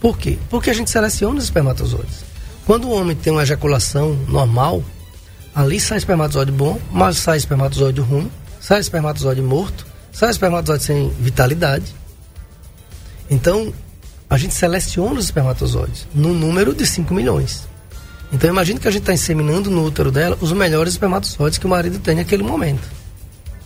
Por 0.01 0.17
quê? 0.17 0.39
Porque 0.49 0.71
a 0.71 0.73
gente 0.73 0.91
seleciona 0.91 1.39
os 1.39 1.45
espermatozoides. 1.45 2.25
Quando 2.67 2.89
o 2.89 2.93
homem 2.93 3.15
tem 3.15 3.33
uma 3.33 3.43
ejaculação 3.43 4.15
normal, 4.29 4.83
ali 5.55 5.79
sai 5.79 5.99
espermatozoide 5.99 6.51
bom, 6.51 6.81
mas 6.91 7.19
sai 7.19 7.37
espermatozoide 7.37 8.01
ruim, 8.01 8.31
sai 8.61 8.81
espermatozoide 8.81 9.43
morto, 9.43 9.87
sai 10.11 10.31
espermatozoide 10.31 10.85
sem 10.85 11.11
vitalidade. 11.11 11.95
Então, 13.29 13.73
a 14.29 14.39
gente 14.39 14.55
seleciona 14.55 15.19
os 15.19 15.27
espermatozoides 15.27 16.07
no 16.15 16.33
número 16.33 16.75
de 16.75 16.87
5 16.87 17.13
milhões. 17.13 17.69
Então, 18.33 18.49
imagine 18.49 18.79
que 18.79 18.89
a 18.89 18.91
gente 18.91 19.03
está 19.03 19.13
inseminando 19.13 19.71
no 19.71 19.85
útero 19.85 20.11
dela 20.11 20.39
os 20.41 20.53
melhores 20.53 20.95
espermatozoides 20.95 21.59
que 21.59 21.67
o 21.67 21.69
marido 21.69 21.99
tem 21.99 22.15
naquele 22.15 22.43
momento. 22.43 22.89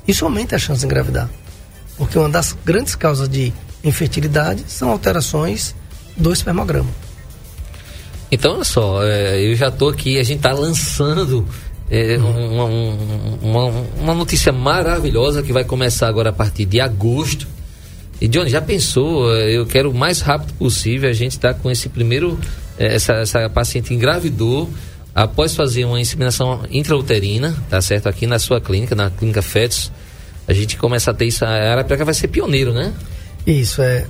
Isso 0.09 0.25
aumenta 0.25 0.57
a 0.57 0.59
chance 0.59 0.81
de 0.81 0.87
engravidar. 0.87 1.29
Porque 1.97 2.19
uma 2.19 2.29
das 2.29 2.57
grandes 2.65 2.95
causas 2.95 3.29
de 3.29 3.53
infertilidade 3.85 4.65
são 4.67 4.91
alterações 4.91 5.75
do 6.17 6.33
espermograma. 6.33 6.91
Então, 8.31 8.55
olha 8.55 8.65
só, 8.65 9.03
é, 9.05 9.41
eu 9.41 9.55
já 9.55 9.69
estou 9.69 9.89
aqui, 9.91 10.19
a 10.19 10.23
gente 10.23 10.39
está 10.39 10.53
lançando 10.53 11.47
é, 11.91 12.17
uma, 12.17 12.65
um- 12.65 13.39
uma, 13.43 13.65
uma 14.01 14.15
notícia 14.15 14.53
maravilhosa 14.53 15.43
que 15.43 15.53
vai 15.53 15.65
começar 15.65 16.09
agora 16.09 16.31
a 16.31 16.33
partir 16.33 16.65
de 16.65 16.81
agosto. 16.81 17.47
E 18.21 18.27
Johnny, 18.27 18.49
já 18.51 18.61
pensou? 18.63 19.33
É, 19.35 19.53
Eu 19.57 19.67
quero 19.67 19.91
o 19.91 19.95
mais 19.95 20.21
rápido 20.21 20.53
possível 20.55 21.09
a 21.09 21.13
gente 21.13 21.33
estar 21.33 21.55
com 21.55 21.71
esse 21.71 21.89
primeiro. 21.89 22.39
é, 22.79 22.95
essa, 22.95 23.13
essa 23.15 23.49
paciente 23.51 23.93
engravidou 23.95 24.69
após 25.15 25.55
fazer 25.55 25.85
uma 25.85 26.01
inseminação 26.01 26.63
intrauterina, 26.71 27.55
tá 27.71 27.81
certo? 27.81 28.09
Aqui 28.09 28.27
na 28.27 28.39
sua 28.39 28.61
clínica, 28.61 28.95
na 28.97 29.11
clínica 29.11 29.43
Fetos. 29.43 29.93
A 30.49 30.53
gente 30.53 30.77
começa 30.77 31.11
a 31.11 31.15
ter 31.15 31.27
isso. 31.27 31.45
A 31.45 31.49
Arapiaca 31.51 32.05
vai 32.05 32.15
ser 32.15 32.29
pioneiro, 32.29 32.73
né? 32.73 32.93
Isso 33.47 33.83
é. 33.83 34.07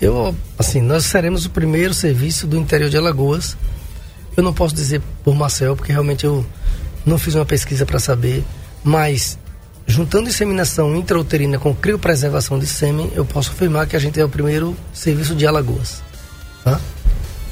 Eu, 0.00 0.34
assim, 0.58 0.80
nós 0.80 1.04
seremos 1.06 1.46
o 1.46 1.50
primeiro 1.50 1.94
serviço 1.94 2.46
do 2.46 2.56
interior 2.56 2.90
de 2.90 2.96
Alagoas. 2.96 3.56
Eu 4.36 4.42
não 4.42 4.52
posso 4.52 4.74
dizer 4.74 5.00
por 5.24 5.34
Marcel, 5.34 5.74
porque 5.74 5.90
realmente 5.92 6.24
eu 6.24 6.44
não 7.04 7.18
fiz 7.18 7.34
uma 7.34 7.46
pesquisa 7.46 7.84
para 7.86 7.98
saber, 7.98 8.44
mas 8.84 9.38
juntando 9.86 10.28
inseminação 10.28 10.94
intrauterina 10.94 11.58
com 11.58 11.74
criopreservação 11.74 12.58
de 12.58 12.66
sêmen, 12.66 13.10
eu 13.14 13.24
posso 13.24 13.50
afirmar 13.50 13.86
que 13.86 13.96
a 13.96 13.98
gente 13.98 14.20
é 14.20 14.24
o 14.24 14.28
primeiro 14.28 14.76
serviço 14.92 15.34
de 15.34 15.46
Alagoas. 15.46 16.02
Tá? 16.62 16.78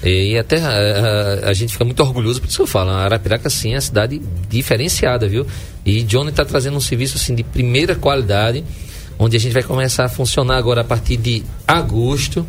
E 0.05 0.37
até 0.39 0.61
a, 0.61 0.69
a- 0.69 1.49
a 1.49 1.53
gente 1.55 1.73
fica 1.73 1.85
muito 1.85 2.01
orgulhoso, 2.03 2.41
por 2.41 2.47
isso 2.47 2.59
que 2.59 2.63
eu 2.63 2.67
falo, 2.67 2.91
a 2.91 2.99
Arapiraca 3.05 3.49
sim 3.49 3.73
é 3.73 3.77
uma 3.77 3.81
cidade 3.81 4.21
diferenciada, 4.49 5.27
viu? 5.27 5.47
E 5.85 6.03
Johnny 6.03 6.29
está 6.31 6.45
trazendo 6.45 6.77
um 6.77 6.81
serviço 6.81 7.17
assim 7.17 7.35
de 7.35 7.43
primeira 7.43 7.95
qualidade, 7.97 8.63
onde 9.19 9.37
a 9.37 9.41
gente 9.41 9.53
vai 9.53 9.63
começar 9.63 10.05
a 10.05 10.09
funcionar 10.09 10.57
agora 10.57 10.81
a 10.81 10.85
partir 10.85 11.17
de 11.17 11.43
agosto. 11.67 12.47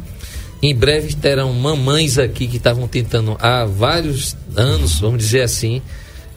Em 0.62 0.76
breve 0.76 1.16
terão 1.16 1.54
mamães 1.54 2.18
aqui 2.18 2.48
que 2.48 2.58
estavam 2.58 2.88
tentando 2.88 3.38
há 3.40 3.66
vários 3.66 4.36
anos, 4.56 5.00
vamos 5.00 5.20
dizer 5.20 5.42
assim, 5.42 5.82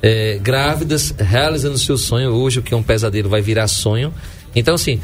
eh, 0.02 0.38
grávidas, 0.42 1.14
realizando 1.18 1.78
seu 1.78 1.96
sonho. 1.96 2.30
Hoje 2.30 2.58
o 2.58 2.62
que 2.62 2.74
é 2.74 2.76
um 2.76 2.82
pesadelo 2.82 3.28
vai 3.28 3.40
virar 3.40 3.66
sonho. 3.66 4.12
Então, 4.54 4.74
assim, 4.74 5.00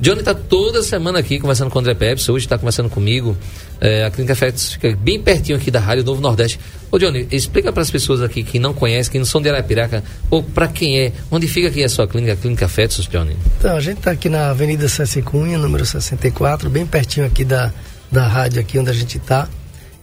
Johnny 0.00 0.20
está 0.20 0.34
toda 0.34 0.82
semana 0.82 1.20
aqui 1.20 1.38
conversando 1.38 1.70
com 1.70 1.78
o 1.78 1.80
André 1.80 1.94
Pepsi, 1.94 2.30
hoje 2.30 2.46
está 2.46 2.58
conversando 2.58 2.90
comigo. 2.90 3.36
É, 3.80 4.04
a 4.04 4.10
Clínica 4.10 4.34
Fetos 4.34 4.72
fica 4.72 4.96
bem 4.96 5.20
pertinho 5.20 5.56
aqui 5.56 5.70
da 5.70 5.78
Rádio 5.78 6.04
Novo 6.04 6.20
Nordeste. 6.20 6.58
Ô 6.90 6.98
Johnny, 6.98 7.28
explica 7.30 7.72
para 7.72 7.82
as 7.82 7.90
pessoas 7.90 8.20
aqui 8.20 8.42
que 8.42 8.58
não 8.58 8.74
conhecem, 8.74 9.12
que 9.12 9.18
não 9.18 9.24
são 9.26 9.40
de 9.40 9.48
Arapiraca, 9.48 10.02
ou 10.30 10.42
para 10.42 10.66
quem 10.68 10.98
é, 10.98 11.12
onde 11.30 11.46
fica 11.46 11.68
aqui 11.68 11.82
a 11.84 11.88
sua 11.88 12.08
clínica, 12.08 12.32
a 12.32 12.36
Clínica 12.36 12.66
Fetos, 12.68 13.06
Johnny? 13.06 13.36
Então, 13.58 13.76
a 13.76 13.80
gente 13.80 13.98
está 13.98 14.10
aqui 14.10 14.28
na 14.28 14.50
Avenida 14.50 14.88
César 14.88 15.22
Cunha, 15.22 15.58
número 15.58 15.86
64, 15.86 16.68
bem 16.68 16.84
pertinho 16.86 17.26
aqui 17.26 17.44
da, 17.44 17.72
da 18.10 18.26
rádio 18.26 18.60
aqui 18.60 18.78
onde 18.78 18.90
a 18.90 18.94
gente 18.94 19.18
está. 19.18 19.48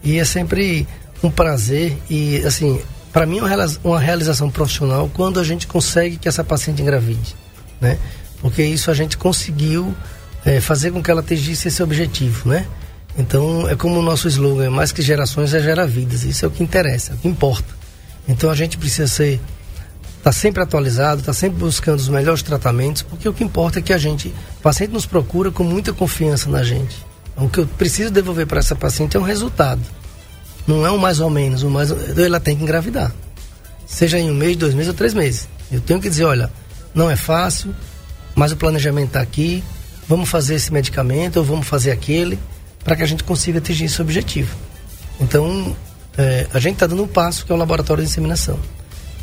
E 0.03 0.17
é 0.19 0.25
sempre 0.25 0.87
um 1.21 1.29
prazer 1.29 1.97
e, 2.09 2.37
assim, 2.45 2.79
para 3.11 3.25
mim 3.25 3.39
é 3.39 3.41
uma 3.41 3.47
realiza- 3.49 3.79
uma 3.83 3.99
realização 3.99 4.49
profissional 4.49 5.09
quando 5.13 5.39
a 5.39 5.43
gente 5.43 5.67
consegue 5.67 6.15
que 6.17 6.27
essa 6.29 6.43
paciente 6.43 6.81
engravide, 6.81 7.35
né? 7.79 7.97
Porque 8.41 8.63
isso 8.63 8.89
a 8.89 8.93
gente 8.93 9.17
conseguiu 9.17 9.95
eh, 10.45 10.59
fazer 10.59 10.91
com 10.91 11.01
que 11.01 11.11
ela 11.11 11.21
atingisse 11.21 11.67
esse 11.67 11.81
objetivo, 11.81 12.49
né? 12.49 12.65
Então, 13.17 13.67
é 13.69 13.75
como 13.75 13.99
o 13.99 14.01
nosso 14.01 14.27
slogan, 14.27 14.65
é 14.65 14.69
mais 14.69 14.91
que 14.91 15.01
gerações, 15.01 15.53
é 15.53 15.59
gerar 15.61 15.85
vidas. 15.85 16.23
Isso 16.23 16.45
é 16.45 16.47
o 16.47 16.51
que 16.51 16.63
interessa, 16.63 17.11
é 17.11 17.15
o 17.15 17.17
que 17.17 17.27
importa. 17.27 17.75
Então, 18.27 18.49
a 18.49 18.55
gente 18.55 18.77
precisa 18.77 19.07
ser 19.07 19.39
está 20.21 20.31
sempre 20.31 20.61
atualizado, 20.61 21.21
está 21.21 21.33
sempre 21.33 21.57
buscando 21.57 21.97
os 21.97 22.07
melhores 22.07 22.43
tratamentos, 22.43 23.01
porque 23.01 23.27
o 23.27 23.33
que 23.33 23.43
importa 23.43 23.79
é 23.79 23.81
que 23.81 23.91
a 23.91 23.97
gente, 23.97 24.27
o 24.59 24.61
paciente 24.61 24.91
nos 24.91 25.05
procura 25.05 25.49
com 25.49 25.63
muita 25.63 25.91
confiança 25.93 26.47
na 26.47 26.63
gente. 26.63 26.95
O 27.35 27.49
que 27.49 27.59
eu 27.59 27.65
preciso 27.65 28.11
devolver 28.11 28.45
para 28.45 28.59
essa 28.59 28.75
paciente 28.75 29.17
é 29.17 29.19
um 29.19 29.23
resultado. 29.23 29.81
Não 30.67 30.85
é 30.85 30.91
um 30.91 30.97
mais 30.99 31.19
ou 31.19 31.29
menos, 31.29 31.63
um 31.63 31.71
mais, 31.71 31.89
ela 32.17 32.39
tem 32.39 32.55
que 32.55 32.61
engravidar. 32.61 33.11
Seja 33.87 34.19
em 34.19 34.29
um 34.29 34.35
mês, 34.35 34.55
dois 34.55 34.75
meses 34.75 34.89
ou 34.89 34.93
três 34.93 35.13
meses. 35.13 35.49
Eu 35.71 35.81
tenho 35.81 35.99
que 35.99 36.07
dizer, 36.07 36.25
olha, 36.25 36.51
não 36.93 37.09
é 37.09 37.15
fácil, 37.15 37.73
mas 38.35 38.51
o 38.51 38.57
planejamento 38.57 39.07
está 39.07 39.21
aqui, 39.21 39.63
vamos 40.07 40.29
fazer 40.29 40.55
esse 40.55 40.71
medicamento 40.71 41.37
ou 41.37 41.43
vamos 41.43 41.67
fazer 41.67 41.91
aquele, 41.91 42.37
para 42.83 42.95
que 42.95 43.03
a 43.03 43.05
gente 43.05 43.23
consiga 43.23 43.59
atingir 43.59 43.85
esse 43.85 44.01
objetivo. 44.01 44.55
Então, 45.19 45.75
é, 46.17 46.47
a 46.53 46.59
gente 46.59 46.73
está 46.73 46.87
dando 46.87 47.03
um 47.03 47.07
passo 47.07 47.45
que 47.45 47.51
é 47.51 47.55
o 47.55 47.57
laboratório 47.57 48.03
de 48.03 48.09
inseminação. 48.09 48.59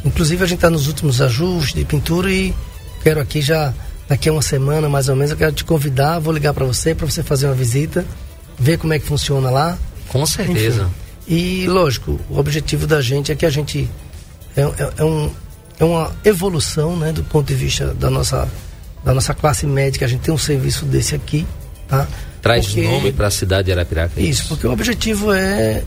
Inclusive, 0.04 0.44
a 0.44 0.46
gente 0.46 0.58
está 0.58 0.70
nos 0.70 0.86
últimos 0.86 1.20
ajustes 1.20 1.74
de 1.74 1.84
pintura 1.84 2.30
e 2.30 2.54
quero 3.02 3.20
aqui 3.20 3.40
já, 3.40 3.74
daqui 4.08 4.28
a 4.28 4.32
uma 4.32 4.42
semana 4.42 4.88
mais 4.88 5.08
ou 5.08 5.16
menos, 5.16 5.32
eu 5.32 5.36
quero 5.36 5.52
te 5.52 5.64
convidar, 5.64 6.18
vou 6.18 6.32
ligar 6.32 6.54
para 6.54 6.64
você, 6.64 6.94
para 6.94 7.06
você 7.06 7.22
fazer 7.22 7.46
uma 7.46 7.54
visita, 7.54 8.06
ver 8.58 8.78
como 8.78 8.92
é 8.92 8.98
que 8.98 9.06
funciona 9.06 9.50
lá. 9.50 9.76
Com 10.08 10.24
certeza. 10.24 10.82
Enfim. 10.82 11.08
E, 11.28 11.66
lógico, 11.68 12.18
o 12.30 12.38
objetivo 12.38 12.86
da 12.86 13.02
gente 13.02 13.30
é 13.30 13.34
que 13.34 13.44
a 13.44 13.50
gente. 13.50 13.88
É, 14.56 14.62
é, 14.62 14.92
é, 14.98 15.04
um, 15.04 15.30
é 15.78 15.84
uma 15.84 16.10
evolução, 16.24 16.96
né, 16.96 17.12
do 17.12 17.22
ponto 17.22 17.46
de 17.46 17.54
vista 17.54 17.92
da 17.94 18.08
nossa, 18.08 18.48
da 19.08 19.14
nossa 19.14 19.32
classe 19.32 19.66
médica. 19.66 20.04
A 20.04 20.08
gente 20.08 20.20
tem 20.20 20.34
um 20.34 20.38
serviço 20.38 20.84
desse 20.84 21.14
aqui, 21.14 21.46
tá? 21.88 22.06
Traz 22.42 22.66
porque, 22.66 22.82
nome 22.82 23.10
para 23.10 23.28
a 23.28 23.30
cidade 23.30 23.66
de 23.66 23.72
Arapiraca. 23.72 24.20
É 24.20 24.22
isso, 24.22 24.46
porque 24.48 24.66
o 24.66 24.70
objetivo 24.70 25.32
é 25.32 25.82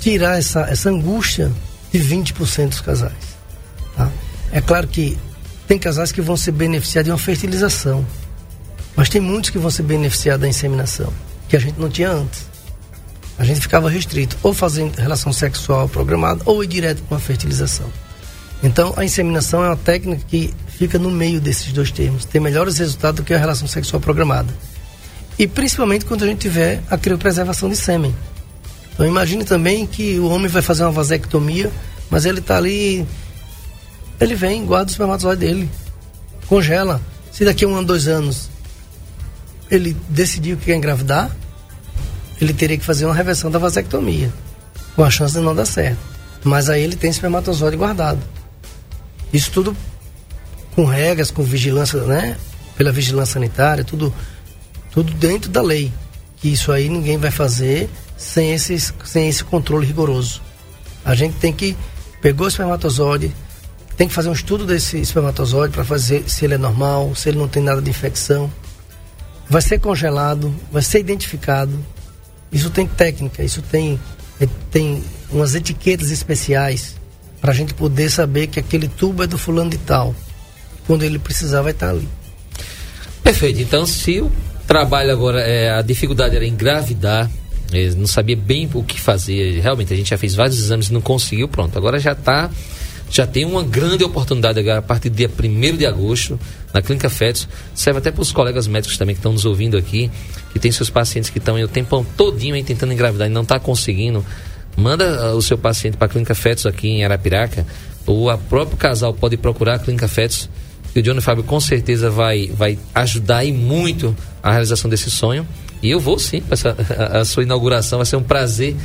tirar 0.00 0.38
essa, 0.38 0.62
essa 0.62 0.88
angústia 0.88 1.52
de 1.92 1.98
20% 1.98 2.70
dos 2.70 2.80
casais. 2.80 3.12
Tá? 3.94 4.10
É 4.50 4.62
claro 4.62 4.88
que 4.88 5.18
tem 5.68 5.78
casais 5.78 6.10
que 6.10 6.22
vão 6.22 6.38
se 6.38 6.50
beneficiar 6.50 7.04
de 7.04 7.10
uma 7.10 7.18
fertilização, 7.18 8.04
mas 8.96 9.10
tem 9.10 9.20
muitos 9.20 9.50
que 9.50 9.58
vão 9.58 9.70
se 9.70 9.82
beneficiar 9.82 10.38
da 10.38 10.48
inseminação, 10.48 11.12
que 11.48 11.56
a 11.56 11.60
gente 11.60 11.78
não 11.78 11.90
tinha 11.90 12.10
antes. 12.10 12.46
A 13.38 13.44
gente 13.44 13.60
ficava 13.60 13.90
restrito 13.90 14.38
ou 14.42 14.54
fazendo 14.54 14.96
relação 14.96 15.34
sexual 15.34 15.86
programada 15.86 16.40
ou 16.46 16.64
ir 16.64 16.68
direto 16.68 17.02
para 17.02 17.16
uma 17.16 17.20
fertilização. 17.20 17.90
Então, 18.62 18.94
a 18.96 19.04
inseminação 19.04 19.62
é 19.62 19.68
uma 19.68 19.76
técnica 19.76 20.24
que 20.26 20.54
fica 20.78 20.98
no 20.98 21.10
meio 21.10 21.40
desses 21.40 21.72
dois 21.72 21.90
termos. 21.90 22.24
Tem 22.24 22.40
melhores 22.40 22.78
resultados 22.78 23.20
do 23.20 23.24
que 23.24 23.32
a 23.32 23.38
relação 23.38 23.66
sexual 23.66 24.00
programada. 24.00 24.52
E 25.38 25.46
principalmente 25.46 26.04
quando 26.04 26.24
a 26.24 26.26
gente 26.26 26.40
tiver 26.40 26.82
a 26.90 26.96
criopreservação 26.96 27.68
de 27.68 27.76
sêmen. 27.76 28.14
Então, 28.92 29.06
imagine 29.06 29.44
também 29.44 29.86
que 29.86 30.18
o 30.18 30.28
homem 30.28 30.48
vai 30.48 30.62
fazer 30.62 30.84
uma 30.84 30.92
vasectomia, 30.92 31.70
mas 32.10 32.24
ele 32.24 32.38
está 32.38 32.56
ali. 32.56 33.04
Ele 34.20 34.34
vem, 34.34 34.64
guarda 34.64 34.90
o 34.90 34.92
espermatozoide 34.92 35.40
dele, 35.40 35.70
congela. 36.46 37.00
Se 37.32 37.44
daqui 37.44 37.64
a 37.64 37.68
um 37.68 37.74
ano, 37.74 37.86
dois 37.88 38.06
anos, 38.06 38.48
ele 39.68 39.96
decidiu 40.08 40.56
que 40.56 40.66
quer 40.66 40.76
engravidar, 40.76 41.34
ele 42.40 42.52
teria 42.52 42.78
que 42.78 42.84
fazer 42.84 43.04
uma 43.06 43.14
reversão 43.14 43.50
da 43.50 43.58
vasectomia, 43.58 44.32
com 44.94 45.02
a 45.02 45.10
chance 45.10 45.34
de 45.34 45.40
não 45.40 45.54
dar 45.54 45.66
certo. 45.66 45.98
Mas 46.44 46.68
aí 46.68 46.82
ele 46.82 46.94
tem 46.94 47.10
espermatozoide 47.10 47.76
guardado. 47.76 48.20
Isso 49.32 49.50
tudo 49.50 49.76
com 50.74 50.84
regras, 50.84 51.30
com 51.30 51.42
vigilância, 51.42 52.00
né? 52.02 52.36
Pela 52.76 52.92
vigilância 52.92 53.34
sanitária, 53.34 53.84
tudo, 53.84 54.12
tudo 54.90 55.12
dentro 55.14 55.50
da 55.50 55.62
lei. 55.62 55.92
Que 56.36 56.48
isso 56.52 56.72
aí 56.72 56.88
ninguém 56.88 57.16
vai 57.16 57.30
fazer 57.30 57.88
sem, 58.16 58.52
esses, 58.52 58.92
sem 59.04 59.28
esse 59.28 59.44
controle 59.44 59.86
rigoroso. 59.86 60.42
A 61.04 61.14
gente 61.14 61.36
tem 61.36 61.52
que 61.52 61.76
pegou 62.20 62.46
o 62.46 62.48
espermatozoide, 62.48 63.30
tem 63.96 64.08
que 64.08 64.14
fazer 64.14 64.30
um 64.30 64.32
estudo 64.32 64.64
desse 64.64 64.98
espermatozoide 64.98 65.72
para 65.72 65.84
fazer 65.84 66.24
se 66.28 66.44
ele 66.44 66.54
é 66.54 66.58
normal, 66.58 67.14
se 67.14 67.28
ele 67.28 67.38
não 67.38 67.46
tem 67.46 67.62
nada 67.62 67.82
de 67.82 67.90
infecção. 67.90 68.50
Vai 69.48 69.60
ser 69.60 69.78
congelado, 69.78 70.54
vai 70.72 70.82
ser 70.82 71.00
identificado, 71.00 71.78
isso 72.50 72.70
tem 72.70 72.86
técnica, 72.86 73.42
isso 73.42 73.60
tem, 73.60 74.00
é, 74.40 74.48
tem 74.70 75.04
umas 75.30 75.54
etiquetas 75.54 76.10
especiais 76.10 76.96
para 77.40 77.52
a 77.52 77.54
gente 77.54 77.74
poder 77.74 78.10
saber 78.10 78.46
que 78.46 78.58
aquele 78.58 78.88
tubo 78.88 79.22
é 79.22 79.26
do 79.26 79.36
fulano 79.36 79.68
de 79.68 79.78
tal. 79.78 80.14
Quando 80.86 81.02
ele 81.02 81.18
precisar, 81.18 81.62
vai 81.62 81.72
estar 81.72 81.90
ali. 81.90 82.08
Perfeito. 83.22 83.60
Então, 83.60 83.86
se 83.86 84.20
o 84.20 84.30
trabalho 84.66 85.10
agora, 85.10 85.40
é, 85.40 85.70
a 85.70 85.82
dificuldade 85.82 86.36
era 86.36 86.46
engravidar, 86.46 87.30
não 87.96 88.06
sabia 88.06 88.36
bem 88.36 88.68
o 88.72 88.82
que 88.82 89.00
fazer. 89.00 89.60
Realmente, 89.60 89.92
a 89.92 89.96
gente 89.96 90.10
já 90.10 90.18
fez 90.18 90.34
vários 90.34 90.58
exames 90.58 90.88
e 90.88 90.92
não 90.92 91.00
conseguiu. 91.00 91.48
Pronto, 91.48 91.76
agora 91.76 91.98
já 91.98 92.12
está 92.12 92.50
já 93.10 93.26
tem 93.26 93.44
uma 93.44 93.62
grande 93.62 94.02
oportunidade 94.02 94.68
a 94.70 94.82
partir 94.82 95.08
do 95.08 95.16
dia 95.16 95.30
1 95.30 95.76
de 95.76 95.86
agosto 95.86 96.38
na 96.72 96.82
Clínica 96.82 97.08
Fetos. 97.08 97.46
Serve 97.74 97.98
até 97.98 98.10
para 98.10 98.22
os 98.22 98.32
colegas 98.32 98.66
médicos 98.66 98.98
também 98.98 99.14
que 99.14 99.20
estão 99.20 99.32
nos 99.32 99.44
ouvindo 99.44 99.76
aqui, 99.76 100.10
que 100.52 100.58
tem 100.58 100.72
seus 100.72 100.90
pacientes 100.90 101.30
que 101.30 101.38
estão 101.38 101.56
o 101.62 101.68
tempo 101.68 102.04
todinho 102.16 102.54
aí 102.54 102.64
tentando 102.64 102.92
engravidar 102.92 103.28
e 103.28 103.30
não 103.30 103.42
está 103.42 103.60
conseguindo. 103.60 104.24
Manda 104.76 105.32
uh, 105.32 105.36
o 105.36 105.42
seu 105.42 105.56
paciente 105.56 105.96
para 105.96 106.06
a 106.06 106.08
Clínica 106.08 106.34
Fetos 106.34 106.66
aqui 106.66 106.88
em 106.88 107.04
Arapiraca, 107.04 107.64
ou 108.04 108.28
a 108.28 108.36
próprio 108.36 108.76
casal 108.76 109.14
pode 109.14 109.36
procurar 109.36 109.74
a 109.74 109.78
Clínica 109.78 110.08
Fetos, 110.08 110.50
e 110.94 111.00
o 111.00 111.02
Johnny 111.02 111.20
Fábio 111.20 111.44
com 111.44 111.58
certeza 111.60 112.10
vai, 112.10 112.50
vai 112.54 112.78
ajudar 112.94 113.44
e 113.44 113.52
muito 113.52 114.16
a 114.42 114.50
realização 114.50 114.90
desse 114.90 115.10
sonho. 115.10 115.46
E 115.82 115.90
eu 115.90 116.00
vou 116.00 116.18
sim 116.18 116.40
para 116.40 116.76
a, 116.98 117.18
a 117.20 117.24
sua 117.24 117.42
inauguração, 117.42 117.98
vai 117.98 118.06
ser 118.06 118.16
um 118.16 118.22
prazer 118.22 118.76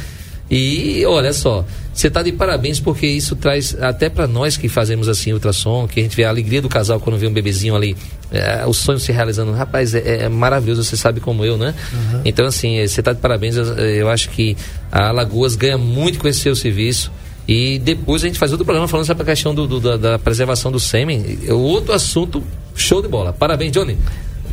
e 0.49 1.05
olha 1.05 1.31
só, 1.31 1.63
você 1.93 2.07
está 2.07 2.23
de 2.23 2.31
parabéns 2.31 2.79
porque 2.79 3.05
isso 3.05 3.35
traz 3.35 3.77
até 3.79 4.09
para 4.09 4.27
nós 4.27 4.57
que 4.57 4.67
fazemos 4.67 5.07
assim 5.07 5.31
ultrassom, 5.31 5.87
que 5.87 5.99
a 5.99 6.03
gente 6.03 6.15
vê 6.15 6.23
a 6.23 6.29
alegria 6.29 6.59
do 6.59 6.67
casal 6.67 6.99
quando 6.99 7.19
vê 7.19 7.27
um 7.27 7.31
bebezinho 7.31 7.75
ali, 7.75 7.95
é, 8.31 8.65
o 8.65 8.73
sonho 8.73 8.97
se 8.97 9.11
realizando. 9.11 9.51
Rapaz, 9.51 9.93
é, 9.93 10.23
é, 10.23 10.29
maravilhoso, 10.29 10.83
você 10.83 10.97
sabe 10.97 11.19
como 11.19 11.45
eu, 11.45 11.55
né? 11.55 11.75
Uhum. 11.93 12.21
Então, 12.25 12.47
assim, 12.47 12.85
você 12.87 12.99
está 12.99 13.13
de 13.13 13.19
parabéns. 13.19 13.55
Eu, 13.57 13.65
eu, 13.75 14.09
acho 14.09 14.29
que 14.29 14.57
a 14.91 15.09
Alagoas 15.09 15.55
ganha 15.55 15.77
muito 15.77 16.17
com 16.17 16.27
esse 16.27 16.39
seu 16.39 16.55
serviço. 16.55 17.11
E 17.49 17.79
depois 17.79 18.23
a 18.23 18.27
gente 18.27 18.37
faz 18.37 18.51
outro 18.51 18.63
programa 18.63 18.87
falando 18.87 19.07
sobre 19.07 19.23
a 19.23 19.25
questão 19.25 19.55
do, 19.55 19.65
do, 19.65 19.79
da, 19.79 19.97
da, 19.97 20.19
preservação 20.19 20.71
do 20.71 20.79
sêmen. 20.79 21.39
É 21.47 21.51
outro 21.51 21.93
assunto, 21.93 22.43
show 22.75 23.01
de 23.01 23.07
bola. 23.07 23.33
Parabéns, 23.33 23.71
Johnny. 23.71 23.97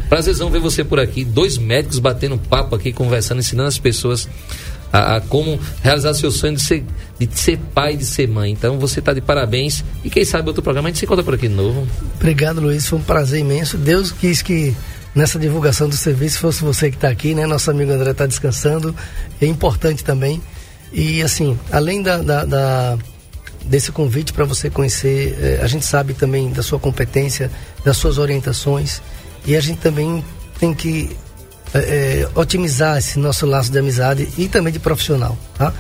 Prazerzão 0.09 0.49
ver 0.49 0.61
você 0.61 0.83
por 0.83 0.99
aqui. 0.99 1.23
Dois 1.23 1.59
médicos 1.59 1.99
batendo 1.99 2.39
papo 2.39 2.75
aqui, 2.75 2.95
conversando, 2.95 3.41
ensinando 3.41 3.69
as 3.69 3.77
pessoas 3.77 4.27
a, 4.91 5.17
a, 5.17 5.21
como 5.21 5.61
realizar 5.83 6.15
seu 6.15 6.31
sonho 6.31 6.57
de 6.57 6.63
ser, 6.63 6.85
de 7.19 7.29
ser 7.39 7.59
pai, 7.75 7.99
de 7.99 8.07
ser 8.07 8.29
mãe. 8.29 8.51
Então 8.51 8.79
você 8.79 9.01
está 9.01 9.13
de 9.13 9.21
parabéns 9.21 9.85
e 10.03 10.09
quem 10.09 10.25
sabe 10.25 10.49
outro 10.49 10.63
programa 10.63 10.89
a 10.89 10.91
gente 10.91 10.99
se 10.99 11.05
encontra 11.05 11.23
por 11.23 11.35
aqui 11.35 11.49
de 11.49 11.55
novo. 11.55 11.87
Obrigado, 12.15 12.63
Luiz. 12.63 12.87
Foi 12.87 12.99
um 12.99 13.03
prazer 13.03 13.41
imenso. 13.41 13.77
Deus 13.77 14.11
quis 14.11 14.41
que 14.41 14.75
nessa 15.15 15.39
divulgação 15.39 15.87
do 15.87 15.97
serviço 15.99 16.39
fosse 16.39 16.65
você 16.65 16.89
que 16.89 16.97
está 16.97 17.11
aqui, 17.11 17.35
né? 17.35 17.47
Nosso 17.47 17.71
amigo 17.71 17.93
André 17.93 18.13
está 18.13 18.25
descansando. 18.25 18.97
É 19.39 19.45
importante 19.45 20.03
também. 20.03 20.41
E 20.93 21.22
assim, 21.22 21.59
além 21.70 22.03
da, 22.03 22.18
da, 22.18 22.45
da 22.45 22.99
desse 23.64 23.91
convite 23.93 24.32
para 24.32 24.45
você 24.45 24.70
conhecer, 24.70 25.37
eh, 25.41 25.61
a 25.62 25.66
gente 25.66 25.84
sabe 25.84 26.14
também 26.14 26.51
da 26.51 26.62
sua 26.62 26.78
competência, 26.78 27.51
das 27.84 27.97
suas 27.97 28.18
orientações. 28.18 29.03
E 29.45 29.57
a 29.57 29.61
gente 29.61 29.78
também 29.78 30.24
tem 30.59 30.72
que 30.72 31.16
é, 31.74 31.78
é, 31.78 32.28
otimizar 32.34 32.97
esse 32.99 33.18
nosso 33.18 33.45
laço 33.47 33.70
de 33.70 33.78
amizade 33.78 34.28
e 34.39 34.49
também 34.49 34.72
de 34.72 34.78
profissional, 34.78 35.37
tá? 35.57 35.72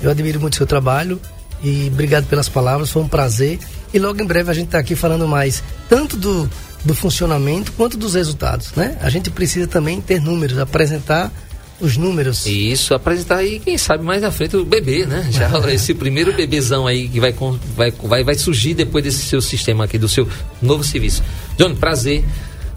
Eu 0.00 0.10
admiro 0.10 0.40
muito 0.40 0.54
o 0.54 0.56
seu 0.56 0.66
trabalho 0.66 1.20
e 1.62 1.88
obrigado 1.92 2.26
pelas 2.26 2.48
palavras, 2.48 2.90
foi 2.90 3.02
um 3.02 3.08
prazer. 3.08 3.58
E 3.92 3.98
logo 3.98 4.22
em 4.22 4.26
breve 4.26 4.50
a 4.50 4.54
gente 4.54 4.66
está 4.66 4.78
aqui 4.78 4.94
falando 4.94 5.26
mais 5.26 5.62
tanto 5.88 6.16
do, 6.16 6.48
do 6.84 6.94
funcionamento 6.94 7.72
quanto 7.72 7.96
dos 7.96 8.14
resultados, 8.14 8.72
né? 8.74 8.96
A 9.00 9.10
gente 9.10 9.30
precisa 9.30 9.66
também 9.66 10.00
ter 10.00 10.20
números, 10.20 10.58
apresentar 10.58 11.32
os 11.80 11.96
números. 11.96 12.46
Isso, 12.46 12.94
apresentar 12.94 13.36
aí, 13.36 13.58
quem 13.58 13.76
sabe 13.78 14.04
mais 14.04 14.22
na 14.22 14.30
frente 14.30 14.56
o 14.56 14.64
bebê, 14.64 15.06
né? 15.06 15.28
Já 15.30 15.50
esse 15.72 15.94
primeiro 15.94 16.32
bebezão 16.32 16.86
aí 16.86 17.08
que 17.08 17.20
vai, 17.20 17.34
vai, 17.76 17.90
vai, 17.90 18.24
vai 18.24 18.34
surgir 18.34 18.74
depois 18.74 19.04
desse 19.04 19.22
seu 19.22 19.40
sistema 19.40 19.84
aqui, 19.84 19.98
do 19.98 20.08
seu 20.08 20.28
novo 20.60 20.84
serviço. 20.84 21.22
John, 21.56 21.74
prazer. 21.74 22.24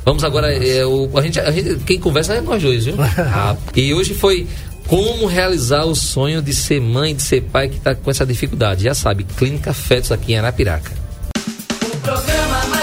Vamos 0.06 0.24
agora, 0.24 0.54
é, 0.54 0.86
o, 0.86 1.10
a, 1.18 1.22
gente, 1.22 1.40
a 1.40 1.50
gente, 1.50 1.78
quem 1.86 1.98
conversa 1.98 2.34
é 2.34 2.42
nós 2.42 2.62
dois, 2.62 2.84
viu? 2.86 2.96
ah, 3.00 3.56
e 3.74 3.94
hoje 3.94 4.14
foi 4.14 4.46
como 4.88 5.26
realizar 5.26 5.86
o 5.86 5.96
sonho 5.96 6.42
de 6.42 6.54
ser 6.54 6.82
mãe, 6.82 7.16
de 7.16 7.24
ser 7.24 7.42
pai 7.42 7.70
que 7.70 7.78
está 7.78 7.96
com 7.96 8.12
essa 8.12 8.26
dificuldade. 8.26 8.84
Já 8.84 8.94
sabe, 8.94 9.24
Clínica 9.24 9.74
Fetos 9.74 10.12
aqui 10.12 10.34
em 10.34 10.38
Arapiraca. 10.38 10.92
O 11.82 11.98
programa 11.98 12.66
mais 12.68 12.83